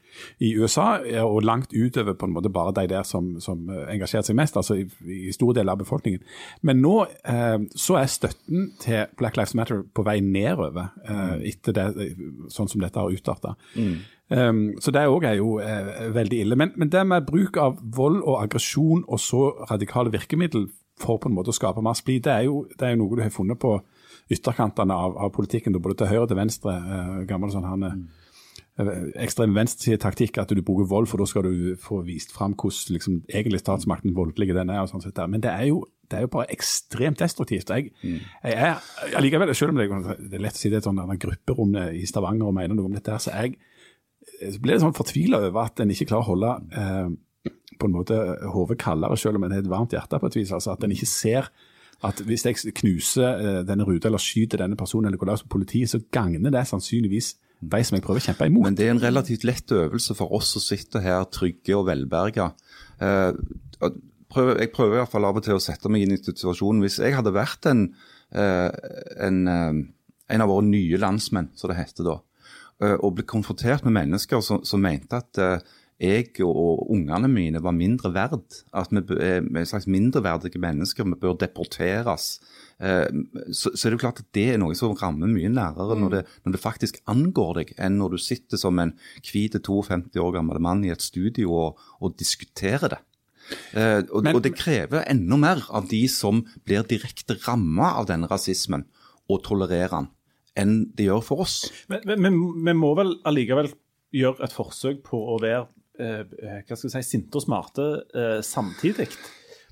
i 0.43 0.53
USA, 0.55 0.97
eh, 1.05 1.23
og 1.23 1.43
langt 1.43 1.73
utover 1.73 2.13
på 2.13 2.27
en 2.27 2.33
måte 2.35 2.51
bare 2.53 2.73
de 2.81 2.87
der 2.91 3.03
som, 3.07 3.39
som 3.43 3.69
eh, 3.69 3.85
engasjerte 3.93 4.31
seg 4.31 4.39
mest, 4.39 4.57
altså 4.59 4.77
i, 4.81 4.87
i 5.07 5.31
store 5.35 5.59
deler 5.59 5.75
av 5.75 5.83
befolkningen. 5.83 6.23
Men 6.61 6.81
nå 6.83 6.95
eh, 7.05 7.59
så 7.75 7.99
er 8.01 8.11
støtten 8.11 8.71
til 8.81 9.05
Black 9.19 9.39
Lives 9.39 9.55
Matter 9.55 9.83
på 9.83 10.05
vei 10.07 10.19
nedover 10.23 10.91
eh, 11.03 11.37
etter 11.53 11.77
det, 11.77 12.11
sånn 12.53 12.71
som 12.71 12.83
dette 12.83 12.99
har 12.99 13.13
utarta. 13.13 13.55
Um, 14.33 14.79
så 14.81 14.89
det 14.95 15.03
òg 15.05 15.27
er 15.29 15.35
jo 15.37 15.57
eh, 15.61 16.07
veldig 16.15 16.39
ille. 16.45 16.57
Men, 16.57 16.71
men 16.79 16.89
det 16.89 17.03
med 17.05 17.27
bruk 17.27 17.59
av 17.61 17.77
vold 17.95 18.21
og 18.23 18.39
aggresjon 18.39 19.03
og 19.07 19.19
så 19.21 19.49
radikale 19.69 20.13
virkemiddel 20.13 20.69
for 21.01 21.19
på 21.19 21.29
en 21.29 21.35
måte 21.35 21.51
å 21.51 21.57
skape 21.57 21.83
mer 21.83 21.97
splid, 21.97 22.23
det 22.25 22.33
det 22.79 22.87
er 22.87 22.95
jo 22.95 23.01
noe 23.01 23.17
du 23.17 23.23
har 23.23 23.33
funnet 23.33 23.59
på 23.59 23.75
ytterkantene 24.33 24.95
av, 24.95 25.15
av 25.25 25.31
politikken, 25.35 25.75
både 25.79 26.01
til 26.01 26.11
høyre 26.11 26.25
og 26.25 26.29
til 26.31 26.39
venstre. 26.39 26.75
Eh, 26.75 27.23
gammel 27.29 27.53
sånn 27.53 27.67
han, 27.67 27.87
eh, 27.87 28.93
ekstrem 29.23 29.55
venstresidetaktikk, 29.55 30.39
at 30.41 30.53
du 30.53 30.61
bruker 30.61 30.89
vold, 30.89 31.09
for 31.11 31.21
da 31.21 31.29
skal 31.29 31.47
du 31.47 31.73
få 31.79 32.01
vist 32.07 32.33
fram 32.35 32.55
hvordan 32.57 32.97
liksom, 32.97 33.19
egentlig 33.29 33.63
statsmakten 33.63 34.15
voldelige 34.17 34.57
den 34.57 34.73
er. 34.73 34.83
og 34.83 34.91
sånn 34.91 35.05
sett 35.05 35.17
der. 35.19 35.29
Men 35.31 35.43
det 35.45 35.53
er 35.53 35.69
jo 35.71 35.83
det 36.11 36.19
er 36.19 36.25
jo 36.27 36.33
bare 36.35 36.51
ekstremt 36.53 37.17
destruktivt. 37.17 37.71
Jeg, 37.73 37.93
jeg 38.03 38.53
er 38.53 39.15
allikevel, 39.17 39.49
selv 39.55 39.71
om 39.71 39.79
det 39.79 39.87
det 40.29 40.37
er 40.37 40.43
lett 40.43 40.57
å 40.57 40.59
si 40.59 40.69
det 40.69 40.77
er 40.77 40.83
et 40.83 40.85
sånt 40.85 40.99
der 40.99 41.21
grupperom 41.23 41.73
i 41.95 42.03
Stavanger 42.05 42.51
og 42.51 42.53
mener 42.53 42.75
noe 42.77 42.91
om 42.91 42.93
dette, 42.93 43.09
her, 43.09 43.23
så 43.23 43.33
jeg 43.33 43.55
så 44.23 44.59
blir 44.61 44.75
jeg 44.75 44.83
sånn 44.83 44.95
fortvila 44.95 45.39
over 45.47 45.67
at 45.67 45.81
en 45.83 45.91
ikke 45.93 46.09
klarer 46.11 46.25
å 46.25 46.31
holde 46.31 46.51
eh, 46.79 47.53
på 47.79 47.89
en 47.89 47.95
måte 47.95 48.17
hodet 48.53 48.79
kaldere, 48.81 49.17
selv 49.19 49.39
om 49.39 49.45
en 49.47 49.55
har 49.55 49.63
et 49.63 49.71
varmt 49.71 49.95
hjerte 49.95 50.19
på 50.19 50.29
et 50.29 50.37
vis. 50.39 50.53
altså 50.55 50.73
At 50.73 50.83
en 50.85 50.93
ikke 50.95 51.09
ser 51.09 51.49
at 52.03 52.21
hvis 52.27 52.45
jeg 52.45 52.73
knuser 52.75 53.39
eh, 53.39 53.59
denne 53.67 53.85
ruta 53.87 54.09
eller 54.09 54.21
skyter 54.21 54.61
denne 54.61 54.77
personen 54.79 55.09
eller 55.09 55.19
går 55.21 55.31
løs 55.31 55.43
på 55.45 55.55
politiet, 55.55 55.91
så 55.91 56.01
gagner 56.13 56.53
det 56.53 56.65
sannsynligvis 56.69 57.33
de 57.63 57.79
som 57.87 57.95
jeg 57.95 58.03
prøver 58.03 58.19
å 58.19 58.25
kjempe 58.25 58.47
imot. 58.49 58.65
Men 58.67 58.77
det 58.77 58.87
er 58.87 58.95
en 58.95 59.03
relativt 59.03 59.45
lett 59.47 59.71
øvelse 59.71 60.15
for 60.17 60.35
oss 60.35 60.51
som 60.55 60.63
sitter 60.63 61.03
her 61.03 61.23
trygge 61.31 61.77
og 61.77 61.87
velberga. 61.87 62.49
Eh, 62.99 63.31
jeg 64.33 64.71
prøver 64.73 64.97
i 64.97 64.99
hvert 64.99 65.13
fall 65.13 65.27
av 65.29 65.37
og 65.37 65.45
til 65.45 65.55
å 65.55 65.63
sette 65.63 65.91
meg 65.93 66.03
inn 66.03 66.15
i 66.15 66.19
situasjonen. 66.19 66.81
Hvis 66.83 66.99
jeg 67.03 67.15
hadde 67.15 67.35
vært 67.35 67.69
en, 67.69 67.85
eh, 68.33 68.69
en, 69.23 69.39
en 69.47 70.43
av 70.43 70.49
våre 70.49 70.65
nye 70.67 70.99
landsmenn, 70.99 71.51
som 71.55 71.71
det 71.71 71.79
heter 71.79 72.09
da, 72.09 72.19
og 72.83 73.13
blitt 73.15 73.29
konfrontert 73.29 73.85
med 73.85 73.93
mennesker 73.95 74.41
som, 74.43 74.63
som 74.67 74.81
mente 74.81 75.15
at 75.15 75.37
jeg 76.01 76.31
og 76.43 76.89
ungene 76.91 77.29
mine 77.31 77.61
var 77.63 77.75
mindre 77.75 78.11
verd. 78.15 78.57
At 78.73 78.91
vi 78.93 79.17
er 79.17 79.43
en 79.43 79.69
slags 79.69 79.87
mindreverdige 79.87 80.61
mennesker, 80.61 81.07
vi 81.07 81.19
bør 81.21 81.37
deporteres. 81.41 82.39
Så, 82.79 83.69
så, 83.69 83.85
er 83.85 83.93
det 83.93 83.97
jo 83.97 84.01
klart 84.01 84.23
at 84.23 84.31
det 84.35 84.47
er 84.53 84.59
noe 84.59 84.75
som 84.75 84.95
rammer 84.97 85.29
mye 85.31 85.51
lærere 85.53 85.95
når, 85.95 86.15
det, 86.17 86.23
når 86.43 86.55
det 86.55 86.63
faktisk 86.63 86.97
angår 87.07 87.61
deg, 87.61 87.73
enn 87.77 87.99
når 88.01 88.15
du 88.15 88.23
sitter 88.25 88.59
som 88.59 88.81
en 88.81 88.95
hvit 89.23 89.55
52 89.55 90.19
år 90.19 90.33
gammel 90.35 90.59
mann 90.63 90.83
i 90.83 90.91
et 90.91 91.05
studio 91.05 91.53
og, 91.53 91.83
og 92.03 92.17
diskuterer 92.19 92.97
det. 92.97 93.01
Eh, 93.75 94.01
og, 94.09 94.23
Men, 94.23 94.37
og, 94.37 94.43
det 94.45 94.53
krever 94.55 95.05
enda 95.09 95.37
mer 95.39 95.63
av 95.73 95.87
de 95.91 96.01
som 96.11 96.43
blir 96.65 96.85
direkte 96.87 97.37
ramma 97.43 97.93
av 97.99 98.07
denne 98.11 98.29
rasismen, 98.31 98.87
og 99.31 99.43
tolererer 99.45 99.93
den, 99.95 100.09
enn 100.59 100.75
det 100.95 101.07
gjør 101.09 101.23
for 101.25 101.45
oss. 101.45 101.57
Men 101.89 102.39
vi 102.65 102.75
må 102.75 102.93
vel 102.99 103.15
allikevel 103.27 103.71
gjøre 104.13 104.45
et 104.45 104.55
forsøk 104.55 105.01
på 105.07 105.19
å 105.33 105.39
være 105.41 105.65
eh, 105.65 105.71
hva 106.03 106.75
skal 106.77 106.89
jeg 106.89 107.05
si, 107.05 107.15
sinte 107.15 107.39
og 107.39 107.45
smarte 107.45 107.87
eh, 108.15 108.39
samtidig. 108.45 109.09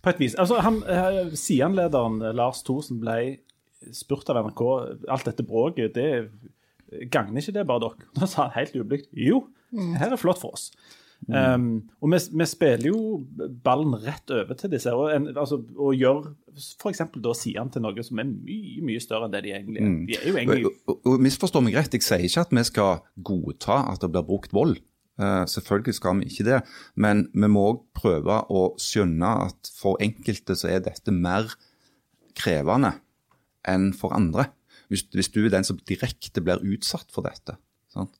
På 0.01 0.09
et 0.09 0.21
vis. 0.21 0.35
Altså, 0.41 0.57
han, 0.65 0.81
eh, 0.89 1.35
Sian-lederen 1.37 2.21
eh, 2.25 2.35
Lars 2.37 2.63
Thorsen 2.65 3.01
ble 3.01 3.17
spurt 3.93 4.29
av 4.29 4.39
NRK 4.45 4.63
alt 5.09 5.27
dette 5.29 5.45
bråket, 5.45 5.95
det 5.97 7.09
gagner 7.11 7.41
ikke 7.41 7.55
det 7.55 7.67
bare 7.69 7.85
dere? 7.85 8.09
Da 8.17 8.27
sa 8.29 8.47
han 8.47 8.57
helt 8.59 8.75
ublygt 8.77 9.13
jo, 9.15 9.45
mm. 9.73 9.95
her 10.01 10.13
er 10.13 10.21
flott 10.21 10.41
for 10.41 10.57
oss. 10.57 10.71
Mm. 11.29 11.35
Um, 11.37 11.65
og 12.01 12.09
vi, 12.09 12.17
vi, 12.33 12.45
spiller 12.49 12.87
jo 12.87 13.01
ballen 13.61 13.93
rett 14.01 14.31
over 14.33 14.57
til 14.57 14.71
disse 14.73 14.89
og, 14.89 15.11
en, 15.13 15.27
altså, 15.37 15.59
og 15.77 15.93
gjør 15.93 16.31
f.eks. 16.57 17.03
da 17.21 17.33
Sian 17.37 17.69
til 17.69 17.83
noe 17.85 18.05
som 18.05 18.23
er 18.23 18.31
mye 18.31 18.81
mye 18.87 19.03
større 19.03 19.27
enn 19.27 19.35
det 19.35 19.43
de 19.45 19.53
egentlig 19.53 19.83
er. 19.83 19.91
Mm. 19.91 19.99
De 20.09 20.17
er 20.17 20.25
jo 20.25 20.39
egentlig... 20.39 20.63
Og, 20.65 20.79
og, 20.89 21.11
og 21.11 21.21
Misforstå 21.21 21.61
meg 21.61 21.77
rett, 21.77 21.93
jeg 21.93 22.07
sier 22.07 22.25
ikke 22.25 22.47
at 22.47 22.55
vi 22.57 22.65
skal 22.71 23.03
godta 23.29 23.83
at 23.91 24.01
det 24.01 24.09
blir 24.15 24.25
brukt 24.25 24.55
vold. 24.57 24.79
Uh, 25.19 25.43
selvfølgelig 25.49 25.97
skal 25.97 26.21
vi 26.21 26.29
ikke 26.31 26.47
det, 26.47 26.61
men 26.95 27.25
vi 27.35 27.49
må 27.51 27.65
prøve 27.97 28.39
å 28.49 28.63
skjønne 28.81 29.33
at 29.47 29.69
for 29.75 29.99
enkelte 30.01 30.55
så 30.57 30.71
er 30.71 30.85
dette 30.85 31.13
mer 31.13 31.51
krevende 32.37 32.95
enn 33.67 33.91
for 33.97 34.15
andre. 34.15 34.47
Hvis, 34.91 35.05
hvis 35.13 35.29
du 35.31 35.43
er 35.43 35.51
den 35.53 35.67
som 35.67 35.79
direkte 35.87 36.43
blir 36.43 36.63
utsatt 36.73 37.11
for 37.13 37.27
dette. 37.27 37.57
Sant? 37.91 38.17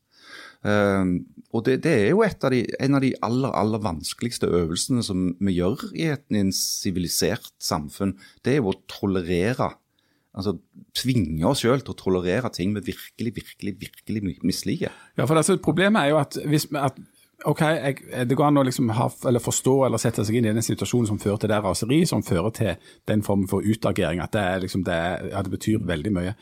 Uh, 0.61 1.17
og 1.51 1.65
det, 1.65 1.79
det, 1.87 1.93
er 2.03 2.11
jo 2.11 2.21
av 2.21 2.51
de, 2.53 2.61
en 2.79 2.95
av 2.99 3.01
de 3.03 3.15
aller 3.25 3.55
aller 3.57 3.81
vanskeligste 3.81 4.51
øvelsene 4.51 5.01
som 5.03 5.31
vi 5.41 5.55
gjør 5.57 5.87
i 5.97 6.11
et 6.13 6.27
sivilisert 6.55 7.53
samfunn. 7.59 8.13
Det 8.45 8.53
er 8.53 8.61
jo 8.61 8.75
å 8.75 8.81
tolerere. 8.91 9.71
Altså 10.31 10.53
tvinge 10.95 11.43
oss 11.49 11.63
sjøl 11.65 11.81
til 11.83 11.91
å 11.91 11.99
tolerere 11.99 12.51
ting 12.55 12.71
vi 12.77 12.85
virkelig, 12.93 13.33
virkelig, 13.35 13.73
virkelig 13.81 14.37
misliker. 14.47 14.93
Ja, 15.17 15.25
for 15.25 15.35
altså, 15.35 15.57
Problemet 15.59 16.05
er 16.05 16.13
jo 16.13 16.21
at, 16.21 16.37
hvis, 16.47 16.69
at 16.71 16.99
ok, 17.45 17.61
jeg, 17.61 17.95
Det 18.29 18.35
går 18.37 18.47
an 18.47 18.61
å 18.61 18.63
liksom 18.65 18.89
ha, 18.95 19.07
eller 19.27 19.43
forstå 19.43 19.75
eller 19.87 20.01
sette 20.01 20.25
seg 20.27 20.37
inn 20.37 20.47
i 20.49 20.53
den 20.53 20.65
situasjonen 20.65 21.09
som 21.09 21.19
fører 21.21 21.41
til 21.41 21.51
det 21.51 21.59
raseri, 21.63 22.01
som 22.09 22.23
fører 22.25 22.53
til 22.55 22.91
den 23.09 23.23
formen 23.25 23.49
for 23.49 23.65
utagering. 23.65 24.21
At 24.23 24.33
det, 24.35 24.41
er 24.41 24.63
liksom, 24.65 24.83
det, 24.87 24.97
ja, 25.31 25.41
det 25.45 25.53
betyr 25.53 25.85
veldig 25.87 26.13
mye. 26.15 26.33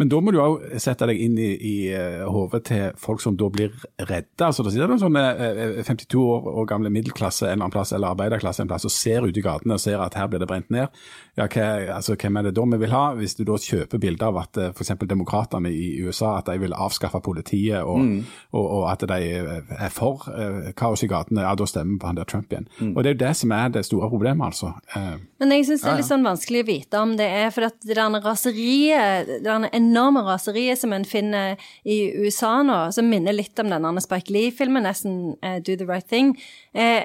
Men 0.00 0.10
da 0.12 0.20
må 0.20 0.34
du 0.34 0.40
òg 0.42 0.66
sette 0.82 1.08
deg 1.08 1.20
inn 1.22 1.38
i, 1.40 1.50
i 1.56 1.74
uh, 1.94 2.26
hodet 2.32 2.62
til 2.68 2.98
folk 3.00 3.22
som 3.24 3.36
da 3.38 3.48
blir 3.52 3.72
redde. 4.00 4.44
altså 4.44 4.64
Da 4.64 4.72
sitter 4.72 4.90
det 4.90 4.98
en 4.98 5.04
sånn 5.04 5.20
uh, 5.20 5.82
52 5.86 6.20
år, 6.20 6.50
og 6.52 6.68
gamle 6.70 6.92
middelklasse 6.92 7.46
en 7.46 7.54
eller 7.54 7.66
annen 7.66 7.76
plass, 7.76 7.94
eller 7.96 8.12
arbeiderklasse 8.12 8.64
en 8.64 8.72
plass, 8.72 8.88
og 8.88 8.94
ser 8.94 9.28
ut 9.28 9.36
i 9.36 9.44
gatene 9.44 9.78
og 9.78 9.82
ser 9.82 10.02
at 10.02 10.18
her 10.18 10.28
blir 10.32 10.42
det 10.42 10.50
brent 10.50 10.72
ned. 10.74 10.92
Ja, 11.38 11.46
hva, 11.46 11.68
altså, 11.98 12.16
Hvem 12.22 12.36
er 12.38 12.48
det 12.48 12.56
da 12.58 12.64
vi 12.74 12.82
vil 12.82 12.92
ha? 12.92 13.04
Hvis 13.16 13.38
du 13.38 13.44
da 13.48 13.56
kjøper 13.58 14.00
bilder 14.02 14.28
av 14.28 14.42
at 14.42 14.58
eh, 14.60 14.70
f.eks. 14.70 14.92
demokratene 15.08 15.70
i 15.72 15.96
USA 16.04 16.36
at 16.38 16.50
de 16.50 16.60
vil 16.60 16.76
avskaffe 16.76 17.22
politiet, 17.24 17.80
og, 17.82 18.02
mm. 18.04 18.18
og, 18.52 18.66
og 18.66 18.84
at 18.92 19.06
de 19.08 19.18
er 19.32 19.94
for 19.94 20.28
Eh, 20.41 20.41
kaos 20.78 21.02
i 21.04 21.08
gatene, 21.10 21.44
ja, 21.44 21.52
da 21.58 21.66
stemmer 21.68 21.96
vi 21.96 22.00
på 22.02 22.10
han 22.10 22.18
der 22.18 22.28
Trump 22.28 22.52
igjen. 22.52 22.68
Mm. 22.78 22.92
Og 22.94 23.02
Det 23.02 23.10
er 23.10 23.14
jo 23.16 23.20
det 23.24 23.34
som 23.38 23.52
er 23.56 23.68
det 23.74 23.84
store 23.86 24.08
problemet, 24.12 24.46
altså. 24.52 24.72
Eh, 24.96 25.18
Men 25.42 25.54
jeg 25.54 25.66
syns 25.68 25.84
det 25.84 25.90
er 25.90 26.00
litt 26.00 26.08
sånn 26.08 26.26
vanskelig 26.26 26.62
å 26.62 26.68
vite 26.68 27.02
om 27.02 27.16
det 27.18 27.28
er 27.28 27.50
for 27.54 27.66
at 27.68 27.78
det 27.82 27.98
der 27.98 28.24
raseriet, 28.24 29.28
det 29.28 29.42
der 29.46 29.68
enorme 29.72 30.24
raseriet 30.26 30.78
som 30.78 30.92
en 30.92 31.06
finner 31.08 31.60
i 31.84 31.98
USA 32.22 32.62
nå, 32.62 32.78
som 32.94 33.08
minner 33.10 33.36
litt 33.36 33.58
om 33.58 33.70
denne 33.72 34.02
Spike 34.02 34.32
Lee-filmen, 34.32 34.86
nesten 34.86 35.36
uh, 35.42 35.58
Do 35.60 35.76
the 35.76 35.86
Right 35.88 36.06
Thing, 36.08 36.36
uh, 36.76 37.02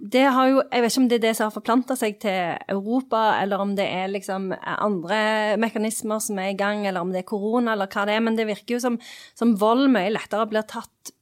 det 0.00 0.24
har 0.32 0.48
jo 0.48 0.62
Jeg 0.72 0.82
vet 0.82 0.92
ikke 0.92 1.02
om 1.02 1.08
det 1.10 1.16
er 1.18 1.24
det 1.26 1.34
som 1.36 1.48
har 1.48 1.54
forplanta 1.54 1.96
seg 1.98 2.18
til 2.22 2.56
Europa, 2.72 3.36
eller 3.42 3.60
om 3.60 3.74
det 3.76 3.84
er 3.84 4.08
liksom 4.08 4.50
andre 4.56 5.56
mekanismer 5.60 6.22
som 6.24 6.38
er 6.40 6.54
i 6.54 6.58
gang, 6.58 6.86
eller 6.86 7.04
om 7.04 7.12
det 7.12 7.24
er 7.24 7.28
korona, 7.28 7.74
eller 7.74 7.90
hva 7.90 8.06
det 8.08 8.16
er, 8.16 8.24
men 8.24 8.38
det 8.38 8.48
virker 8.48 8.78
jo 8.78 8.84
som, 8.86 9.00
som 9.36 9.56
vold 9.60 9.90
mye 9.92 10.12
lettere 10.14 10.48
blir 10.48 10.64
tatt 10.68 11.12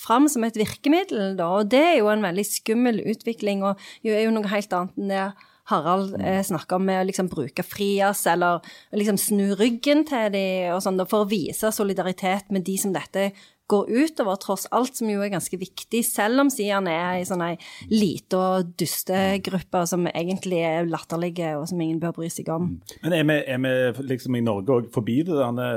fram 0.00 0.30
som 0.32 0.44
et 0.46 0.56
virkemiddel, 0.58 1.34
da. 1.38 1.50
Og 1.58 1.70
det 1.72 1.82
er 1.82 1.98
jo 2.00 2.10
en 2.12 2.24
veldig 2.24 2.46
skummel 2.46 3.02
utvikling, 3.08 3.64
og 3.66 3.80
er 4.04 4.24
jo 4.26 4.34
noe 4.34 4.50
helt 4.52 4.74
annet 4.76 4.96
enn 5.00 5.12
det 5.12 5.26
Harald 5.66 6.14
eh, 6.20 6.42
snakker 6.46 6.78
om 6.78 6.86
med 6.86 7.00
å 7.00 7.06
liksom 7.08 7.28
bruke 7.30 7.64
frias, 7.66 8.22
eller 8.30 8.62
liksom 8.94 9.18
snu 9.18 9.48
ryggen 9.58 10.04
til 10.06 10.30
de 10.34 10.46
og 10.74 10.82
sånn, 10.84 11.02
for 11.10 11.24
å 11.24 11.30
vise 11.30 11.72
solidaritet 11.74 12.52
med 12.54 12.66
de 12.66 12.76
som 12.78 12.94
dette 12.94 13.32
går 13.66 13.88
utover, 13.90 14.38
tross 14.38 14.68
alt, 14.70 14.94
som 14.94 15.10
jo 15.10 15.24
er 15.24 15.32
ganske 15.32 15.58
viktig, 15.58 16.04
selv 16.06 16.44
om 16.44 16.50
Sian 16.54 16.86
er 16.86 17.18
i 17.18 17.26
sånn 17.26 17.42
ei 17.42 17.56
lita 17.90 18.60
dustegruppe 18.62 19.82
som 19.90 20.06
egentlig 20.12 20.62
er 20.68 20.86
latterlige, 20.86 21.56
og 21.58 21.66
som 21.72 21.82
ingen 21.82 21.98
bør 22.02 22.14
bry 22.20 22.30
seg 22.30 22.52
om. 22.54 22.76
Men 23.02 23.16
er 23.16 23.26
vi, 23.26 23.40
er 23.56 23.62
vi 23.64 24.06
liksom 24.12 24.38
i 24.38 24.44
Norge 24.46 24.78
òg 24.78 24.88
forbi 24.94 25.18
det 25.26 25.34
denne 25.40 25.70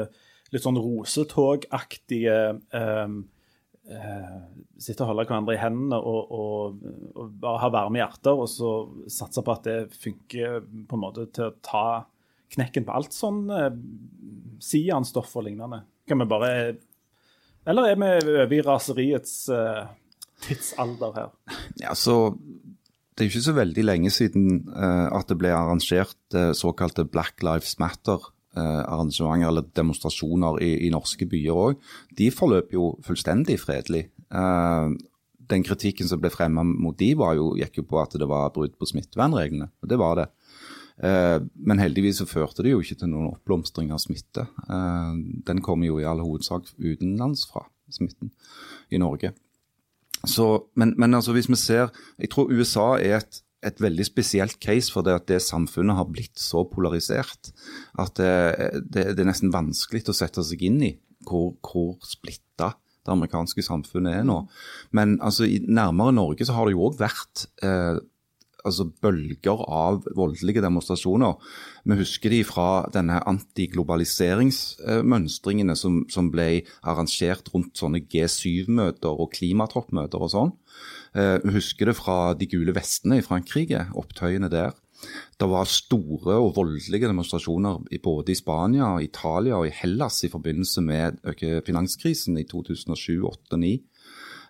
litt 0.53 0.65
sånn 0.65 0.77
rosetogaktige 0.81 2.39
um 2.69 3.19
eh, 3.25 3.35
sitte 4.79 5.03
og 5.03 5.11
holde 5.11 5.25
hverandre 5.27 5.55
i 5.55 5.61
hendene 5.61 5.97
og, 5.97 6.31
og, 6.31 6.83
og, 7.15 7.31
bare 7.41 7.61
ha 7.63 7.69
varme 7.73 8.01
hjerter, 8.01 8.37
og 8.37 8.49
så 8.51 8.71
satse 9.11 9.43
på 9.45 9.55
at 9.55 9.67
det 9.67 9.77
funker 9.97 10.61
på 10.61 10.97
en 10.97 11.03
måte 11.03 11.27
til 11.35 11.49
å 11.49 11.55
ta 11.65 11.85
knekken 12.53 12.85
på 12.87 12.95
alt 12.97 13.15
sånn 13.15 13.43
eh, 13.53 13.73
sianstoff 14.63 15.35
og 15.37 15.45
lignende. 15.45 15.83
Kan 16.09 16.21
vi 16.23 16.29
bare 16.29 16.51
Eller 17.69 17.91
er 17.91 17.99
vi 17.99 18.33
over 18.33 18.55
i 18.55 18.63
raseriets 18.65 19.35
eh, 19.53 19.83
tidsalder 20.47 21.13
her? 21.17 21.35
Ja, 21.81 21.93
så 21.93 22.33
det 22.33 23.25
er 23.25 23.29
ikke 23.29 23.45
så 23.49 23.57
veldig 23.57 23.83
lenge 23.85 24.13
siden 24.15 24.63
eh, 24.71 25.07
at 25.13 25.29
det 25.29 25.37
ble 25.41 25.53
arrangert 25.53 26.37
eh, 26.37 26.53
såkalte 26.57 27.05
Black 27.05 27.43
Lives 27.45 27.77
Matter 27.81 28.21
Eh, 28.21 28.38
arrangementer 28.57 29.47
eller 29.49 29.67
demonstrasjoner 29.75 30.61
i, 30.63 30.71
i 30.87 30.89
norske 30.93 31.27
byer 31.29 31.55
òg, 31.55 31.79
de 32.17 32.29
forløp 32.33 32.73
jo 32.73 32.91
fullstendig 33.05 33.59
fredelig. 33.61 34.07
Eh, 34.29 34.95
den 35.49 35.65
kritikken 35.65 36.09
som 36.09 36.21
ble 36.21 36.31
fremma 36.33 36.63
mot 36.65 36.97
de 36.97 37.11
jo, 37.13 37.51
gikk 37.57 37.81
jo 37.81 37.87
på 37.89 38.01
at 38.01 38.17
det 38.19 38.27
var 38.29 38.53
brudd 38.53 38.75
på 38.77 38.89
smittevernreglene. 38.89 39.69
og 39.81 39.89
Det 39.89 39.97
var 39.97 40.15
det. 40.19 40.27
Eh, 41.01 41.37
men 41.55 41.81
heldigvis 41.81 42.21
så 42.21 42.29
førte 42.29 42.65
det 42.65 42.73
jo 42.73 42.81
ikke 42.83 42.99
til 43.01 43.11
noen 43.13 43.31
oppblomstring 43.33 43.91
av 43.95 44.01
smitte. 44.03 44.47
Den 45.47 45.61
kommer 45.65 45.89
jo 45.89 45.99
i 45.99 46.07
all 46.07 46.21
hovedsak 46.21 46.73
utenlandsfra, 46.77 47.65
smitten 47.89 48.33
i 48.91 49.01
Norge. 49.01 49.33
Så, 50.27 50.65
men, 50.75 50.93
men 50.97 51.13
altså 51.15 51.31
hvis 51.31 51.47
vi 51.47 51.55
ser 51.55 51.93
Jeg 52.19 52.29
tror 52.33 52.51
USA 52.51 52.97
er 52.99 53.21
et 53.21 53.37
et 53.65 53.81
veldig 53.83 54.05
spesielt 54.07 54.59
case 54.63 54.93
for 54.93 55.05
det 55.05 55.17
at 55.17 55.27
det 55.31 55.41
samfunnet 55.43 55.97
har 55.97 56.07
blitt 56.07 56.39
så 56.39 56.63
polarisert 56.69 57.51
at 57.99 58.13
det, 58.19 58.33
det, 58.87 59.03
det 59.17 59.23
er 59.23 59.31
nesten 59.31 59.53
vanskelig 59.53 60.05
å 60.07 60.15
sette 60.15 60.45
seg 60.47 60.63
inn 60.69 60.79
i 60.87 60.93
hvor, 61.27 61.51
hvor 61.65 61.97
splitta 62.07 62.69
det 63.05 63.13
amerikanske 63.15 63.63
samfunnet 63.65 64.13
er 64.19 64.25
nå. 64.27 64.37
Men 64.95 65.07
altså, 65.23 65.43
i 65.47 65.57
nærmere 65.65 66.13
Norge 66.15 66.45
så 66.47 66.53
har 66.55 66.63
det 66.67 66.75
jo 66.75 66.85
òg 66.89 66.95
vært 66.99 67.37
eh, 67.65 67.97
altså 68.67 68.83
bølger 69.01 69.59
av 69.71 70.03
voldelige 70.17 70.61
demonstrasjoner. 70.63 71.33
Vi 71.87 71.95
husker 72.01 72.29
de 72.33 72.41
fra 72.47 72.85
denne 72.93 73.17
antiglobaliseringsmønstringene 73.31 75.75
som, 75.79 75.93
som 76.11 76.31
ble 76.33 76.49
arrangert 76.83 77.45
rundt 77.53 77.77
sånne 77.79 77.99
G7-møter 78.11 79.11
og 79.15 79.33
klimatoppmøter 79.37 80.19
og 80.19 80.29
sånn. 80.35 80.51
Eh, 81.15 81.37
vi 81.43 81.55
husker 81.55 81.89
det 81.89 81.97
fra 81.97 82.33
de 82.37 82.47
gule 82.49 82.75
vestene 82.75 83.19
i 83.19 83.25
Frankrike, 83.25 83.87
opptøyene 83.97 84.49
der. 84.51 84.75
Det 85.39 85.47
var 85.47 85.69
store 85.71 86.35
og 86.43 86.57
voldelige 86.57 87.07
demonstrasjoner 87.07 87.85
både 88.03 88.33
i 88.33 88.35
Spania, 88.35 88.97
Italia 88.99 89.55
og 89.55 89.69
i 89.69 89.73
Hellas 89.73 90.23
i 90.27 90.31
forbindelse 90.31 90.83
med 90.83 91.21
finanskrisen 91.65 92.37
i 92.37 92.43
2007, 92.43 93.21
2008, 93.23 93.47
2009. 93.55 93.71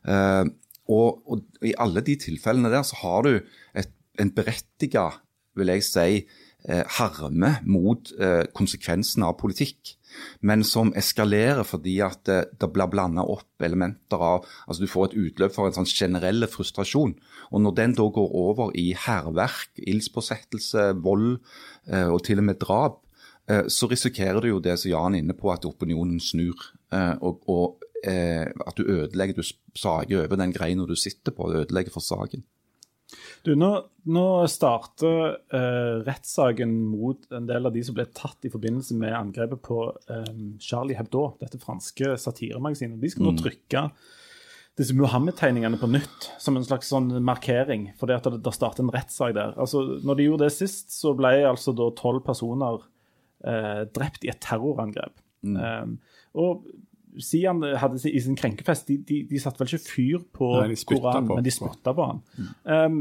Eh, 0.10 0.45
og, 0.89 1.22
og, 1.30 1.43
i 1.62 1.76
alle 1.78 2.02
de 2.02 2.15
tilfellene 2.17 2.72
der 2.74 2.86
så 2.88 2.98
har 3.04 3.28
du 3.28 3.34
et, 3.78 3.91
en 4.19 4.32
berettiga, 4.34 5.10
vil 5.56 5.69
jeg 5.76 5.86
si, 5.86 6.24
eh, 6.65 6.84
harme 6.98 7.56
mot 7.69 8.12
eh, 8.17 8.48
konsekvensene 8.58 9.30
av 9.30 9.38
politikk. 9.39 9.98
Men 10.41 10.63
som 10.67 10.91
eskalerer 10.97 11.65
fordi 11.67 11.97
at 12.05 12.21
det, 12.29 12.39
det 12.62 12.69
blir 12.73 12.89
blanda 12.91 13.25
opp 13.27 13.65
elementer 13.65 14.21
av 14.21 14.47
altså 14.67 14.84
Du 14.84 14.91
får 14.91 15.10
et 15.10 15.17
utløp 15.23 15.55
for 15.55 15.69
en 15.69 15.75
sånn 15.75 15.89
generell 15.89 16.48
frustrasjon. 16.50 17.15
Og 17.52 17.63
når 17.63 17.77
den 17.79 17.98
da 17.98 18.08
går 18.15 18.35
over 18.44 18.73
i 18.77 18.91
hærverk, 18.98 19.71
ildspåsettelse, 19.79 20.91
vold 21.04 21.39
eh, 21.89 22.08
og 22.08 22.23
til 22.27 22.41
og 22.41 22.50
med 22.52 22.62
drap, 22.62 23.02
eh, 23.50 23.65
så 23.67 23.89
risikerer 23.91 24.41
du 24.44 24.52
jo 24.54 24.63
det 24.63 24.77
som 24.79 24.91
Jan 24.91 25.17
er 25.17 25.23
inne 25.23 25.37
på, 25.37 25.52
at 25.54 25.67
opinionen 25.69 26.21
snur. 26.23 26.69
Eh, 26.94 27.15
og, 27.19 27.44
og 27.50 27.89
eh, 28.04 28.46
at 28.46 28.77
du 28.77 28.85
ødelegger, 28.85 29.41
du 29.41 29.77
sager 29.77 30.23
over 30.23 30.39
den 30.39 30.56
greina 30.56 30.87
du 30.87 30.96
sitter 30.96 31.35
på, 31.35 31.50
du 31.50 31.62
ødelegger 31.63 31.96
for 31.96 32.06
saken. 32.06 32.46
Du, 33.46 33.54
nå, 33.56 33.69
nå 34.12 34.25
starter 34.52 35.37
uh, 35.54 36.02
rettssaken 36.04 36.73
mot 36.92 37.29
en 37.35 37.48
del 37.48 37.69
av 37.69 37.75
de 37.75 37.83
som 37.85 37.96
ble 37.96 38.06
tatt 38.15 38.48
i 38.48 38.52
forbindelse 38.52 38.98
med 39.00 39.15
angrepet 39.15 39.62
på 39.63 39.85
um, 40.10 40.42
Charlie 40.63 40.98
Hebdo, 40.98 41.29
dette 41.40 41.62
franske 41.62 42.17
satiremagasinet. 42.19 43.00
De 43.00 43.12
skal 43.13 43.29
nå 43.29 43.35
trykke 43.40 43.85
disse 44.79 44.96
Muhammed-tegningene 44.96 45.79
på 45.79 45.90
nytt 45.92 46.29
som 46.40 46.56
en 46.56 46.67
slags 46.67 46.92
sånn 46.92 47.12
markering, 47.25 47.90
fordi 48.00 48.15
at 48.15 48.27
det, 48.27 48.42
det 48.46 48.56
starter 48.56 48.85
en 48.85 48.94
rettssak 48.96 49.33
der. 49.35 49.56
Altså, 49.60 49.85
når 50.04 50.19
de 50.19 50.27
gjorde 50.29 50.48
det 50.48 50.56
sist, 50.56 50.94
så 50.96 51.15
ble 51.19 51.33
altså 51.48 51.75
da 51.75 51.90
tolv 52.00 52.23
personer 52.27 52.83
uh, 53.48 53.83
drept 53.96 54.27
i 54.27 54.31
et 54.31 54.40
terrorangrep. 54.44 55.15
Um, 55.48 55.98
og 56.35 56.67
Sian 57.17 57.63
hadde 57.81 57.97
i 58.10 58.19
sin 58.21 58.35
krenkefest 58.37 58.87
De, 58.91 58.97
de, 59.07 59.23
de 59.29 59.39
satte 59.41 59.57
vel 59.63 59.71
ikke 59.71 59.81
fyr 59.89 60.21
på 60.35 60.49
Nei, 60.62 60.75
Koranen, 60.87 61.27
på- 61.27 61.35
men 61.39 61.43
de 61.47 61.53
spytta 61.55 61.93
på 61.97 62.05
han. 62.05 62.21
Um, 62.63 62.99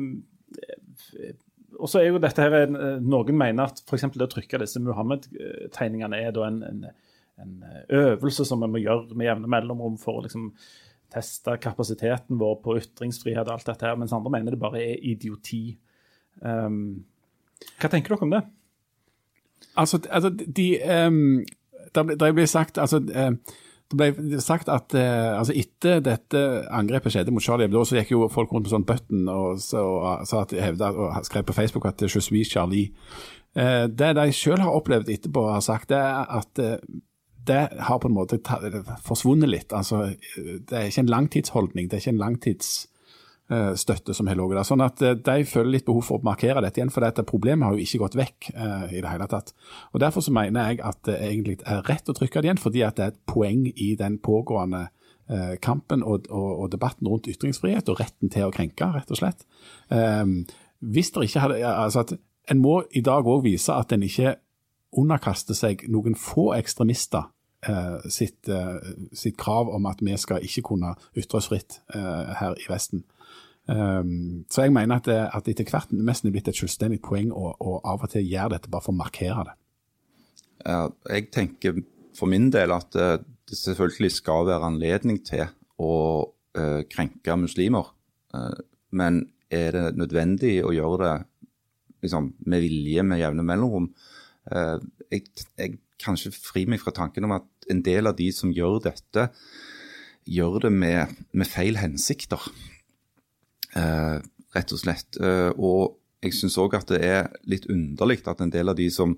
og 1.78 1.90
så 1.92 2.00
er 2.00 2.09
jo 2.09 2.18
dette 2.22 2.42
her 2.42 2.66
Noen 3.04 3.36
mener 3.38 3.68
at 3.68 3.82
f.eks. 3.84 4.06
det 4.16 4.24
å 4.26 4.30
trykke 4.32 4.59
disse 4.64 4.80
Muhammed-tegningene 4.82 6.18
er 6.24 6.40
en, 6.46 6.62
en, 6.66 6.84
en 7.38 7.52
øvelse 8.00 8.46
som 8.48 8.64
vi 8.64 8.70
må 8.72 8.80
gjøre 8.82 9.14
med 9.14 9.28
jevne 9.28 9.50
mellomrom 9.52 9.98
for 10.00 10.18
å 10.18 10.24
liksom 10.26 10.48
teste 11.12 11.54
kapasiteten 11.62 12.36
vår 12.40 12.59
på 12.64 12.74
ytringsfrihet 12.82 13.46
og 13.46 13.54
alt 13.54 13.68
dette 13.70 13.86
her, 13.86 13.96
mens 13.96 14.12
andre 14.12 14.32
mener 14.34 14.52
det 14.52 14.61
bare 14.61 14.82
er 14.82 14.98
idioti. 15.09 15.62
Um, 16.42 17.04
hva 17.80 17.88
tenker 17.90 18.12
dere 18.14 18.26
om 18.26 18.34
det? 18.34 18.42
Altså, 19.78 19.98
altså 20.11 20.30
de 20.34 20.66
um, 21.09 21.40
Det 21.94 22.34
blir 22.34 22.46
sagt 22.46 22.78
altså, 22.78 23.00
eh, 23.11 23.32
det 23.89 23.97
ble 23.97 24.41
sagt 24.45 24.68
at 24.68 24.93
eh, 24.99 25.32
altså 25.39 25.55
etter 25.57 26.03
dette 26.05 26.41
angrepet 26.74 27.14
skjedde 27.14 27.32
mot 27.32 27.45
Charlie 27.45 27.68
Hebdo, 27.68 27.86
så 27.89 27.97
gikk 27.97 28.12
jo 28.12 28.26
folk 28.32 28.53
rundt 28.53 28.66
med 28.66 28.74
sånn 28.74 28.86
button 28.89 29.28
og, 29.32 29.62
så, 29.64 29.80
og 29.80 30.26
så 30.28 30.43
at 30.43 30.53
hevde, 30.61 30.91
og 30.93 31.16
skrev 31.24 31.47
på 31.49 31.57
Facebook 31.57 31.89
at 31.89 32.05
Je 32.05 32.20
suis 32.20 32.51
Charlie. 32.53 32.93
Eh, 33.57 33.86
det 33.89 34.12
de 34.18 34.26
selv 34.36 34.64
har 34.66 34.76
opplevd 34.76 35.09
etterpå, 35.14 35.47
har 35.49 35.64
sagt, 35.64 35.89
det 35.89 36.01
er 36.05 36.28
at 36.41 36.62
eh, 36.62 36.76
det 37.49 37.62
har 37.80 38.01
på 38.03 38.11
en 38.11 38.16
måte 38.18 38.36
forsvunnet 39.07 39.49
litt. 39.49 39.72
Altså, 39.72 40.11
det 40.36 40.74
er 40.74 40.91
ikke 40.91 41.07
en 41.07 41.14
langtidsholdning, 41.14 41.89
det 41.89 41.97
er 41.97 42.05
ikke 42.05 42.16
en 42.18 42.24
langtidsstøtte 43.49 44.14
som 44.14 44.26
har 44.26 44.36
ligget 44.36 44.57
der. 44.57 44.66
Sånn 44.66 44.84
at 44.84 45.03
eh, 45.03 45.14
de 45.14 45.44
føler 45.44 45.72
litt 45.72 45.86
behov 45.86 46.05
for 46.05 46.18
å 46.18 46.24
markere 46.24 46.61
dette 46.62 46.80
igjen, 46.80 46.90
for 46.90 47.01
dette 47.01 47.24
problemet 47.24 47.66
har 47.66 47.74
jo 47.74 47.84
ikke 47.84 47.99
gått 47.99 48.16
vekk 48.18 48.51
eh, 48.55 48.99
i 48.99 49.01
det 49.01 49.09
hele 49.09 49.26
tatt. 49.26 49.55
Og 49.92 50.01
Derfor 50.01 50.20
så 50.20 50.32
mener 50.32 50.70
jeg 50.70 50.80
at 50.84 51.01
det 51.07 51.18
egentlig 51.18 51.59
er 51.64 51.82
rett 51.88 52.09
å 52.09 52.14
trykke 52.16 52.40
det 52.40 52.49
igjen, 52.49 52.62
fordi 52.62 52.84
at 52.84 52.96
det 52.96 53.05
er 53.05 53.12
et 53.12 53.26
poeng 53.26 53.66
i 53.74 53.94
den 53.99 54.18
pågående 54.18 54.88
eh, 55.28 55.57
kampen 55.61 56.03
og, 56.03 56.28
og, 56.30 56.51
og 56.64 56.72
debatten 56.72 57.09
rundt 57.09 57.28
ytringsfrihet 57.28 57.88
og 57.88 58.01
retten 58.01 58.32
til 58.32 58.49
å 58.49 58.55
krenke, 58.55 58.92
rett 58.94 59.11
og 59.11 59.20
slett. 59.20 59.46
Um, 59.88 60.44
hvis 60.78 61.11
det 61.11 61.28
ikke 61.28 61.46
hadde, 61.46 61.62
altså 61.66 62.07
at 62.07 62.18
En 62.49 62.62
må 62.64 62.78
i 62.96 63.03
dag 63.05 63.26
òg 63.28 63.42
vise 63.44 63.68
at 63.68 63.90
en 63.92 64.01
ikke 64.07 64.38
underkaster 64.96 65.53
seg 65.53 65.82
noen 65.92 66.14
få 66.16 66.55
ekstremister 66.57 67.26
eh, 67.61 68.09
sitt, 68.09 68.49
eh, 68.49 68.78
sitt 69.12 69.36
krav 69.36 69.68
om 69.68 69.84
at 69.90 70.01
vi 70.01 70.16
skal 70.16 70.40
ikke 70.40 70.62
kunne 70.70 70.94
ytre 71.12 71.42
oss 71.42 71.51
fritt 71.51 71.82
eh, 71.92 72.32
her 72.40 72.57
i 72.57 72.64
Vesten. 72.70 73.05
Um, 73.69 74.47
så 74.49 74.64
jeg 74.64 74.73
mener 74.73 74.97
at 74.97 75.09
det, 75.11 75.19
at 75.29 75.49
etter 75.51 75.69
hvert 75.69 75.91
nesten 75.93 76.31
er 76.31 76.33
blitt 76.33 76.49
et 76.49 76.57
selvstendig 76.57 77.03
poeng 77.05 77.29
å, 77.37 77.51
å 77.53 77.75
av 77.85 78.07
og 78.07 78.12
til 78.14 78.25
gjøre 78.25 78.55
dette 78.55 78.71
bare 78.73 78.87
for 78.87 78.95
å 78.95 79.01
markere 79.01 79.45
det. 79.51 79.57
Ja, 80.64 80.87
jeg 81.12 81.29
tenker 81.35 81.83
for 82.16 82.31
min 82.33 82.49
del 82.51 82.73
at 82.75 82.97
eh, 82.99 83.21
det 83.49 83.59
selvfølgelig 83.61 84.11
skal 84.16 84.49
være 84.49 84.71
anledning 84.73 85.21
til 85.25 85.47
å 85.79 85.93
uh, 86.59 86.81
krenke 86.91 87.37
muslimer. 87.39 87.93
Uh, 88.35 88.57
men 88.91 89.23
er 89.55 89.77
det 89.77 89.85
nødvendig 90.01 90.59
å 90.66 90.73
gjøre 90.75 90.99
det 91.05 91.12
liksom, 92.05 92.33
med 92.51 92.64
vilje 92.64 93.05
med 93.07 93.23
jevne 93.23 93.45
mellomrom? 93.47 93.87
Uh, 94.51 94.83
jeg, 95.12 95.29
jeg 95.61 95.79
kan 96.03 96.19
ikke 96.19 96.35
fri 96.35 96.64
meg 96.69 96.83
fra 96.83 96.93
tanken 96.97 97.29
om 97.29 97.37
at 97.39 97.71
en 97.71 97.85
del 97.85 98.11
av 98.11 98.19
de 98.19 98.29
som 98.35 98.53
gjør 98.53 98.83
dette, 98.89 99.29
gjør 100.29 100.59
det 100.66 100.73
med, 100.75 101.14
med 101.33 101.49
feil 101.49 101.79
hensikter. 101.81 102.43
Eh, 103.77 104.19
rett 104.57 104.73
og 104.73 104.81
slett. 104.81 105.19
Eh, 105.21 105.51
og 105.57 105.99
jeg 106.25 106.35
syns 106.35 106.57
òg 106.59 106.75
at 106.75 106.89
det 106.91 106.99
er 107.07 107.29
litt 107.47 107.69
underlig 107.71 108.25
at 108.27 108.41
en 108.43 108.51
del 108.51 108.73
av 108.73 108.79
de 108.79 108.89
som, 108.91 109.12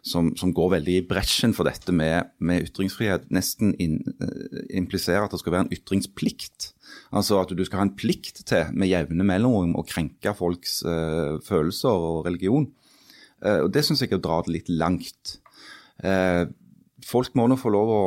som, 0.00 0.30
som 0.40 0.54
går 0.56 0.70
veldig 0.78 0.94
i 1.00 1.04
bresjen 1.08 1.52
for 1.56 1.68
dette 1.68 1.92
med, 1.92 2.30
med 2.40 2.70
ytringsfrihet, 2.70 3.26
nesten 3.34 3.74
in, 3.82 3.98
eh, 4.24 4.62
impliserer 4.78 5.26
at 5.26 5.34
det 5.34 5.42
skal 5.42 5.56
være 5.56 5.66
en 5.66 5.74
ytringsplikt. 5.76 6.70
Altså 7.12 7.42
at 7.42 7.52
du 7.52 7.64
skal 7.66 7.82
ha 7.82 7.88
en 7.88 7.96
plikt 7.98 8.46
til 8.48 8.72
med 8.72 8.88
jevne 8.88 9.26
mellomrom 9.28 9.76
å 9.76 9.84
krenke 9.86 10.32
folks 10.38 10.78
uh, 10.86 11.36
følelser 11.44 11.92
og 11.92 12.24
religion. 12.28 12.70
Uh, 13.44 13.66
og 13.66 13.72
Det 13.74 13.82
syns 13.84 14.00
jeg 14.02 14.14
er 14.14 14.20
å 14.20 14.24
dra 14.24 14.38
det 14.46 14.54
litt 14.54 14.70
langt. 14.72 15.36
Uh, 16.00 16.46
folk 17.04 17.36
må 17.36 17.48
nå 17.50 17.58
få 17.60 17.74
lov 17.74 17.92
å 17.92 18.02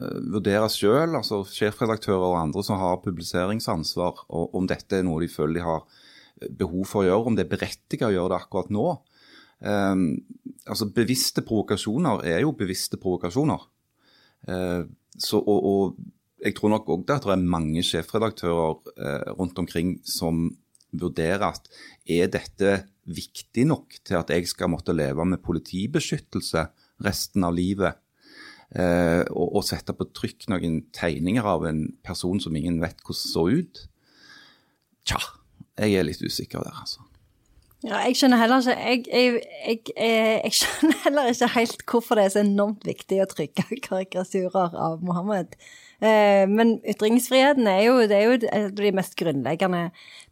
vurdere 0.00 0.68
sjøl, 0.72 1.16
altså 1.18 1.42
sjefredaktører 1.46 2.24
og 2.30 2.38
andre 2.40 2.64
som 2.64 2.80
har 2.80 3.02
publiseringsansvar, 3.04 4.24
og 4.32 4.56
om 4.56 4.68
dette 4.70 4.98
er 4.98 5.06
noe 5.06 5.20
de 5.22 5.30
føler 5.30 5.60
de 5.60 5.66
har 5.66 5.82
eh, 6.40 6.48
behov 6.48 6.86
for 6.88 7.02
å 7.02 7.08
gjøre, 7.10 7.28
om 7.28 7.36
det 7.38 7.46
er 7.46 7.52
berettiget 7.52 8.08
å 8.08 8.14
gjøre 8.14 8.32
det 8.32 8.38
akkurat 8.40 8.72
nå. 8.74 8.86
Um, 9.62 10.06
altså 10.66 10.88
Bevisste 10.90 11.44
provokasjoner 11.46 12.24
er 12.26 12.40
jo 12.42 12.56
bevisste 12.58 12.98
provokasjoner. 12.98 13.68
Uh, 14.48 14.88
så, 15.14 15.38
og, 15.38 15.68
og 15.68 16.42
jeg 16.42 16.56
tror 16.58 16.72
nok 16.72 16.88
òg 16.90 17.04
at 17.12 17.28
det 17.28 17.36
er 17.36 17.50
mange 17.54 17.84
sjefredaktører 17.86 18.80
uh, 18.96 19.28
rundt 19.38 19.60
omkring 19.62 20.00
som 20.08 20.48
vurderer 20.92 21.44
at 21.52 21.68
er 22.10 22.32
dette 22.32 22.72
viktig 23.08 23.64
nok 23.68 24.00
til 24.04 24.18
at 24.18 24.32
jeg 24.34 24.48
skal 24.50 24.72
måtte 24.72 24.94
leve 24.94 25.24
med 25.28 25.44
politibeskyttelse 25.44 26.66
resten 27.06 27.46
av 27.46 27.54
livet? 27.54 28.01
Eh, 28.72 29.22
og, 29.28 29.56
og 29.58 29.64
sette 29.68 29.92
på 29.92 30.08
trykk 30.16 30.48
noen 30.48 30.80
tegninger 30.96 31.44
av 31.44 31.66
en 31.68 31.84
person 32.06 32.40
som 32.40 32.56
ingen 32.56 32.80
vet 32.80 33.02
hvordan 33.04 33.20
så 33.20 33.46
ut? 33.52 33.86
Tja, 35.08 35.20
jeg 35.76 35.98
er 35.98 36.06
litt 36.08 36.22
usikker 36.24 36.64
der, 36.64 36.78
altså. 36.80 37.04
Ja, 37.82 37.98
jeg 38.06 38.14
skjønner 38.14 38.38
heller 38.38 38.62
ikke 38.62 38.74
jeg, 38.78 39.00
jeg, 39.10 39.38
jeg, 39.66 39.78
jeg, 39.96 40.34
jeg 40.44 40.54
skjønner 40.54 40.98
heller 41.02 41.30
ikke 41.32 41.48
helt 41.56 41.80
hvorfor 41.90 42.18
det 42.18 42.24
er 42.24 42.34
så 42.36 42.42
enormt 42.44 42.84
viktig 42.86 43.18
å 43.24 43.26
trykke 43.26 43.64
karikaturer 43.88 44.76
av 44.78 45.02
Mohammed. 45.02 45.56
Eh, 45.98 46.44
men 46.50 46.76
ytringsfriheten 46.88 47.66
er 47.70 47.82
jo, 47.88 47.96
det 48.06 48.18
er 48.18 48.30
jo 48.30 48.70
de 48.78 48.94
mest 48.94 49.18
grunnleggende 49.18 49.88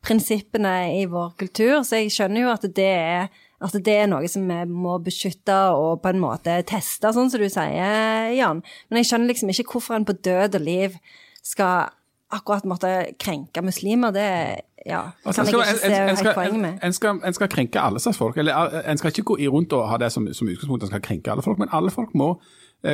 prinsippene 0.06 0.74
i 1.00 1.04
vår 1.10 1.34
kultur, 1.42 1.80
så 1.82 2.00
jeg 2.00 2.14
skjønner 2.14 2.46
jo 2.46 2.54
at 2.54 2.66
det 2.78 2.88
er, 2.94 3.42
at 3.60 3.76
det 3.84 3.94
er 4.02 4.08
noe 4.08 4.28
som 4.30 4.46
vi 4.48 4.58
må 4.72 4.96
beskytte 5.04 5.56
og 5.76 6.00
på 6.00 6.14
en 6.14 6.22
måte 6.22 6.54
teste, 6.68 7.12
sånn 7.12 7.28
som 7.32 7.42
du 7.42 7.48
sier, 7.52 8.30
Jan. 8.32 8.62
Men 8.88 9.00
jeg 9.00 9.10
skjønner 9.10 9.32
liksom 9.34 9.52
ikke 9.52 9.74
hvorfor 9.74 9.98
en 9.98 10.08
på 10.08 10.16
død 10.16 10.56
og 10.56 10.64
liv 10.64 10.96
skal 11.44 11.92
akkurat 12.30 12.64
måtte 12.68 12.90
krenke 13.20 13.62
muslimer. 13.62 14.14
Det 14.14 14.28
ja, 14.86 15.00
Altså, 15.26 15.44
kan 15.44 15.52
jeg 15.52 15.74
ikke 15.74 16.16
se 16.16 16.24
helt 16.24 16.34
poenget 16.34 16.60
med. 16.60 16.78
En 16.82 16.92
skal, 16.96 17.20
en 17.26 17.36
skal 17.36 17.48
krenke 17.52 17.80
alle 17.80 18.00
slags 18.00 18.18
folk. 18.18 18.38
Eller 18.40 18.80
En 18.80 18.98
skal 18.98 19.12
ikke 19.12 19.22
gå 19.22 19.36
rundt 19.52 19.72
og 19.76 19.88
ha 19.88 19.98
det 20.00 20.12
som, 20.12 20.28
som 20.32 20.48
utgangspunkt, 20.48 20.82
en 20.82 20.88
skal 20.88 21.02
krenke 21.04 21.30
alle 21.30 21.42
folk, 21.42 21.58
men 21.58 21.68
alle 21.72 21.90
folk 21.90 22.14
må 22.14 22.30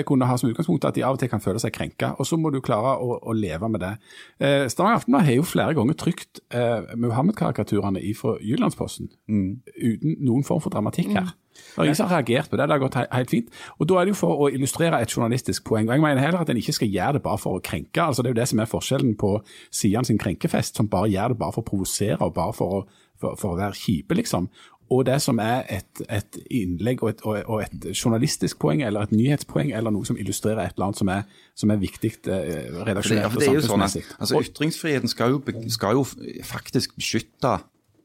kunne 0.07 0.27
ha 0.27 0.37
som 0.39 0.51
utgangspunkt 0.51 0.85
at 0.89 0.97
de 0.97 1.05
av 1.07 1.17
og 1.17 1.23
til 1.23 1.31
kan 1.31 1.43
føle 1.43 1.61
seg 1.63 1.75
krenka, 1.77 2.15
og 2.19 2.27
så 2.27 2.39
må 2.41 2.51
du 2.51 2.61
klare 2.65 2.97
å, 2.99 3.19
å 3.23 3.37
leve 3.37 3.71
med 3.71 3.85
det. 3.85 3.95
Eh, 4.41 4.67
Stavanger 4.73 5.01
Aftenblad 5.01 5.29
har 5.29 5.39
jo 5.39 5.47
flere 5.47 5.77
ganger 5.79 5.99
trykt 6.01 6.43
eh, 6.51 6.95
Muhammed-karikaturene 6.99 8.03
fra 8.19 8.37
Jyllandsposten 8.43 9.11
uten 9.27 10.17
noen 10.25 10.47
form 10.47 10.63
for 10.65 10.75
dramatikk 10.75 11.13
her. 11.15 11.31
Mm. 11.31 11.43
Og 11.77 11.87
ingen 11.87 11.97
har 11.97 12.13
reagert 12.13 12.51
på 12.51 12.57
det, 12.57 12.67
det 12.69 12.75
har 12.75 12.83
gått 12.83 12.99
he 12.99 13.05
helt 13.13 13.33
fint. 13.33 13.49
Og 13.79 13.89
Da 13.89 13.99
er 13.99 14.07
det 14.07 14.15
jo 14.15 14.21
for 14.21 14.45
å 14.45 14.51
illustrere 14.53 15.01
et 15.01 15.13
journalistisk 15.13 15.65
poeng. 15.65 15.89
Og 15.89 15.95
Jeg 15.95 16.05
mener 16.05 16.23
heller 16.23 16.41
at 16.41 16.51
en 16.51 16.61
ikke 16.61 16.77
skal 16.77 16.93
gjøre 16.93 17.19
det 17.19 17.23
bare 17.23 17.39
for 17.39 17.57
å 17.57 17.63
krenke. 17.63 18.03
altså 18.03 18.23
Det 18.23 18.31
er 18.31 18.35
jo 18.35 18.41
det 18.41 18.49
som 18.49 18.61
er 18.61 18.73
forskjellen 18.73 19.17
på 19.17 19.33
Sian 19.71 20.05
sin 20.05 20.19
krenkefest, 20.19 20.77
som 20.77 20.89
bare 20.89 21.09
gjør 21.09 21.29
det 21.29 21.39
bare 21.39 21.53
for 21.53 21.63
å 21.63 21.71
provosere 21.71 22.21
og 22.21 22.35
bare 22.35 22.53
for 22.53 22.79
å, 22.79 22.83
for, 23.21 23.37
for 23.37 23.55
å 23.55 23.57
være 23.61 23.73
kjipe, 23.73 24.15
liksom. 24.15 24.49
Og 24.93 25.03
det 25.09 25.17
som 25.23 25.41
er 25.43 25.65
et, 25.73 26.03
et 26.13 26.39
innlegg 26.55 27.03
og 27.03 27.11
et, 27.11 27.23
og, 27.27 27.63
et, 27.65 27.87
journalistisk 27.91 28.61
poeng 28.63 28.85
eller 28.87 29.07
et 29.07 29.15
nyhetspoeng 29.15 29.73
eller 29.75 29.95
noe 29.95 30.07
som 30.07 30.19
illustrerer 30.21 30.63
et 30.63 30.77
eller 30.77 30.89
annet 30.89 31.01
som 31.01 31.11
er, 31.11 31.25
som 31.59 31.73
er 31.75 31.81
viktig 31.83 32.13
eh, 32.31 32.69
redaksjonelt 32.87 33.35
og 33.35 33.43
sånn 33.43 33.65
samfunnsmessig. 33.65 34.05
altså, 34.21 34.43
Ytringsfriheten 34.47 35.11
skal 35.11 35.35
jo, 35.35 35.41
skal 35.75 35.99
jo 35.99 36.05
faktisk 36.47 36.95
beskytte 37.01 37.57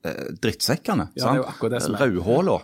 eh, 0.08 0.24
drittsekkene. 0.42 1.12
Ja. 1.22 1.36
Rødhåla. 1.62 2.58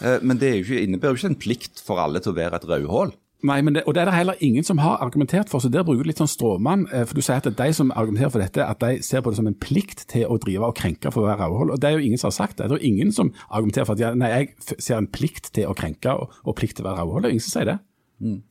Eh, 0.00 0.18
men 0.24 0.40
det 0.40 0.54
jo 0.54 0.64
ikke, 0.64 0.82
innebærer 0.86 1.16
jo 1.16 1.22
ikke 1.22 1.32
en 1.34 1.40
plikt 1.44 1.84
for 1.84 2.00
alle 2.00 2.24
til 2.24 2.32
å 2.32 2.38
være 2.40 2.62
et 2.62 2.68
rødhål. 2.72 3.12
Nei, 3.46 3.60
men 3.62 3.76
det, 3.76 3.84
og 3.86 3.94
det 3.94 4.00
er 4.02 4.08
det 4.10 4.14
heller 4.16 4.40
ingen 4.42 4.64
som 4.66 4.80
har 4.82 4.96
argumentert 5.04 5.46
for, 5.50 5.62
så 5.62 5.68
der 5.70 5.84
bruker 5.86 6.02
du 6.02 6.08
litt 6.10 6.18
sånn 6.18 6.30
stråmann. 6.30 6.88
eh, 6.90 7.04
For 7.06 7.14
du 7.14 7.22
sier 7.22 7.38
at 7.38 7.46
de 7.46 7.68
som 7.76 7.92
argumenterer 7.94 8.32
for 8.34 8.42
dette, 8.42 8.64
at 8.66 8.80
de 8.82 9.02
ser 9.06 9.22
på 9.22 9.30
det 9.30 9.38
som 9.38 9.46
en 9.46 9.54
plikt 9.54 10.08
til 10.10 10.26
å 10.26 10.40
drive 10.42 10.66
og 10.66 10.74
krenke 10.74 11.12
for 11.14 11.22
å 11.22 11.28
være 11.28 11.46
rødhål. 11.46 11.70
Og 11.76 11.78
det 11.80 11.86
er 11.86 11.94
jo 11.94 12.02
ingen 12.08 12.18
som 12.18 12.32
har 12.32 12.38
sagt 12.40 12.58
det. 12.58 12.66
Det 12.66 12.74
er 12.74 12.82
jo 12.82 12.90
ingen 12.90 13.12
som 13.14 13.30
argumenterer 13.46 13.86
for 13.86 13.94
at 13.94 14.02
ja, 14.02 14.10
nei, 14.18 14.32
jeg 14.34 14.78
ser 14.82 14.98
en 14.98 15.06
plikt 15.06 15.52
til 15.54 15.70
å 15.70 15.76
krenke 15.78 16.10
og, 16.18 16.34
og 16.42 16.58
plikt 16.58 16.80
til 16.80 16.86
å 16.86 16.90
være 16.90 17.04
rødhål. 17.06 17.22
Det 17.22 17.30
er 17.30 17.36
ingen 17.38 17.46
som 17.46 17.54
sier 17.54 17.70
det. 17.70 17.78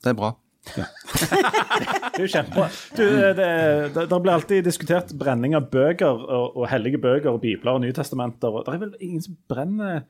Det 0.06 0.14
er 0.14 0.20
bra. 0.24 0.34
Det 0.78 2.24
er 2.24 2.24
jo 2.24 2.32
kjempebra. 2.32 2.66
Du, 2.98 3.04
det, 3.38 3.46
det, 3.94 4.04
det 4.10 4.18
blir 4.24 4.34
alltid 4.34 4.66
diskutert 4.66 5.12
brenning 5.20 5.54
av 5.56 5.68
bøker 5.72 6.10
og, 6.26 6.58
og 6.58 6.66
hellige 6.72 7.00
bøker 7.04 7.30
og 7.36 7.42
bibler 7.44 7.78
og 7.78 7.84
nytestamenter. 7.84 8.52
Og 8.56 8.66
det 8.66 8.74
er 8.74 8.82
vel 8.82 8.96
ingen 9.06 9.22
som 9.24 9.36
brenner 9.52 10.02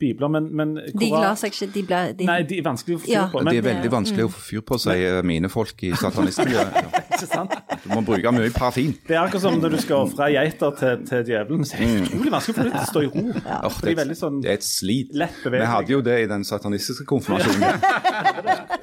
bibler, 0.00 0.28
men, 0.28 0.48
men 0.56 0.74
De 0.92 1.08
lar 1.10 1.36
seg 1.40 1.54
ikke 1.54 1.68
De 1.74 1.82
ble, 1.88 2.00
de, 2.18 2.26
Nei, 2.28 2.38
de 2.48 2.58
er 2.60 2.66
vanskelig 2.66 2.98
å 2.98 3.00
få 3.00 3.06
fyr 3.06 3.14
Ja. 3.14 3.24
på. 3.32 3.40
Men, 3.42 3.52
det 3.54 3.62
er 3.62 3.66
veldig 3.70 3.90
vanskelig 3.94 4.26
å 4.26 4.30
få 4.34 4.42
fyr 4.50 4.64
på, 4.68 4.78
sier 4.82 5.22
mine 5.26 5.48
folk 5.52 5.86
i 5.88 5.92
satanistmiljøet. 5.96 6.80
Ja. 7.16 7.46
Du 7.80 7.86
må 7.94 8.02
bruke 8.04 8.28
mye 8.34 8.50
parafin. 8.52 8.90
Det 9.08 9.14
er 9.16 9.22
akkurat 9.22 9.40
som 9.46 9.54
når 9.56 9.72
du 9.72 9.76
skal 9.80 10.02
ofre 10.04 10.26
geiter 10.34 10.74
til, 10.76 10.98
til 11.08 11.22
djevelen. 11.24 11.62
Så 11.64 11.78
er 11.78 11.80
det 11.86 12.02
utrolig 12.10 12.32
vanskelig 12.34 12.52
å 12.52 12.56
få 12.58 12.64
det 12.66 12.72
til 12.74 12.82
å 12.82 12.88
stå 12.90 13.02
i 13.02 13.08
ro. 13.08 13.22
Ja. 13.38 13.60
For 13.72 13.86
det, 13.86 13.92
er 13.94 13.98
veldig 14.02 14.16
sånn 14.18 14.36
det 14.44 14.50
er 14.52 14.58
et 14.58 14.66
slit. 14.66 15.14
lett. 15.16 15.38
Vi 15.54 15.62
hadde 15.70 15.94
jo 15.94 16.00
det 16.04 16.16
i 16.20 16.26
den 16.28 16.44
satanistiske 16.44 17.06
konfirmasjonen. 17.08 17.86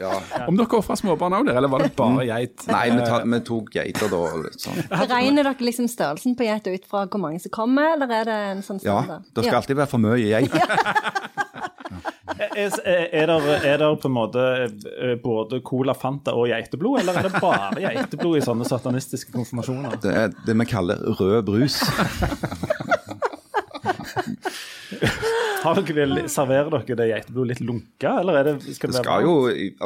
Ja. 0.01 0.15
Om 0.49 0.57
dere 0.57 0.79
ofra 0.79 0.97
småbarn 0.97 1.37
òg, 1.43 1.51
eller 1.53 1.69
var 1.71 1.85
det 1.85 1.91
bare 1.99 2.25
geit? 2.31 2.65
Nei, 2.73 2.81
vi, 2.95 3.05
ta, 3.05 3.19
vi 3.35 3.41
tok 3.51 3.69
geiter 3.77 4.09
da. 4.15 4.23
Litt 4.47 4.65
sånn. 4.65 4.81
Regner 5.13 5.49
dere 5.51 5.69
liksom 5.69 5.91
størrelsen 5.93 6.33
på 6.39 6.47
geita 6.49 6.73
ut 6.73 6.89
fra 6.89 7.05
hvor 7.05 7.21
mange 7.27 7.43
som 7.43 7.53
kommer, 7.53 7.93
eller 7.99 8.15
er 8.17 8.29
det 8.31 8.39
en 8.55 8.65
sånn 8.65 8.81
Ja, 8.81 8.97
det 9.29 9.45
skal 9.45 9.59
alltid 9.61 9.77
være 9.83 9.91
for 9.93 10.01
mye 10.01 10.17
geit. 10.25 10.57
Er, 12.53 12.69
er, 12.85 13.25
der, 13.29 13.45
er 13.65 13.77
det, 13.77 13.87
på 14.01 14.09
en 14.09 14.13
måte 14.13 14.41
eh, 14.65 15.13
både 15.21 15.59
Cola 15.65 15.93
Fanta 15.97 16.31
og 16.37 16.47
geiteblod, 16.51 16.99
eller 17.01 17.17
er 17.17 17.27
det 17.27 17.41
bare 17.41 17.71
geiteblod 17.77 18.37
i 18.37 18.43
sånne 18.45 18.65
satanistiske 18.67 19.31
konfirmasjoner? 19.33 19.97
Det 20.03 20.13
er 20.13 20.27
det 20.45 20.55
vi 20.59 20.65
kaller 20.69 20.97
rød 21.19 21.41
brus. 21.47 21.75
Har 25.63 25.79
dere 25.79 25.95
vel, 25.97 26.21
serverer 26.31 26.69
dere 26.73 26.97
det 26.99 27.07
geiteblodet 27.09 27.53
litt 27.53 27.63
lunka, 27.65 28.13
eller 28.21 28.39
er 28.39 28.49
det, 28.49 28.53
skal 28.75 28.91
Det 28.91 28.99
det 28.99 29.03
skal 29.05 29.27
jo, 29.27 29.35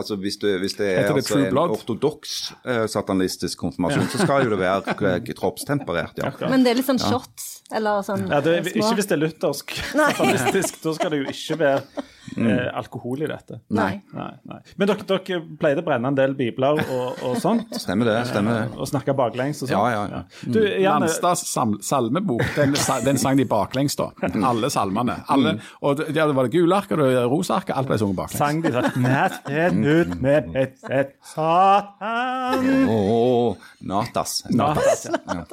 altså 0.02 0.18
Hvis 0.22 0.40
det, 0.42 0.54
hvis 0.64 0.78
det 0.80 0.90
er 0.92 1.08
det 1.08 1.22
altså, 1.22 1.40
en 1.46 1.62
ortodoks 1.64 2.36
uh, 2.66 2.84
satanistisk 2.92 3.62
konfirmasjon, 3.62 4.10
så 4.14 4.24
skal 4.24 4.48
jo 4.48 4.54
det 4.56 4.62
være 4.62 4.98
eh, 5.14 5.32
kroppstemperert, 5.38 6.22
ja. 6.24 6.34
Men 6.50 6.66
det 6.66 6.74
er 6.74 6.82
litt 6.82 6.90
sånn 6.90 7.02
shots, 7.02 7.50
eller 7.72 8.04
sånn 8.08 8.28
Ja, 8.32 8.42
det, 8.44 8.60
små 8.68 8.84
ikke 8.84 9.00
hvis 9.02 9.10
det 9.10 9.18
er 9.18 9.24
luthersk 9.24 9.76
satanistisk, 9.94 10.80
da 10.84 10.96
skal 10.98 11.14
det 11.14 11.24
jo 11.24 11.34
ikke 11.34 11.60
være 11.64 12.06
eh, 12.38 12.68
alkohol 12.78 13.24
i 13.26 13.30
dette. 13.30 13.60
Nei. 13.74 14.02
Nei, 14.14 14.32
nei. 14.50 14.60
Men 14.78 14.92
dere, 14.92 15.06
dere 15.10 15.40
pleide 15.60 15.84
å 15.84 15.86
brenne 15.88 16.12
en 16.12 16.18
del 16.18 16.36
bibler 16.38 16.82
og, 16.84 17.22
og 17.26 17.38
sånt? 17.42 17.74
Stemmer 17.84 18.10
det. 18.12 18.18
stemmer 18.30 18.60
det. 18.60 18.78
Og 18.78 18.90
snakke 18.90 19.16
baklengs 19.18 19.64
og 19.64 19.72
sånn? 19.72 19.76
Ja, 19.76 19.84
ja, 19.94 20.04
ja. 20.12 20.22
Du, 20.46 20.60
Janne, 20.62 21.08
Landstads 21.08 21.46
salmebok, 21.88 22.44
den, 22.58 22.76
den 23.06 23.22
sang 23.22 23.40
de 23.40 23.48
baklengs, 23.50 23.98
da. 24.00 24.12
Alle 24.48 24.70
salmene. 24.74 25.20
Alle, 25.34 25.58
og 25.82 25.98
det, 26.02 26.12
der 26.16 26.34
var 26.38 26.48
det 26.48 26.54
gule 26.58 26.78
ark 26.78 26.94
og 26.96 27.02
det 27.04 27.26
rosa 27.26 27.58
ark, 27.62 27.74
alt 27.76 27.90
ble 27.90 28.00
sunget 28.02 28.22
baklengs. 28.22 28.40
sang 28.42 28.62
de 28.64 28.74
sånn 28.76 29.08
Natten 29.08 29.84
ut 29.88 30.16
med 30.22 30.52
et, 30.58 30.78
et 30.92 31.16
satan 31.26 32.88
Åh, 32.90 33.56
natas. 33.88 34.40
Natas, 34.52 35.08
ja. 35.10 35.44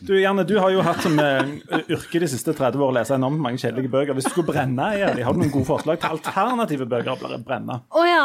Du, 0.00 0.12
Janne, 0.20 0.44
du 0.46 0.54
har 0.62 0.70
jo 0.70 0.82
hatt 0.86 1.00
som 1.02 1.16
uh, 1.18 1.42
yrke 1.90 2.20
de 2.22 2.28
siste 2.30 2.54
30 2.54 2.78
år 2.78 2.92
å 2.92 2.94
lese 2.98 3.16
enormt 3.16 3.40
mange 3.42 3.58
kjedelige 3.58 3.90
bøker. 3.90 4.14
Hvis 4.14 4.28
du 4.28 4.32
skulle 4.32 4.52
brenne 4.52 4.90
en 4.94 5.22
har 5.24 5.34
du 5.34 5.40
noen 5.42 5.50
gode 5.54 5.66
forslag 5.66 5.98
til 6.02 6.14
alternative 6.14 6.86
bøker 6.90 7.14
å 7.16 7.40
brenne? 7.42 7.80
Å 7.90 8.04
ja. 8.06 8.22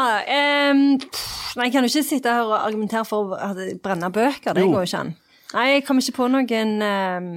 Um, 0.70 0.84
pff, 1.02 1.54
nei, 1.58 1.68
jeg 1.68 1.74
kan 1.74 1.86
jo 1.86 1.90
ikke 1.90 2.06
sitte 2.06 2.34
her 2.36 2.46
og 2.46 2.56
argumentere 2.60 3.04
for 3.08 3.34
å 3.34 3.52
brenne 3.82 4.10
bøker. 4.14 4.54
Det 4.54 4.66
Jo. 4.66 4.72
går 4.74 4.84
jo 4.84 4.90
ikke 4.92 5.02
an. 5.02 5.14
Nei, 5.54 5.66
jeg 5.76 5.84
kom 5.86 6.00
ikke 6.02 6.16
på 6.16 6.28
noen 6.32 6.74
um... 6.82 7.30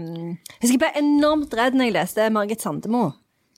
Jeg 0.57 0.61
husker 0.63 0.73
jeg 0.73 0.81
ble 0.81 0.91
enormt 1.03 1.53
redd 1.57 1.77
når 1.77 1.89
jeg 1.89 1.97
leste 1.99 2.29
Margit 2.33 2.63
Sandemo. 2.65 3.07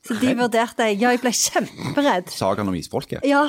Så 0.04 0.16
de 0.20 0.32
vurderte 0.36 0.88
jeg. 0.88 1.00
Ja, 1.04 1.12
jeg 1.16 1.22
ble 1.24 1.32
kjemperedd. 1.36 2.32
Sagaen 2.32 2.72
om 2.72 2.76
isfolket. 2.80 3.24
Ja, 3.28 3.46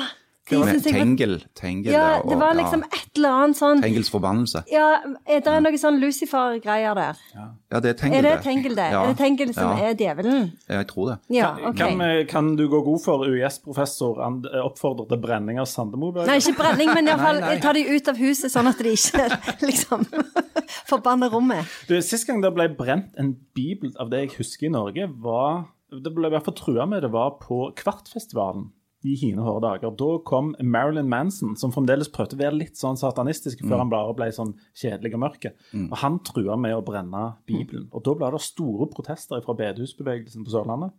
var 0.59 0.79
Tengel. 0.83 1.35
Tengel 1.55 1.93
Ja, 1.93 2.21
det 2.27 2.37
var 2.39 2.53
liksom 2.57 2.83
ja, 2.83 2.89
et 2.97 3.17
eller 3.17 3.37
annet 3.43 3.57
sånn 3.59 3.81
Tengels 3.83 4.09
forbannelse. 4.11 4.63
Ja, 4.71 4.87
er 5.25 5.43
det 5.45 5.55
noe 5.63 5.79
sånn 5.81 5.99
Lucifer-greier 6.01 6.95
der? 6.97 7.21
Ja, 7.35 7.79
det 7.79 7.93
er 7.93 7.97
Tengel, 8.01 8.17
Er 8.19 8.27
det 8.27 8.43
Tengel 8.43 8.75
det? 8.75 8.87
Ja, 8.91 9.03
Er 9.03 9.13
det 9.13 9.17
Tengel 9.21 9.53
som 9.55 9.77
ja, 9.77 9.89
er 9.91 9.95
djevelen? 9.99 10.51
Jeg 10.67 10.87
tror 10.91 11.09
det. 11.11 11.17
Ja, 11.37 11.51
Kan, 11.71 11.75
kan, 11.99 12.25
kan 12.27 12.55
du 12.59 12.65
gå 12.69 12.81
god 12.85 13.03
for 13.03 13.25
UiS-professor 13.27 14.21
and- 14.25 14.47
oppfordrer 14.63 15.07
til 15.09 15.21
brenning 15.23 15.59
av 15.61 15.69
Sandemo-bøker? 15.71 16.27
Nei, 16.27 16.39
ikke 16.41 16.57
brenning, 16.59 16.93
men 16.93 17.07
iallfall 17.11 17.41
ta 17.65 17.73
de 17.77 17.85
ut 17.87 18.07
av 18.11 18.17
huset, 18.21 18.51
sånn 18.51 18.67
at 18.71 18.81
de 18.81 18.95
ikke 18.97 19.27
liksom 19.69 20.05
forbanner 20.91 21.31
rommet. 21.33 21.65
Du, 21.87 21.95
Sist 22.01 22.27
gang 22.27 22.41
det 22.43 22.51
ble 22.55 22.67
brent 22.75 23.15
en 23.21 23.33
bibel 23.55 23.93
av 24.01 24.09
det 24.11 24.25
jeg 24.25 24.35
husker 24.39 24.67
i 24.69 24.73
Norge, 24.73 25.07
var 25.21 25.65
Det 25.91 26.11
ble 26.15 26.29
i 26.29 26.31
hvert 26.31 26.45
fall 26.47 26.55
trua 26.55 26.85
med 26.87 27.01
det 27.03 27.09
var 27.11 27.33
på 27.41 27.65
Kvartfestivalen 27.75 28.69
i 29.01 29.15
hine 29.17 29.41
hårde 29.41 29.63
dager. 29.65 29.93
Da 29.97 30.09
kom 30.27 30.51
Marilyn 30.61 31.07
Manson, 31.09 31.55
som 31.57 31.71
fremdeles 31.73 32.09
prøvde 32.13 32.35
å 32.37 32.41
være 32.41 32.57
litt 32.59 32.77
sånn 32.77 32.99
satanistisk 32.99 33.63
før 33.65 33.81
han 33.81 33.89
bare 33.89 34.13
ble 34.13 34.27
sånn 34.35 34.51
kjedelig 34.77 35.15
og 35.17 35.23
mørk. 35.23 35.47
Og 35.87 35.95
han 36.03 36.19
trua 36.27 36.57
med 36.61 36.75
å 36.77 36.83
brenne 36.85 37.23
Bibelen. 37.49 37.87
Og 37.91 38.03
da 38.05 38.13
ble 38.19 38.29
det 38.35 38.41
store 38.45 38.85
protester 38.93 39.41
fra 39.41 39.55
bedehusbevegelsen 39.57 40.45
på 40.45 40.53
Sørlandet. 40.53 40.93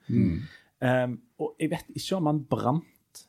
Um, 0.83 1.15
og 1.39 1.55
jeg 1.63 1.71
vet 1.71 1.93
ikke 1.95 2.17
om 2.19 2.27
han 2.27 2.43
brant 2.51 3.23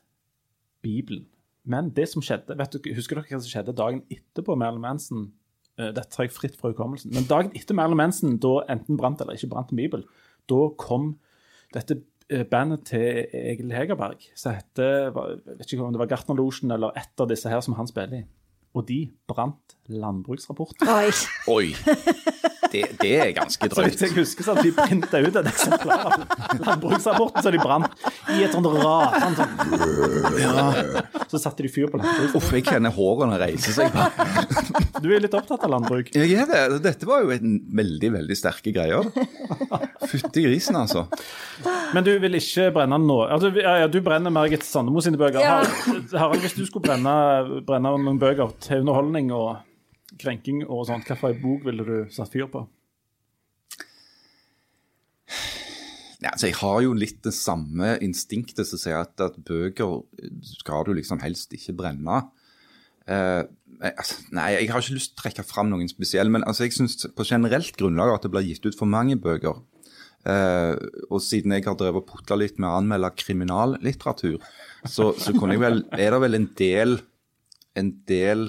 Bibelen. 0.81 1.27
Men 1.69 1.91
det 1.95 2.09
som 2.09 2.23
skjedde, 2.25 2.57
vet 2.57 2.73
du, 2.73 2.89
husker 2.97 3.15
dere 3.19 3.29
hva 3.29 3.39
som 3.43 3.51
skjedde 3.53 3.75
dagen 3.77 4.01
etterpå 4.11 4.55
Marilyn 4.57 4.81
Manson? 4.87 5.27
Uh, 5.77 5.91
Dette 5.93 6.09
tar 6.09 6.25
jeg 6.25 6.33
fritt 6.33 6.57
fra 6.57 6.73
hukommelsen. 6.73 7.13
Men 7.13 7.29
dagen 7.29 7.53
etter 7.53 7.77
Marilyn 7.77 8.01
Manson, 8.01 8.39
da 8.41 8.63
enten 8.73 8.97
brant 8.97 9.21
eller 9.21 9.37
ikke 9.37 9.51
brant 9.53 9.69
en 9.69 9.79
bibel, 9.79 10.01
da 10.49 10.63
kom 10.81 11.13
dette 11.73 12.01
bandet 12.49 12.85
til 12.89 13.25
Egil 13.35 13.73
Hegerberg, 13.75 14.23
som 14.39 14.55
heter 14.57 15.09
jeg 15.11 15.15
vet 15.59 15.67
ikke 15.67 15.85
om 15.85 15.93
det 15.93 16.01
var 16.01 16.09
Gartnerlosjen 16.11 16.73
eller 16.73 16.95
et 16.99 17.21
av 17.21 17.29
disse 17.29 17.51
her 17.51 17.61
som 17.65 17.77
han 17.77 17.89
spiller 17.89 18.23
i. 18.23 18.25
Og 18.73 18.87
de 18.89 19.03
brant 19.29 19.75
landbruksrapporten. 19.91 20.87
Oi. 20.87 21.11
Oi! 21.55 21.75
Det, 22.73 22.83
det 23.01 23.09
er 23.21 23.31
ganske 23.35 23.67
drøyt. 23.69 23.99
Så 23.99 24.07
jeg 24.07 24.15
husker, 24.17 24.45
sånn, 24.47 24.61
de 24.65 24.71
printa 24.73 25.19
ut 25.21 25.35
et 25.37 25.49
eksemplar 25.51 26.07
av 26.07 26.23
landbruksrapporten 26.63 27.45
så 27.45 27.51
de 27.53 27.59
brant 27.61 28.05
i 28.33 28.39
et 28.47 28.55
sånt 28.55 28.69
rasende 28.73 29.45
sånn, 29.45 30.39
ja. 30.41 31.03
Så 31.29 31.41
satte 31.41 31.65
de 31.65 31.69
fyr 31.69 31.91
på 31.91 31.99
landbruket. 31.99 32.37
Uff, 32.39 32.49
jeg 32.55 32.65
kjenner 32.65 32.95
hårene 32.95 33.37
reise 33.41 33.75
seg. 33.75 33.93
Du 35.03 35.11
er 35.13 35.21
litt 35.21 35.35
opptatt 35.37 35.65
av 35.67 35.73
landbruk. 35.75 36.09
Jeg 36.15 36.33
er 36.39 36.49
det. 36.49 36.63
Dette 36.85 37.09
var 37.09 37.25
jo 37.25 37.33
en 37.35 37.59
veldig, 37.77 38.13
veldig 38.15 38.37
sterke 38.39 38.73
greier. 38.73 39.05
Fytti 40.09 40.45
grisen, 40.47 40.77
altså. 40.79 41.05
Men 41.93 42.05
du 42.05 42.13
vil 42.23 42.39
ikke 42.39 42.71
brenne 42.73 42.97
nå? 43.01 43.19
Altså, 43.27 43.51
ja, 43.59 43.75
ja, 43.83 43.91
du 43.91 43.99
brenner 44.05 44.33
Margit 44.33 44.65
Sandemo 44.65 45.03
sine 45.03 45.19
bøker. 45.21 45.43
Ja. 45.43 45.59
Harald, 46.15 46.41
hvis 46.41 46.57
du 46.57 46.65
skulle 46.65 46.87
brenne, 46.87 47.61
brenne 47.67 47.93
noen 47.93 48.21
bøker 48.21 48.55
til 48.63 48.81
underholdning 48.81 49.29
og 49.35 49.61
krenking 50.19 50.63
og 50.67 50.87
sånt, 50.89 51.09
hvilken 51.09 51.41
bok 51.41 51.67
ville 51.67 51.85
du 51.87 51.97
satt 52.13 52.31
fyr 52.33 52.49
på? 52.51 52.63
Ja, 56.23 56.31
altså, 56.31 56.47
jeg 56.47 56.55
har 56.61 56.77
jo 56.85 56.93
litt 56.95 57.19
det 57.25 57.33
samme 57.35 57.97
instinktet 58.05 58.67
som 58.69 58.79
sier 58.79 59.01
at, 59.01 59.19
at 59.19 59.35
bøker 59.43 59.99
skal 60.47 60.85
du 60.87 60.93
liksom 60.95 61.19
helst 61.23 61.51
ikke 61.55 61.75
brenne. 61.81 62.21
Uh, 63.03 63.43
altså, 63.83 64.21
nei, 64.31 64.53
jeg 64.55 64.69
har 64.71 64.79
ikke 64.79 64.95
lyst 64.95 65.11
til 65.11 65.17
å 65.17 65.23
trekke 65.25 65.43
fram 65.43 65.73
noen 65.73 65.91
spesiell, 65.91 66.31
men 66.31 66.45
altså, 66.47 66.63
jeg 66.63 66.77
syns 66.77 66.95
på 67.11 67.27
generelt 67.27 67.75
grunnlag 67.79 68.13
at 68.13 68.23
det 68.23 68.31
blir 68.31 68.47
gitt 68.47 68.63
ut 68.63 68.79
for 68.79 68.87
mange 68.87 69.19
bøker. 69.19 69.59
Uh, 70.23 70.79
og 71.09 71.19
siden 71.19 71.51
jeg 71.51 71.65
har 71.67 71.75
drevet 71.75 71.99
og 71.99 72.07
putla 72.07 72.37
litt 72.39 72.55
med 72.55 72.69
å 72.69 72.77
anmelde 72.77 73.11
kriminallitteratur, 73.19 74.37
så, 74.87 75.11
så 75.19 75.35
jeg 75.35 75.59
vel, 75.59 75.83
er 75.91 76.15
det 76.15 76.21
vel 76.23 76.39
en 76.39 76.47
del, 76.55 77.01
en 77.75 77.89
del 78.07 78.47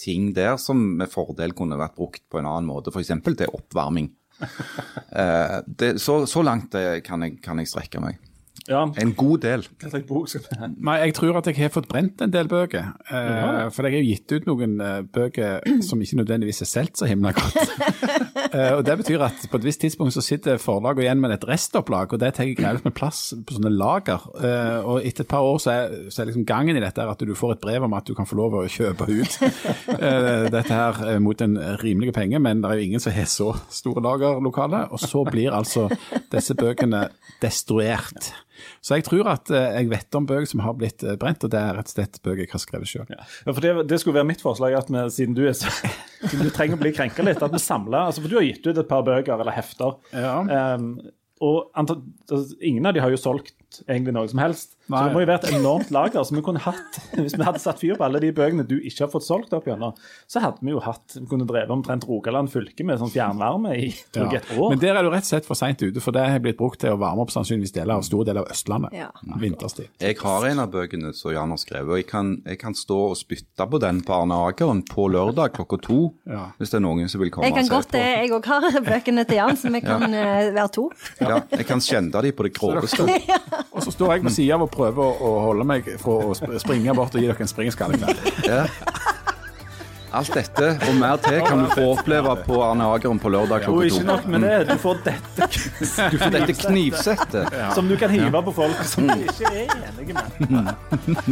ting 0.00 0.30
der 0.36 0.56
som 0.60 0.80
med 0.98 1.10
fordel 1.12 1.54
kunne 1.56 1.78
vært 1.80 1.98
brukt 1.98 2.24
på 2.30 2.40
en 2.40 2.48
annen 2.48 2.68
måte, 2.70 2.92
f.eks. 2.94 3.12
til 3.28 3.46
oppvarming. 3.52 4.12
Eh, 5.10 5.56
det, 5.66 5.88
så, 5.98 6.20
så 6.30 6.40
langt 6.46 6.74
eh, 6.78 7.00
kan, 7.02 7.20
jeg, 7.26 7.40
kan 7.42 7.58
jeg 7.58 7.68
strekke 7.68 7.98
meg. 8.00 8.20
Ja, 8.68 8.84
En 9.00 9.14
god 9.16 9.40
del. 9.42 9.64
hva 9.80 9.88
slags 9.90 10.06
bok 10.06 10.28
skal 10.28 10.42
vi? 10.44 10.68
Nei, 10.84 10.96
jeg 11.06 11.14
tror 11.16 11.38
at 11.40 11.46
jeg 11.48 11.56
har 11.56 11.72
fått 11.74 11.88
brent 11.90 12.20
en 12.22 12.30
del 12.30 12.46
bøker. 12.50 12.92
Eh, 13.10 13.70
for 13.74 13.86
jeg 13.86 13.94
har 13.96 14.02
jo 14.02 14.10
gitt 14.10 14.34
ut 14.36 14.46
noen 14.46 14.74
eh, 14.84 15.00
bøker 15.02 15.64
som 15.86 16.02
ikke 16.02 16.20
nødvendigvis 16.20 16.62
er 16.62 16.68
solgt 16.70 17.00
så 17.00 17.08
himla 17.08 17.32
godt. 17.34 17.56
eh, 18.54 18.76
og 18.76 18.84
Det 18.86 18.96
betyr 19.00 19.24
at 19.26 19.46
på 19.50 19.58
et 19.58 19.66
visst 19.66 19.80
tidspunkt 19.82 20.14
så 20.14 20.22
sitter 20.22 20.60
forlaget 20.62 21.06
igjen 21.06 21.22
med 21.22 21.34
et 21.34 21.46
restopplag, 21.48 22.12
og 22.12 22.20
det 22.22 22.34
tar 22.36 22.50
greit 22.58 22.84
med 22.86 22.94
plass 22.94 23.32
på 23.34 23.56
sånne 23.56 23.72
lager. 23.74 24.28
Eh, 24.38 24.78
og 24.84 25.08
etter 25.08 25.24
et 25.24 25.32
par 25.32 25.46
år 25.46 25.58
så 25.64 25.72
er, 25.74 25.96
så 26.12 26.22
er 26.22 26.30
liksom 26.30 26.46
gangen 26.46 26.78
i 26.78 26.84
dette 26.84 27.06
at 27.14 27.24
du 27.26 27.34
får 27.38 27.56
et 27.56 27.64
brev 27.64 27.88
om 27.88 27.96
at 27.98 28.06
du 28.06 28.14
kan 28.18 28.28
få 28.28 28.38
lov 28.38 28.58
å 28.60 28.66
kjøpe 28.70 29.08
ut 29.08 29.40
eh, 29.96 30.46
dette 30.52 30.68
her 30.68 31.00
eh, 31.08 31.18
mot 31.22 31.42
en 31.42 31.56
rimelig 31.82 32.14
penge, 32.14 32.38
men 32.38 32.62
det 32.62 32.70
er 32.70 32.78
jo 32.78 32.86
ingen 32.90 33.02
som 33.02 33.16
har 33.16 33.26
så 33.30 33.50
store 33.72 34.04
lagerlokaler. 34.04 34.92
Og 34.94 35.02
så 35.02 35.24
blir 35.26 35.56
altså 35.56 35.88
disse 36.30 36.54
bøkene 36.54 37.08
destruert. 37.42 38.30
Så 38.84 38.98
jeg 38.98 39.06
tror 39.08 39.30
at 39.32 39.50
eh, 39.54 39.68
jeg 39.80 39.90
vet 39.92 40.18
om 40.18 40.26
bøker 40.28 40.48
som 40.50 40.62
har 40.64 40.76
blitt 40.78 41.04
eh, 41.06 41.16
brent, 41.20 41.44
og 41.46 41.52
det 41.52 41.60
er 41.60 41.78
rett 41.78 41.90
og 41.90 41.94
slett 41.96 42.20
bøker 42.24 42.44
jeg 42.44 42.52
har 42.54 42.62
skrevet 42.64 42.90
sjøl. 42.90 43.06
Ja, 43.12 43.22
for 43.52 43.60
det, 43.64 43.74
det 43.90 44.00
skulle 44.02 44.18
være 44.20 44.28
mitt 44.32 44.44
forslag, 44.44 44.76
at 44.78 44.90
vi, 44.92 45.04
siden 45.14 45.36
du 45.38 45.44
er 45.48 45.56
så 45.58 45.70
siden 46.30 46.46
du 46.48 46.52
trenger 46.54 46.78
å 46.78 46.82
bli 46.82 46.92
krenka 46.96 47.24
litt, 47.26 47.42
at 47.42 47.54
vi 47.54 47.62
samler 47.62 48.06
altså 48.10 48.24
For 48.24 48.32
du 48.32 48.38
har 48.40 48.46
gitt 48.48 48.66
ut 48.66 48.76
et 48.76 48.90
par 48.90 49.06
bøker 49.06 49.36
eller 49.40 49.56
hefter. 49.56 49.96
Ja. 50.14 50.36
Um, 50.76 50.92
og 51.40 51.70
anta- 51.80 51.96
altså, 52.30 52.56
ingen 52.60 52.86
av 52.86 52.94
de 52.96 53.02
har 53.04 53.10
jo 53.12 53.20
solgt 53.20 53.54
egentlig 53.86 54.12
noe 54.16 54.26
som 54.26 54.40
helst. 54.42 54.76
Så 54.90 54.98
det 55.06 55.12
må 55.14 55.20
jo 55.22 55.26
være 55.28 55.46
et 55.46 55.52
enormt 55.60 55.92
lager 55.94 56.24
som 56.26 56.34
vi 56.34 56.42
kunne 56.42 56.58
hatt. 56.64 56.96
Hvis 57.14 57.36
vi 57.38 57.44
hadde 57.46 57.60
satt 57.62 57.78
fyr 57.78 57.94
på 57.94 58.02
alle 58.02 58.18
de 58.18 58.32
bøkene 58.34 58.64
du 58.66 58.74
ikke 58.80 59.04
har 59.04 59.10
fått 59.12 59.22
solgt 59.22 59.52
opp 59.54 59.68
gjennom, 59.70 59.92
så 60.26 60.40
hadde 60.42 60.64
vi 60.66 60.72
jo 60.72 60.80
hatt 60.82 61.14
Vi 61.14 61.28
kunne 61.30 61.46
drevet 61.46 61.70
omtrent 61.70 62.02
Rogaland 62.08 62.50
fylke 62.50 62.82
med 62.88 62.98
sånn 62.98 63.12
fjernvarme 63.12 63.76
i 63.78 63.92
ja. 64.18 64.24
et 64.40 64.50
år. 64.56 64.72
Men 64.72 64.82
der 64.82 64.98
er 64.98 65.06
du 65.06 65.12
rett 65.14 65.22
og 65.22 65.30
slett 65.30 65.46
for 65.46 65.58
seint 65.60 65.78
ute, 65.84 66.02
for 66.02 66.16
det 66.16 66.24
har 66.26 66.42
blitt 66.42 66.58
brukt 66.58 66.80
til 66.82 66.96
å 66.96 66.98
varme 66.98 67.22
opp 67.22 67.30
sannsynligvis 67.30 67.76
deler 67.76 68.00
av 68.00 68.06
store 68.08 68.26
deler 68.32 68.42
av 68.42 68.50
Østlandet 68.56 68.96
Ja. 68.98 69.06
vinterstid. 69.38 69.92
Jeg 70.02 70.18
har 70.24 70.48
en 70.50 70.64
av 70.64 70.74
bøkene 70.74 71.14
som 71.14 71.30
Jan 71.36 71.54
har 71.54 71.62
skrevet, 71.62 71.92
og 71.94 72.02
jeg 72.02 72.08
kan, 72.10 72.34
jeg 72.50 72.58
kan 72.64 72.74
stå 72.74 72.98
og 73.12 73.16
spytte 73.20 73.68
på 73.70 73.78
den 73.86 74.02
på 74.02 74.16
Arne 74.18 74.40
Ageren 74.50 74.82
på 74.90 75.06
lørdag 75.14 75.54
klokka 75.60 75.78
to. 75.86 76.00
Ja. 76.26 76.48
Hvis 76.58 76.74
det 76.74 76.80
er 76.80 76.84
noen 76.88 77.06
som 77.12 77.22
vil 77.22 77.30
komme 77.30 77.46
Jeg 77.46 77.60
kan 77.60 77.70
godt 77.70 77.94
det. 77.94 78.02
Jeg 78.24 78.34
òg 78.34 78.50
har 78.50 78.82
bøkene 78.90 79.26
til 79.30 79.38
Jan, 79.38 79.54
så 79.62 79.70
vi 79.70 79.84
kan 79.86 80.08
eh, 80.10 80.50
være 80.58 80.68
to. 80.80 80.88
Ja, 81.22 81.38
jeg 81.54 81.70
kan 81.70 81.84
skjende 81.84 82.19
de 82.26 82.32
på 82.32 82.46
det 82.46 82.52
groveste. 82.56 83.06
Og 83.74 83.84
så 83.84 83.92
står 83.94 84.14
jeg 84.16 84.26
på 84.26 84.34
sida 84.34 84.56
av 84.58 84.66
og 84.66 84.72
prøver 84.74 85.04
å, 85.04 85.12
å 85.20 85.30
holde 85.48 85.66
meg 85.68 85.86
fra 86.00 86.18
å 86.30 86.58
springe 86.60 86.94
bort 86.98 87.14
og 87.14 87.22
gi 87.22 87.30
dere 87.30 87.46
en 87.46 87.50
springskalle. 87.50 88.00
Ja. 88.46 88.64
Alt 90.10 90.32
dette 90.34 90.72
og 90.88 90.96
mer 90.98 91.20
til 91.22 91.36
kan 91.44 91.60
du 91.62 91.68
få 91.70 91.84
oppleve 91.92 92.32
på 92.42 92.56
Arne 92.66 92.88
Ageren 92.90 93.20
på 93.22 93.30
lørdag 93.30 93.62
klokka 93.62 93.84
to. 93.84 94.00
Ikke 94.00 94.06
nok 94.08 94.26
med 94.32 94.42
det, 94.42 94.56
du 94.66 94.74
får 94.82 95.02
dette 95.06 95.46
Du 96.10 96.16
får 96.18 96.34
dette 96.34 96.56
knivsettet. 96.64 97.58
som 97.76 97.88
du 97.88 97.94
kan 98.00 98.10
hive 98.10 98.42
på 98.48 98.54
folk 98.58 98.82
som 98.90 99.06
du 99.06 99.22
ikke 99.22 99.52
er 99.52 99.70
enige 99.86 100.16
med. 100.18 100.74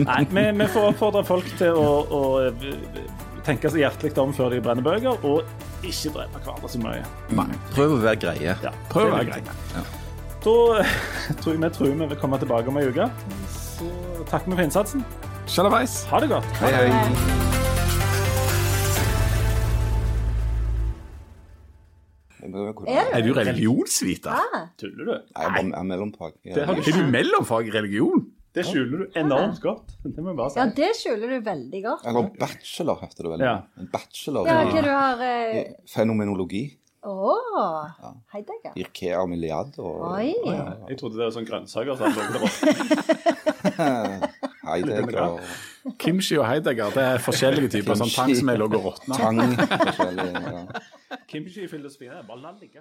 Nei, 0.04 0.20
vi, 0.30 0.46
vi 0.62 0.70
får 0.76 0.92
oppfordre 0.92 1.24
folk 1.26 1.50
til 1.58 1.74
å, 1.74 1.88
å 2.06 2.22
eh, 2.46 3.02
tenke 3.48 3.72
seg 3.72 3.82
hjertelig 3.82 4.14
om 4.22 4.34
før 4.36 4.54
de 4.54 4.62
brenner 4.62 4.86
bøker, 4.86 5.26
og 5.26 5.42
ikke 5.82 6.14
drepe 6.14 6.44
hverandre 6.44 6.70
så 6.70 6.82
mye. 6.82 7.06
Nei. 7.34 7.50
Prøv 7.74 7.98
å 7.98 8.02
være 8.06 8.22
greie. 8.28 8.58
Ja, 8.62 8.76
Prøv 8.92 9.10
å 9.10 9.16
være 9.18 9.40
viktig. 9.40 9.88
Da 10.44 10.52
eh, 10.78 10.90
tror 11.40 11.54
jeg 11.54 11.60
vi 11.62 11.68
tror 11.74 11.88
vi 11.90 12.06
vil 12.12 12.18
komme 12.20 12.38
tilbake 12.38 12.70
om 12.70 12.76
ei 12.78 12.86
uke. 12.86 13.08
Så 13.50 13.88
takker 14.30 14.52
vi 14.52 14.54
for 14.54 14.62
innsatsen. 14.68 15.02
Sjalabais. 15.50 16.04
Ha 16.12 16.20
det 16.22 16.28
godt. 16.30 16.46
Hei, 16.60 16.70
hei. 16.76 17.48
Er 22.48 23.22
du 23.26 23.34
religionsviter? 23.34 24.38
Tuller 24.78 25.04
du? 25.04 25.12
Nei, 25.12 25.44
jeg 25.44 25.72
er 25.74 25.86
mellomfag. 25.90 26.38
Det 26.44 26.64
har 26.64 26.78
du 26.78 26.86
Er 26.86 27.00
du 27.00 27.10
mellomfag 27.12 27.68
i 27.68 27.74
religion? 27.74 28.28
Det 28.54 28.64
skjuler 28.64 29.04
du 29.04 29.18
enormt 29.18 29.58
godt. 29.62 29.96
Det 30.04 30.22
må 30.22 30.30
jeg 30.32 30.38
bare 30.38 30.52
si. 30.54 30.58
Ja, 30.60 30.70
det 30.78 30.94
skjuler 30.98 31.34
du 31.34 31.38
veldig 31.50 31.82
godt. 31.84 32.06
Eller 32.08 32.30
bachelor, 32.38 33.02
heter 33.02 33.26
det 33.26 33.32
vel. 33.34 33.44
Ja. 33.44 33.56
En 33.78 33.90
bachelor 33.92 34.48
Ja, 34.48 34.62
i 34.64 34.82
du 34.86 34.90
har 34.90 35.22
eh, 35.26 35.74
fenomenologi. 35.90 36.62
Å, 37.08 37.34
Heidegger. 38.34 38.74
Irkea 38.76 39.22
og 39.22 39.30
milliard 39.32 39.72
og 39.80 40.02
Oi. 40.10 40.34
Jeg 40.44 40.98
trodde 41.00 41.16
det 41.16 41.24
var 41.24 41.32
sånn 41.38 41.48
grønnsaker 41.48 41.96
som 41.96 42.06
lå 42.12 42.20
der. 42.36 44.28
Heidegger 44.68 45.16
og 45.24 45.38
Kimchi 46.02 46.36
og 46.36 46.44
Heidegger 46.44 46.92
det 46.92 47.04
er 47.14 47.22
forskjellige 47.24 47.68
typer 47.78 47.96
sånn 47.96 48.12
tang 48.12 48.32
som 48.36 48.50
er 48.52 48.60
lå 48.60 48.66
og 48.68 48.74
råtna. 48.90 49.14
tang. 49.16 49.38
forskjellig, 49.88 50.28
ja. 50.36 50.62
Kimchi-filosofien 51.28 52.12
er 52.18 52.24
bare 52.28 52.40
la 52.42 52.50
ligge. 52.60 52.76